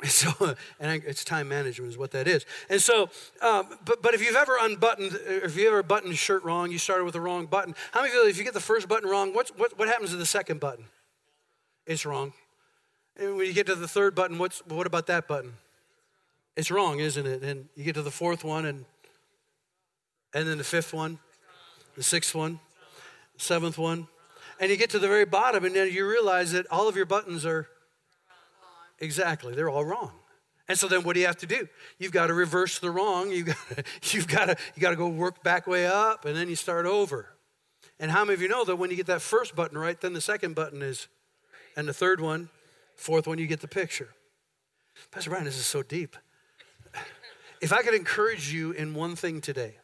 So, 0.07 0.55
and 0.79 1.03
it's 1.05 1.25
time 1.25 1.49
management 1.49 1.91
is 1.91 1.97
what 1.97 2.11
that 2.11 2.27
is. 2.27 2.45
And 2.69 2.81
so, 2.81 3.09
um, 3.41 3.67
but, 3.83 4.01
but 4.01 4.13
if 4.13 4.23
you've 4.23 4.35
ever 4.35 4.57
unbuttoned, 4.59 5.11
if 5.25 5.57
you 5.57 5.67
ever 5.67 5.83
buttoned 5.83 6.13
a 6.13 6.15
shirt 6.15 6.43
wrong, 6.43 6.71
you 6.71 6.77
started 6.77 7.03
with 7.03 7.13
the 7.13 7.21
wrong 7.21 7.47
button. 7.47 7.75
How 7.91 8.01
many 8.01 8.15
of 8.15 8.23
you, 8.23 8.29
if 8.29 8.37
you 8.37 8.43
get 8.45 8.53
the 8.53 8.61
first 8.61 8.87
button 8.87 9.09
wrong, 9.09 9.33
what's, 9.33 9.51
what, 9.51 9.77
what 9.77 9.87
happens 9.87 10.11
to 10.11 10.15
the 10.15 10.25
second 10.25 10.61
button? 10.61 10.85
It's 11.85 12.05
wrong. 12.05 12.33
And 13.17 13.35
when 13.35 13.47
you 13.47 13.53
get 13.53 13.67
to 13.67 13.75
the 13.75 13.87
third 13.87 14.15
button, 14.15 14.37
what's, 14.37 14.65
what 14.67 14.87
about 14.87 15.07
that 15.07 15.27
button? 15.27 15.53
It's 16.55 16.71
wrong, 16.71 16.99
isn't 16.99 17.27
it? 17.27 17.43
And 17.43 17.67
you 17.75 17.83
get 17.83 17.95
to 17.95 18.01
the 18.01 18.11
fourth 18.11 18.43
one, 18.43 18.65
and, 18.65 18.85
and 20.33 20.47
then 20.47 20.57
the 20.57 20.63
fifth 20.63 20.93
one, 20.93 21.19
the 21.95 22.03
sixth 22.03 22.33
one, 22.33 22.59
seventh 23.37 23.77
one, 23.77 24.07
and 24.59 24.69
you 24.71 24.77
get 24.77 24.89
to 24.91 24.99
the 24.99 25.07
very 25.07 25.25
bottom, 25.25 25.65
and 25.65 25.75
then 25.75 25.91
you 25.91 26.07
realize 26.07 26.53
that 26.53 26.67
all 26.71 26.87
of 26.87 26.95
your 26.95 27.05
buttons 27.05 27.45
are 27.45 27.67
Exactly. 29.01 29.53
They're 29.53 29.69
all 29.69 29.85
wrong. 29.85 30.11
And 30.67 30.77
so 30.77 30.87
then 30.87 31.03
what 31.03 31.13
do 31.13 31.19
you 31.19 31.25
have 31.25 31.37
to 31.37 31.47
do? 31.47 31.67
You've 31.97 32.11
got 32.11 32.27
to 32.27 32.33
reverse 32.33 32.79
the 32.79 32.91
wrong. 32.91 33.31
You've 33.31 33.47
got 33.47 33.67
to, 33.75 33.83
you've 34.03 34.27
got 34.27 34.45
to, 34.45 34.57
you 34.75 34.81
got 34.81 34.91
to 34.91 34.95
go 34.95 35.07
work 35.07 35.43
back 35.43 35.65
way 35.65 35.87
up 35.87 36.25
and 36.25 36.35
then 36.35 36.47
you 36.47 36.55
start 36.55 36.85
over. 36.85 37.33
And 37.99 38.11
how 38.11 38.23
many 38.23 38.35
of 38.35 38.41
you 38.41 38.47
know 38.47 38.63
that 38.65 38.75
when 38.77 38.89
you 38.91 38.95
get 38.95 39.07
that 39.07 39.21
first 39.21 39.55
button 39.55 39.77
right, 39.77 39.99
then 39.99 40.13
the 40.13 40.21
second 40.21 40.55
button 40.55 40.81
is, 40.81 41.07
and 41.75 41.87
the 41.87 41.93
third 41.93 42.21
one, 42.21 42.49
fourth 42.95 43.27
one, 43.27 43.39
you 43.39 43.47
get 43.47 43.61
the 43.61 43.67
picture. 43.67 44.09
Pastor 45.11 45.31
Brian, 45.31 45.45
this 45.45 45.57
is 45.57 45.65
so 45.65 45.81
deep. 45.81 46.15
If 47.61 47.73
I 47.73 47.81
could 47.81 47.93
encourage 47.93 48.53
you 48.53 48.71
in 48.71 48.93
one 48.93 49.15
thing 49.15 49.41
today, 49.41 49.75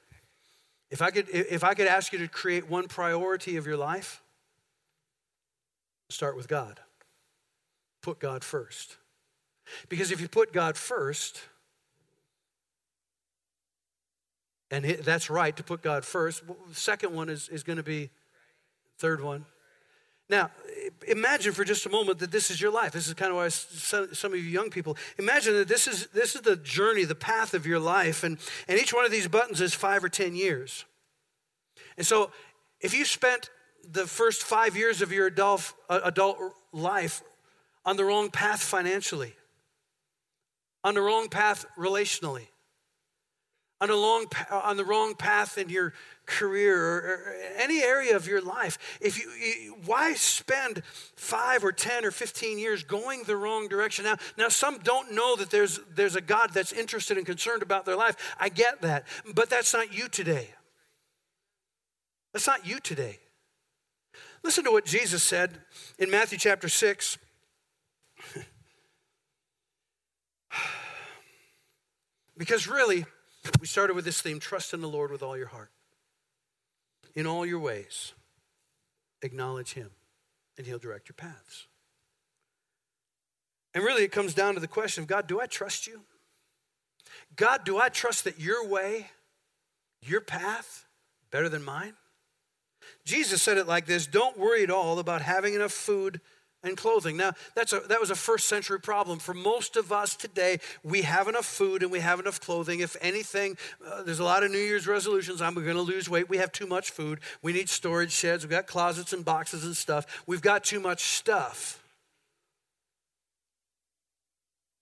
if 0.89 1.01
I 1.01 1.11
could, 1.11 1.27
if 1.29 1.63
I 1.63 1.73
could 1.73 1.87
ask 1.87 2.13
you 2.13 2.19
to 2.19 2.27
create 2.27 2.69
one 2.69 2.87
priority 2.87 3.57
of 3.57 3.65
your 3.65 3.75
life, 3.75 4.21
start 6.09 6.37
with 6.37 6.47
God. 6.47 6.79
Put 8.01 8.19
God 8.19 8.43
first. 8.43 8.97
Because 9.89 10.11
if 10.11 10.21
you 10.21 10.27
put 10.27 10.53
God 10.53 10.77
first, 10.77 11.41
and 14.71 14.85
that's 14.85 15.29
right 15.29 15.55
to 15.55 15.63
put 15.63 15.81
God 15.81 16.05
first, 16.05 16.43
second 16.71 17.13
one 17.13 17.29
is, 17.29 17.49
is 17.49 17.63
going 17.63 17.77
to 17.77 17.83
be 17.83 18.09
third 18.97 19.21
one. 19.21 19.45
Now, 20.27 20.49
imagine 21.07 21.53
for 21.53 21.63
just 21.63 21.85
a 21.85 21.89
moment 21.89 22.17
that 22.19 22.31
this 22.31 22.49
is 22.49 22.59
your 22.59 22.71
life. 22.71 22.93
This 22.93 23.07
is 23.07 23.13
kind 23.13 23.31
of 23.31 23.37
why 23.37 23.49
some 23.49 24.33
of 24.33 24.39
you 24.39 24.43
young 24.43 24.71
people 24.71 24.97
imagine 25.19 25.53
that 25.53 25.67
this 25.67 25.87
is 25.87 26.07
this 26.07 26.33
is 26.33 26.41
the 26.41 26.55
journey, 26.55 27.05
the 27.05 27.13
path 27.13 27.53
of 27.53 27.67
your 27.67 27.79
life, 27.79 28.23
and 28.23 28.39
and 28.67 28.79
each 28.79 28.91
one 28.91 29.05
of 29.05 29.11
these 29.11 29.27
buttons 29.27 29.61
is 29.61 29.75
five 29.75 30.03
or 30.03 30.09
ten 30.09 30.35
years. 30.35 30.85
And 31.95 32.07
so, 32.07 32.31
if 32.81 32.95
you 32.95 33.05
spent 33.05 33.51
the 33.87 34.07
first 34.07 34.41
five 34.41 34.75
years 34.75 35.03
of 35.03 35.11
your 35.11 35.27
adult 35.27 35.73
uh, 35.89 35.99
adult 36.03 36.39
life 36.73 37.21
on 37.85 37.95
the 37.95 38.03
wrong 38.03 38.31
path 38.31 38.63
financially, 38.63 39.35
on 40.85 40.93
the 40.93 41.01
wrong 41.01 41.27
path 41.27 41.65
relationally, 41.79 42.45
on 43.81 43.87
the, 43.89 43.95
long, 43.95 44.27
on 44.51 44.77
the 44.77 44.85
wrong 44.85 45.15
path 45.15 45.57
in 45.57 45.67
your 45.67 45.93
career 46.27 46.79
or, 46.79 46.97
or 46.97 47.35
any 47.57 47.81
area 47.81 48.15
of 48.15 48.27
your 48.27 48.39
life. 48.39 48.77
If 49.01 49.17
you, 49.17 49.29
you, 49.31 49.75
why 49.85 50.13
spend 50.13 50.83
five 51.15 51.63
or 51.63 51.71
10 51.71 52.05
or 52.05 52.11
15 52.11 52.59
years 52.59 52.83
going 52.83 53.23
the 53.23 53.35
wrong 53.35 53.67
direction? 53.67 54.05
Now, 54.05 54.17
now 54.37 54.47
some 54.47 54.77
don't 54.77 55.11
know 55.11 55.35
that 55.37 55.49
there's, 55.49 55.79
there's 55.95 56.15
a 56.15 56.21
God 56.21 56.51
that's 56.53 56.71
interested 56.71 57.17
and 57.17 57.25
concerned 57.25 57.63
about 57.63 57.85
their 57.85 57.97
life. 57.97 58.35
I 58.39 58.49
get 58.49 58.83
that. 58.83 59.05
But 59.33 59.49
that's 59.49 59.73
not 59.73 59.91
you 59.91 60.07
today. 60.07 60.49
That's 62.31 62.45
not 62.45 62.67
you 62.67 62.79
today. 62.79 63.17
Listen 64.43 64.63
to 64.65 64.71
what 64.71 64.85
Jesus 64.85 65.23
said 65.23 65.61
in 65.97 66.11
Matthew 66.11 66.37
chapter 66.37 66.69
6. 66.69 67.17
Because 72.37 72.67
really, 72.67 73.05
we 73.59 73.67
started 73.67 73.95
with 73.95 74.05
this 74.05 74.21
theme 74.21 74.39
trust 74.39 74.73
in 74.73 74.81
the 74.81 74.87
Lord 74.87 75.11
with 75.11 75.23
all 75.23 75.37
your 75.37 75.47
heart. 75.47 75.69
In 77.15 77.25
all 77.25 77.45
your 77.45 77.59
ways, 77.59 78.13
acknowledge 79.21 79.73
Him, 79.73 79.91
and 80.57 80.67
He'll 80.67 80.79
direct 80.79 81.07
your 81.07 81.15
paths. 81.15 81.67
And 83.73 83.83
really, 83.83 84.03
it 84.03 84.11
comes 84.11 84.33
down 84.33 84.53
to 84.55 84.59
the 84.59 84.67
question 84.67 85.03
of 85.03 85.07
God, 85.07 85.27
do 85.27 85.39
I 85.39 85.45
trust 85.45 85.87
you? 85.87 86.01
God, 87.35 87.63
do 87.63 87.77
I 87.77 87.89
trust 87.89 88.23
that 88.23 88.39
your 88.39 88.67
way, 88.67 89.07
your 90.01 90.21
path, 90.21 90.85
better 91.31 91.49
than 91.49 91.63
mine? 91.63 91.93
Jesus 93.03 93.41
said 93.41 93.57
it 93.57 93.67
like 93.67 93.85
this 93.85 94.07
Don't 94.07 94.37
worry 94.37 94.63
at 94.63 94.69
all 94.69 94.99
about 94.99 95.21
having 95.21 95.53
enough 95.53 95.71
food 95.71 96.21
and 96.65 96.75
clothing. 96.75 97.15
Now, 97.15 97.31
that's 97.53 97.73
a, 97.73 97.79
that 97.81 97.99
was 97.99 98.09
a 98.09 98.15
first 98.15 98.47
century 98.47 98.79
problem. 98.79 99.19
For 99.19 99.33
most 99.33 99.77
of 99.77 99.91
us 99.91 100.15
today, 100.15 100.59
we 100.83 101.03
have 101.03 101.27
enough 101.27 101.45
food 101.45 101.83
and 101.83 101.91
we 101.91 101.99
have 101.99 102.19
enough 102.19 102.41
clothing. 102.41 102.79
If 102.79 102.97
anything, 103.01 103.57
uh, 103.85 104.03
there's 104.03 104.19
a 104.19 104.23
lot 104.23 104.43
of 104.43 104.51
New 104.51 104.57
Year's 104.57 104.87
resolutions. 104.87 105.41
I'm 105.41 105.53
going 105.53 105.67
to 105.67 105.81
lose 105.81 106.09
weight. 106.09 106.29
We 106.29 106.37
have 106.37 106.51
too 106.51 106.67
much 106.67 106.91
food. 106.91 107.19
We 107.41 107.53
need 107.53 107.69
storage 107.69 108.11
sheds. 108.11 108.43
We've 108.43 108.51
got 108.51 108.67
closets 108.67 109.13
and 109.13 109.23
boxes 109.23 109.63
and 109.63 109.77
stuff. 109.77 110.23
We've 110.27 110.41
got 110.41 110.63
too 110.63 110.79
much 110.79 111.03
stuff. 111.03 111.81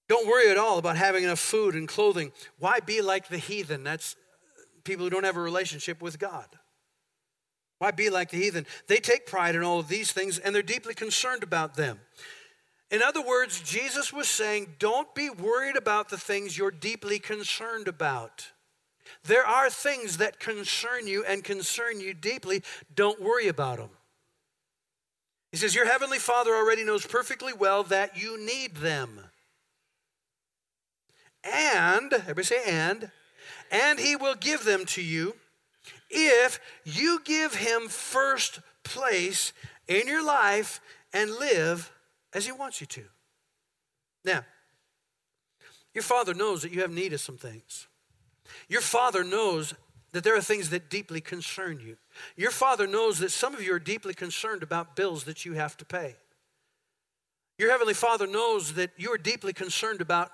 Don't 0.10 0.28
worry 0.28 0.52
at 0.52 0.58
all 0.58 0.78
about 0.78 0.98
having 0.98 1.24
enough 1.24 1.40
food 1.40 1.76
and 1.76 1.88
clothing. 1.88 2.32
Why 2.60 2.80
be 2.80 3.02
like 3.02 3.30
the 3.30 3.38
heathen? 3.38 3.84
That's 3.84 4.16
people 4.84 5.06
who 5.06 5.10
don't 5.10 5.24
have 5.24 5.38
a 5.38 5.42
relationship 5.42 6.02
with 6.02 6.20
God. 6.20 6.46
Why 7.84 7.92
be 7.92 8.10
like 8.10 8.30
the 8.30 8.38
heathen? 8.38 8.66
They 8.88 8.96
take 8.96 9.26
pride 9.26 9.56
in 9.56 9.62
all 9.62 9.78
of 9.78 9.90
these 9.90 10.14
things 10.14 10.40
and 10.40 10.56
they're 10.56 10.62
deeply 10.62 10.94
concerned 10.94 11.44
about 11.44 11.76
them. 11.76 12.00
In 12.90 13.02
other 13.02 13.22
words, 13.22 13.60
Jesus 13.60 14.14
was 14.14 14.30
saying, 14.30 14.76
don't 14.80 15.14
be 15.14 15.30
worried 15.30 15.76
about 15.76 16.08
the 16.08 16.18
things 16.18 16.58
you're 16.58 16.72
deeply 16.72 17.20
concerned 17.20 17.90
about. 17.90 18.54
There 19.26 19.46
are 19.46 19.70
things 19.70 20.16
that 20.16 20.40
concern 20.40 21.08
you 21.08 21.26
and 21.26 21.44
concern 21.44 22.00
you 22.00 22.14
deeply. 22.14 22.64
Don't 22.96 23.22
worry 23.22 23.50
about 23.50 23.80
them. 23.80 23.90
He 25.52 25.58
says, 25.58 25.76
Your 25.76 25.86
heavenly 25.86 26.20
Father 26.20 26.56
already 26.56 26.86
knows 26.86 27.06
perfectly 27.06 27.52
well 27.52 27.84
that 27.84 28.16
you 28.16 28.40
need 28.40 28.78
them. 28.78 29.20
And, 31.44 32.14
everybody 32.14 32.44
say, 32.44 32.64
and, 32.66 33.12
and 33.70 34.00
He 34.00 34.16
will 34.16 34.36
give 34.36 34.64
them 34.64 34.86
to 34.86 35.02
you 35.02 35.36
if 36.14 36.60
you 36.84 37.20
give 37.24 37.56
Him 37.56 37.88
first 37.88 38.60
place 38.84 39.54
in 39.88 40.08
your 40.08 40.24
life 40.24 40.82
and 41.12 41.32
live 41.32 41.92
as 42.34 42.46
He 42.46 42.52
wants 42.52 42.82
you 42.82 42.88
to. 42.88 43.04
Now, 44.24 44.46
your 45.94 46.04
Father 46.04 46.34
knows 46.34 46.62
that 46.62 46.72
you 46.72 46.82
have 46.82 46.92
need 46.92 47.14
of 47.14 47.20
some 47.20 47.38
things. 47.38 47.88
Your 48.68 48.82
Father 48.82 49.24
knows 49.24 49.74
that 50.12 50.24
there 50.24 50.36
are 50.36 50.42
things 50.42 50.70
that 50.70 50.90
deeply 50.90 51.22
concern 51.22 51.80
you. 51.80 51.98
Your 52.36 52.52
Father 52.52 52.88
knows 52.88 53.20
that 53.20 53.32
some 53.32 53.54
of 53.54 53.62
you 53.62 53.74
are 53.74 53.80
deeply 53.80 54.14
concerned 54.14 54.64
about 54.64 54.96
bills 54.96 55.24
that 55.26 55.46
you 55.46 55.54
have 55.54 55.76
to 55.78 55.86
pay. 55.86 56.16
Your 57.58 57.72
Heavenly 57.72 57.94
Father 57.94 58.28
knows 58.28 58.74
that 58.74 58.92
you 58.98 59.12
are 59.12 59.18
deeply 59.18 59.54
concerned 59.54 60.02
about 60.02 60.32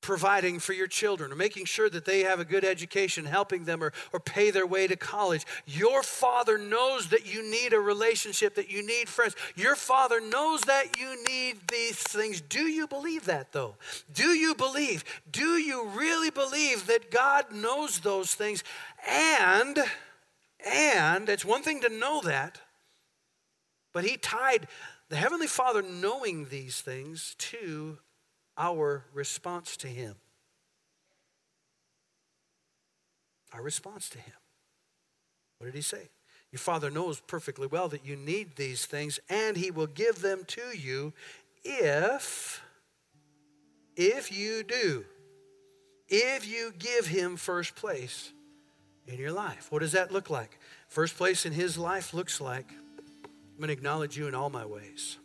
providing 0.00 0.58
for 0.58 0.72
your 0.72 0.86
children 0.86 1.32
or 1.32 1.36
making 1.36 1.64
sure 1.64 1.90
that 1.90 2.04
they 2.04 2.20
have 2.20 2.40
a 2.40 2.44
good 2.44 2.64
education, 2.64 3.24
helping 3.24 3.64
them 3.64 3.82
or, 3.82 3.92
or 4.12 4.20
pay 4.20 4.50
their 4.50 4.66
way 4.66 4.86
to 4.86 4.96
college. 4.96 5.44
Your 5.66 6.02
father 6.02 6.56
knows 6.56 7.08
that 7.08 7.32
you 7.32 7.48
need 7.48 7.72
a 7.72 7.80
relationship, 7.80 8.54
that 8.54 8.70
you 8.70 8.86
need 8.86 9.08
friends. 9.08 9.34
Your 9.56 9.76
father 9.76 10.20
knows 10.20 10.60
that 10.62 10.98
you 10.98 11.22
need 11.28 11.56
these 11.70 11.96
things. 11.96 12.40
Do 12.40 12.62
you 12.62 12.86
believe 12.86 13.24
that 13.26 13.52
though? 13.52 13.74
Do 14.12 14.28
you 14.28 14.54
believe? 14.54 15.04
Do 15.30 15.58
you 15.58 15.88
really 15.88 16.30
believe 16.30 16.86
that 16.86 17.10
God 17.10 17.52
knows 17.52 18.00
those 18.00 18.34
things? 18.34 18.62
And, 19.08 19.78
and 20.64 21.28
it's 21.28 21.44
one 21.44 21.62
thing 21.62 21.80
to 21.82 21.88
know 21.88 22.20
that, 22.22 22.60
but 23.92 24.04
he 24.04 24.16
tied 24.16 24.68
the 25.08 25.16
Heavenly 25.16 25.46
Father 25.46 25.82
knowing 25.82 26.46
these 26.46 26.80
things 26.80 27.34
to 27.38 27.98
our 28.58 29.04
response 29.14 29.76
to 29.78 29.86
Him. 29.86 30.16
Our 33.52 33.62
response 33.62 34.10
to 34.10 34.18
Him. 34.18 34.34
What 35.58 35.66
did 35.66 35.74
He 35.74 35.80
say? 35.80 36.10
Your 36.50 36.58
Father 36.58 36.90
knows 36.90 37.20
perfectly 37.20 37.66
well 37.66 37.88
that 37.88 38.04
you 38.04 38.16
need 38.16 38.56
these 38.56 38.84
things, 38.84 39.20
and 39.28 39.56
He 39.56 39.70
will 39.70 39.86
give 39.86 40.20
them 40.20 40.44
to 40.48 40.76
you 40.76 41.12
if, 41.64 42.62
if 43.96 44.36
you 44.36 44.62
do, 44.62 45.04
if 46.08 46.46
you 46.46 46.72
give 46.78 47.06
Him 47.06 47.36
first 47.36 47.76
place 47.76 48.32
in 49.06 49.18
your 49.18 49.32
life. 49.32 49.68
What 49.70 49.80
does 49.80 49.92
that 49.92 50.12
look 50.12 50.30
like? 50.30 50.58
First 50.88 51.16
place 51.16 51.46
in 51.46 51.52
His 51.52 51.78
life 51.78 52.12
looks 52.12 52.40
like 52.40 52.70
I'm 52.70 53.56
going 53.58 53.68
to 53.68 53.72
acknowledge 53.72 54.16
you 54.16 54.26
in 54.26 54.34
all 54.34 54.50
my 54.50 54.64
ways 54.64 55.18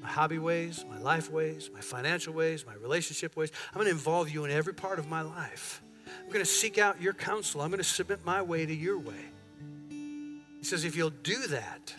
my 0.00 0.08
hobby 0.08 0.38
ways, 0.38 0.84
my 0.88 0.98
life 0.98 1.30
ways, 1.30 1.70
my 1.72 1.80
financial 1.80 2.32
ways, 2.32 2.64
my 2.66 2.74
relationship 2.74 3.36
ways. 3.36 3.50
I'm 3.68 3.74
going 3.74 3.86
to 3.86 3.92
involve 3.92 4.30
you 4.30 4.44
in 4.44 4.50
every 4.50 4.74
part 4.74 4.98
of 4.98 5.08
my 5.08 5.22
life. 5.22 5.82
I'm 6.06 6.28
going 6.28 6.44
to 6.44 6.50
seek 6.50 6.78
out 6.78 7.00
your 7.00 7.12
counsel. 7.12 7.60
I'm 7.60 7.70
going 7.70 7.78
to 7.78 7.84
submit 7.84 8.24
my 8.24 8.42
way 8.42 8.64
to 8.64 8.74
your 8.74 8.98
way. 8.98 9.24
He 9.90 10.64
says, 10.64 10.84
if 10.84 10.96
you'll 10.96 11.10
do 11.10 11.46
that, 11.48 11.94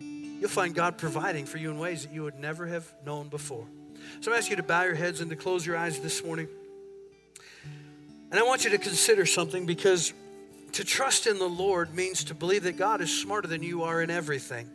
you'll 0.00 0.48
find 0.48 0.74
God 0.74 0.98
providing 0.98 1.46
for 1.46 1.58
you 1.58 1.70
in 1.70 1.78
ways 1.78 2.04
that 2.04 2.12
you 2.12 2.22
would 2.22 2.38
never 2.38 2.66
have 2.66 2.92
known 3.04 3.28
before. 3.28 3.66
So 4.20 4.32
I 4.32 4.36
ask 4.36 4.50
you 4.50 4.56
to 4.56 4.62
bow 4.62 4.84
your 4.84 4.94
heads 4.94 5.20
and 5.20 5.30
to 5.30 5.36
close 5.36 5.66
your 5.66 5.76
eyes 5.76 5.98
this 5.98 6.24
morning. 6.24 6.48
And 8.30 8.38
I 8.38 8.42
want 8.42 8.64
you 8.64 8.70
to 8.70 8.78
consider 8.78 9.26
something 9.26 9.66
because 9.66 10.12
to 10.72 10.84
trust 10.84 11.26
in 11.26 11.38
the 11.38 11.48
Lord 11.48 11.94
means 11.94 12.24
to 12.24 12.34
believe 12.34 12.64
that 12.64 12.76
God 12.76 13.00
is 13.00 13.10
smarter 13.20 13.48
than 13.48 13.62
you 13.62 13.82
are 13.84 14.02
in 14.02 14.10
everything. 14.10 14.70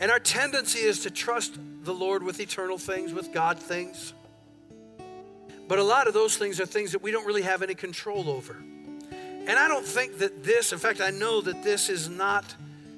And 0.00 0.10
our 0.10 0.20
tendency 0.20 0.80
is 0.80 1.00
to 1.00 1.10
trust 1.10 1.58
the 1.82 1.92
Lord 1.92 2.22
with 2.22 2.40
eternal 2.40 2.78
things, 2.78 3.12
with 3.12 3.32
God 3.32 3.58
things. 3.58 4.12
But 5.66 5.78
a 5.78 5.82
lot 5.82 6.06
of 6.06 6.14
those 6.14 6.36
things 6.36 6.60
are 6.60 6.66
things 6.66 6.92
that 6.92 7.02
we 7.02 7.10
don't 7.10 7.26
really 7.26 7.42
have 7.42 7.62
any 7.62 7.74
control 7.74 8.30
over. 8.30 8.56
And 9.12 9.50
I 9.58 9.66
don't 9.68 9.84
think 9.84 10.18
that 10.18 10.44
this, 10.44 10.72
in 10.72 10.78
fact, 10.78 11.00
I 11.00 11.10
know 11.10 11.40
that 11.40 11.62
this 11.62 11.88
is 11.88 12.08
not 12.08 12.44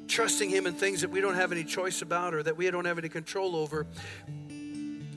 trusting 0.09 0.51
Him 0.51 0.67
in 0.67 0.75
things 0.75 1.01
that 1.01 1.11
we 1.11 1.21
don't 1.21 1.37
have 1.37 1.53
any 1.53 1.65
choice 1.65 2.03
about 2.03 2.35
or 2.35 2.43
that 2.43 2.57
we 2.57 2.71
don't 2.71 2.85
have 2.85 2.99
any 2.99 3.09
control 3.09 3.57
over. 3.57 3.87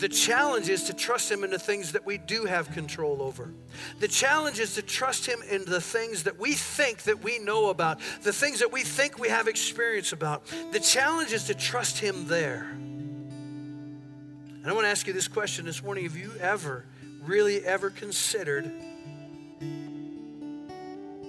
The 0.04 0.10
challenge 0.10 0.68
is 0.68 0.84
to 0.84 0.93
trust 0.93 1.32
Him 1.32 1.45
in 1.45 1.49
the 1.49 1.58
things 1.58 1.93
that 1.93 2.06
we 2.06 2.18
do 2.18 2.43
have 2.43 2.70
control 2.72 3.22
over. 3.22 3.54
The 4.01 4.10
challenge 4.10 4.60
is 4.60 4.76
to 4.76 4.82
trust 4.82 5.26
Him 5.26 5.41
in 5.49 5.64
the 5.64 5.80
things 5.80 6.24
that 6.24 6.38
we 6.38 6.56
think 6.56 7.04
that 7.04 7.24
we 7.24 7.39
know 7.39 7.70
about, 7.70 8.01
the 8.22 8.34
things 8.34 8.60
that 8.60 8.70
we 8.70 8.84
think 8.84 9.18
we 9.18 9.30
have 9.30 9.47
experience 9.47 10.12
about. 10.12 10.45
The 10.74 10.82
challenge 10.82 11.32
is 11.32 11.45
to 11.45 11.54
trust 11.54 11.99
Him 11.99 12.28
there. 12.28 12.68
And 12.74 14.66
I 14.66 14.74
want 14.74 14.84
to 14.84 14.89
ask 14.89 15.08
you 15.08 15.14
this 15.14 15.30
question 15.30 15.64
this 15.64 15.82
morning 15.82 16.04
Have 16.04 16.18
you 16.18 16.34
ever, 16.38 16.84
really 17.24 17.64
ever 17.64 17.89
considered 17.89 18.66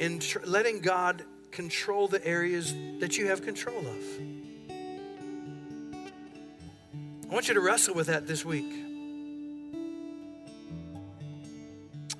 in 0.01 0.19
tr- 0.19 0.41
letting 0.45 0.81
God 0.81 1.23
control 1.53 2.09
the 2.09 2.27
areas 2.27 2.75
that 2.99 3.19
you 3.19 3.29
have 3.29 3.41
control 3.41 3.87
of? 3.87 4.34
Want 7.35 7.49
you 7.49 7.55
to 7.55 7.61
wrestle 7.61 7.97
with 7.97 8.07
that 8.07 8.29
this 8.29 8.45
week. 8.45 8.73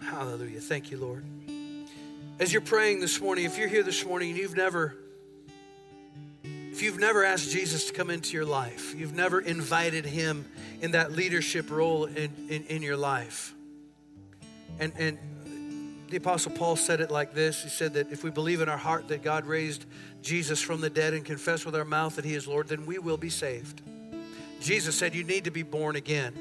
Hallelujah. 0.03 0.59
Thank 0.59 0.91
you, 0.91 0.99
Lord. 0.99 1.25
As 2.41 2.53
you're 2.53 2.61
praying 2.61 2.99
this 2.99 3.21
morning, 3.21 3.45
if 3.45 3.57
you're 3.57 3.69
here 3.69 3.85
this 3.85 4.05
morning 4.05 4.31
and 4.31 4.39
you've 4.39 4.57
never 4.57 4.97
if 6.43 6.83
you've 6.83 6.99
never 6.99 7.25
asked 7.25 7.53
Jesus 7.53 7.87
to 7.87 7.93
come 7.93 8.11
into 8.11 8.33
your 8.33 8.45
life, 8.45 8.93
you've 8.97 9.15
never 9.15 9.41
invited 9.41 10.05
him 10.05 10.51
in 10.81 10.91
that 10.91 11.13
leadership 11.13 11.71
role 11.71 12.07
in, 12.07 12.33
in, 12.49 12.65
in 12.65 12.83
your 12.83 12.97
life. 12.97 13.55
And, 14.81 14.93
and 14.99 15.17
the 16.09 16.17
Apostle 16.17 16.51
Paul 16.51 16.75
said 16.75 17.01
it 17.01 17.13
like 17.13 17.35
this 17.35 17.63
He 17.63 17.69
said 17.69 17.95
that 17.95 18.11
if 18.11 18.25
we 18.25 18.31
believe 18.31 18.61
in 18.61 18.69
our 18.69 18.77
heart 18.77 19.07
that 19.09 19.23
God 19.23 19.47
raised 19.47 19.87
Jesus 20.23 20.61
from 20.61 20.81
the 20.81 20.91
dead 20.91 21.15
and 21.15 21.25
confess 21.25 21.65
with 21.65 21.77
our 21.77 21.85
mouth 21.85 22.17
that 22.17 22.25
he 22.25 22.35
is 22.35 22.49
Lord, 22.49 22.67
then 22.67 22.85
we 22.85 22.99
will 22.99 23.17
be 23.17 23.31
saved. 23.31 23.81
Jesus 24.65 24.97
said 24.97 25.15
you 25.15 25.25
need 25.25 25.45
to 25.45 25.51
be 25.51 25.63
born 25.63 25.95
again. 25.95 26.33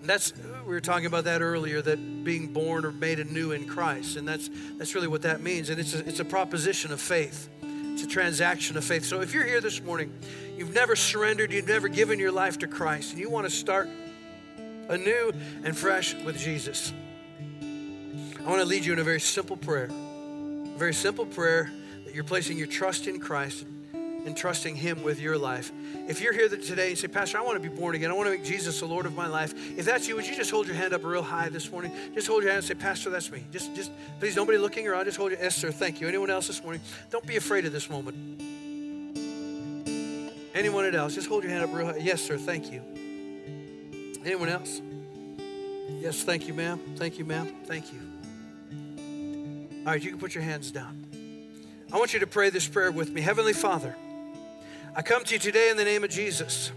And 0.00 0.08
that's 0.08 0.32
we 0.64 0.72
were 0.72 0.80
talking 0.80 1.06
about 1.06 1.24
that 1.24 1.42
earlier 1.42 1.82
that 1.82 2.24
being 2.24 2.52
born 2.52 2.84
or 2.84 2.92
made 2.92 3.18
anew 3.18 3.50
in 3.50 3.66
Christ 3.66 4.16
and 4.16 4.28
that's 4.28 4.48
that's 4.76 4.94
really 4.94 5.08
what 5.08 5.22
that 5.22 5.40
means 5.40 5.68
and 5.68 5.80
it's 5.80 5.92
a, 5.92 6.06
it's 6.08 6.20
a 6.20 6.24
proposition 6.24 6.92
of 6.92 7.00
faith. 7.00 7.48
It's 7.62 8.04
a 8.04 8.06
transaction 8.06 8.76
of 8.76 8.84
faith. 8.84 9.04
So 9.04 9.22
if 9.22 9.34
you're 9.34 9.44
here 9.44 9.60
this 9.60 9.82
morning, 9.82 10.12
you've 10.56 10.72
never 10.72 10.94
surrendered, 10.94 11.52
you've 11.52 11.66
never 11.66 11.88
given 11.88 12.20
your 12.20 12.30
life 12.30 12.58
to 12.60 12.68
Christ 12.68 13.10
and 13.10 13.20
you 13.20 13.28
want 13.28 13.44
to 13.46 13.50
start 13.50 13.88
anew 14.88 15.32
and 15.64 15.76
fresh 15.76 16.14
with 16.14 16.38
Jesus. 16.38 16.92
I 17.60 18.48
want 18.48 18.62
to 18.62 18.68
lead 18.68 18.84
you 18.84 18.92
in 18.92 19.00
a 19.00 19.04
very 19.04 19.20
simple 19.20 19.56
prayer. 19.56 19.88
A 19.90 20.78
very 20.78 20.94
simple 20.94 21.26
prayer 21.26 21.72
that 22.04 22.14
you're 22.14 22.22
placing 22.22 22.56
your 22.56 22.68
trust 22.68 23.08
in 23.08 23.18
Christ 23.18 23.66
and 24.28 24.36
trusting 24.36 24.76
Him 24.76 25.02
with 25.02 25.18
your 25.18 25.38
life. 25.38 25.72
If 26.06 26.20
you're 26.20 26.34
here 26.34 26.50
today 26.50 26.90
and 26.90 26.98
say, 26.98 27.08
Pastor, 27.08 27.38
I 27.38 27.40
want 27.40 27.60
to 27.60 27.68
be 27.68 27.74
born 27.74 27.94
again, 27.94 28.10
I 28.10 28.12
want 28.12 28.26
to 28.26 28.32
make 28.32 28.44
Jesus 28.44 28.78
the 28.78 28.86
Lord 28.86 29.06
of 29.06 29.14
my 29.14 29.26
life. 29.26 29.54
If 29.76 29.86
that's 29.86 30.06
you, 30.06 30.16
would 30.16 30.26
you 30.26 30.36
just 30.36 30.50
hold 30.50 30.66
your 30.66 30.76
hand 30.76 30.92
up 30.92 31.02
real 31.02 31.22
high 31.22 31.48
this 31.48 31.72
morning? 31.72 31.90
Just 32.14 32.28
hold 32.28 32.42
your 32.42 32.52
hand 32.52 32.58
and 32.58 32.66
say, 32.66 32.74
Pastor, 32.74 33.08
that's 33.08 33.32
me. 33.32 33.42
Just, 33.50 33.74
just 33.74 33.90
please, 34.20 34.36
nobody 34.36 34.58
looking 34.58 34.86
around. 34.86 35.06
Just 35.06 35.16
hold 35.16 35.30
your. 35.30 35.40
Yes, 35.40 35.56
sir. 35.56 35.72
Thank 35.72 36.00
you. 36.00 36.08
Anyone 36.08 36.28
else 36.28 36.46
this 36.46 36.62
morning? 36.62 36.82
Don't 37.10 37.26
be 37.26 37.36
afraid 37.36 37.64
of 37.64 37.72
this 37.72 37.88
moment. 37.88 38.16
Anyone 40.54 40.94
else? 40.94 41.14
Just 41.14 41.28
hold 41.28 41.42
your 41.42 41.52
hand 41.52 41.64
up 41.64 41.74
real 41.74 41.86
high. 41.86 41.96
Yes, 41.96 42.20
sir. 42.20 42.36
Thank 42.36 42.70
you. 42.70 42.82
Anyone 44.24 44.50
else? 44.50 44.82
Yes, 45.88 46.22
thank 46.22 46.46
you, 46.46 46.52
ma'am. 46.52 46.78
Thank 46.96 47.18
you, 47.18 47.24
ma'am. 47.24 47.54
Thank 47.64 47.92
you. 47.92 48.00
All 49.86 49.92
right, 49.92 50.02
you 50.02 50.10
can 50.10 50.18
put 50.18 50.34
your 50.34 50.44
hands 50.44 50.70
down. 50.70 51.06
I 51.90 51.96
want 51.96 52.12
you 52.12 52.20
to 52.20 52.26
pray 52.26 52.50
this 52.50 52.68
prayer 52.68 52.92
with 52.92 53.10
me. 53.10 53.22
Heavenly 53.22 53.54
Father, 53.54 53.96
I 54.94 55.02
come 55.02 55.24
to 55.24 55.34
you 55.34 55.38
today 55.38 55.70
in 55.70 55.76
the 55.76 55.84
name 55.84 56.02
of 56.02 56.10
Jesus. 56.10 56.72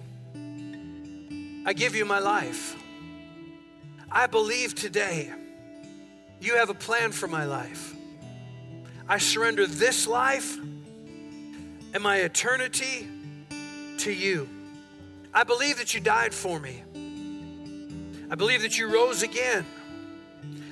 I 1.66 1.74
give 1.74 1.96
you 1.96 2.06
my 2.06 2.20
life. 2.20 2.76
I 4.12 4.28
believe 4.28 4.76
today 4.76 5.32
you 6.40 6.56
have 6.58 6.70
a 6.70 6.74
plan 6.74 7.12
for 7.12 7.28
my 7.28 7.46
life. 7.46 7.96
I 9.08 9.18
surrender 9.18 9.66
this 9.66 10.08
life 10.08 10.58
and 11.94 12.02
my 12.02 12.18
eternity 12.18 13.08
to 14.00 14.12
you. 14.12 14.50
I 15.34 15.44
believe 15.44 15.78
that 15.78 15.94
you 15.94 16.02
died 16.02 16.34
for 16.34 16.60
me. 16.60 16.84
I 18.30 18.36
believe 18.36 18.62
that 18.64 18.78
you 18.78 18.88
rose 18.88 19.24
again. 19.24 19.66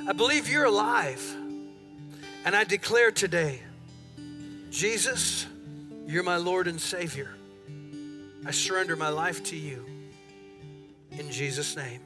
I 0.08 0.14
believe 0.14 0.50
you're 0.50 0.66
alive. 0.66 1.36
And 2.46 2.56
I 2.56 2.64
declare 2.64 3.12
today, 3.12 3.62
Jesus, 4.72 5.46
you're 6.10 6.24
my 6.24 6.38
Lord 6.38 6.68
and 6.68 6.82
Savior. 6.82 7.30
I 8.44 8.50
surrender 8.50 8.96
my 8.96 9.10
life 9.10 9.44
to 9.46 9.56
you. 9.56 9.86
In 11.12 11.30
Jesus' 11.30 11.76
name. 11.76 12.02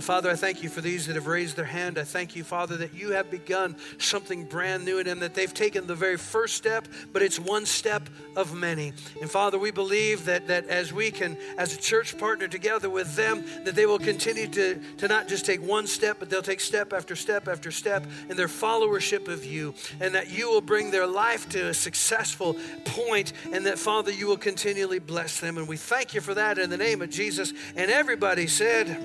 Father, 0.00 0.30
I 0.30 0.34
thank 0.34 0.62
you 0.62 0.68
for 0.68 0.82
these 0.82 1.06
that 1.06 1.16
have 1.16 1.26
raised 1.26 1.56
their 1.56 1.64
hand. 1.64 1.98
I 1.98 2.04
thank 2.04 2.36
you, 2.36 2.44
Father, 2.44 2.76
that 2.76 2.92
you 2.94 3.12
have 3.12 3.30
begun 3.30 3.76
something 3.98 4.44
brand 4.44 4.84
new 4.84 4.98
in 4.98 5.06
them, 5.06 5.20
that 5.20 5.34
they've 5.34 5.52
taken 5.52 5.86
the 5.86 5.94
very 5.94 6.18
first 6.18 6.54
step, 6.54 6.86
but 7.12 7.22
it's 7.22 7.38
one 7.38 7.64
step 7.64 8.08
of 8.36 8.54
many. 8.54 8.92
And 9.20 9.30
Father, 9.30 9.58
we 9.58 9.70
believe 9.70 10.26
that, 10.26 10.48
that 10.48 10.68
as 10.68 10.92
we 10.92 11.10
can, 11.10 11.38
as 11.56 11.74
a 11.74 11.78
church, 11.78 12.18
partner 12.18 12.46
together 12.46 12.90
with 12.90 13.16
them, 13.16 13.44
that 13.64 13.74
they 13.74 13.86
will 13.86 13.98
continue 13.98 14.46
to, 14.48 14.78
to 14.98 15.08
not 15.08 15.28
just 15.28 15.46
take 15.46 15.62
one 15.62 15.86
step, 15.86 16.18
but 16.18 16.28
they'll 16.28 16.42
take 16.42 16.60
step 16.60 16.92
after 16.92 17.16
step 17.16 17.48
after 17.48 17.70
step 17.70 18.06
in 18.28 18.36
their 18.36 18.48
followership 18.48 19.28
of 19.28 19.46
you, 19.46 19.74
and 20.00 20.14
that 20.14 20.30
you 20.30 20.50
will 20.50 20.60
bring 20.60 20.90
their 20.90 21.06
life 21.06 21.48
to 21.48 21.68
a 21.68 21.74
successful 21.74 22.54
point, 22.84 23.32
and 23.50 23.64
that, 23.64 23.78
Father, 23.78 24.12
you 24.12 24.26
will 24.26 24.36
continually 24.36 24.98
bless 24.98 25.40
them. 25.40 25.56
And 25.56 25.66
we 25.66 25.78
thank 25.78 26.12
you 26.12 26.20
for 26.20 26.34
that 26.34 26.58
in 26.58 26.68
the 26.68 26.76
name 26.76 27.00
of 27.00 27.08
Jesus. 27.08 27.54
And 27.74 27.90
everybody 27.90 28.46
said, 28.46 29.00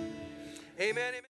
Amen. 0.82 1.14
amen. 1.14 1.22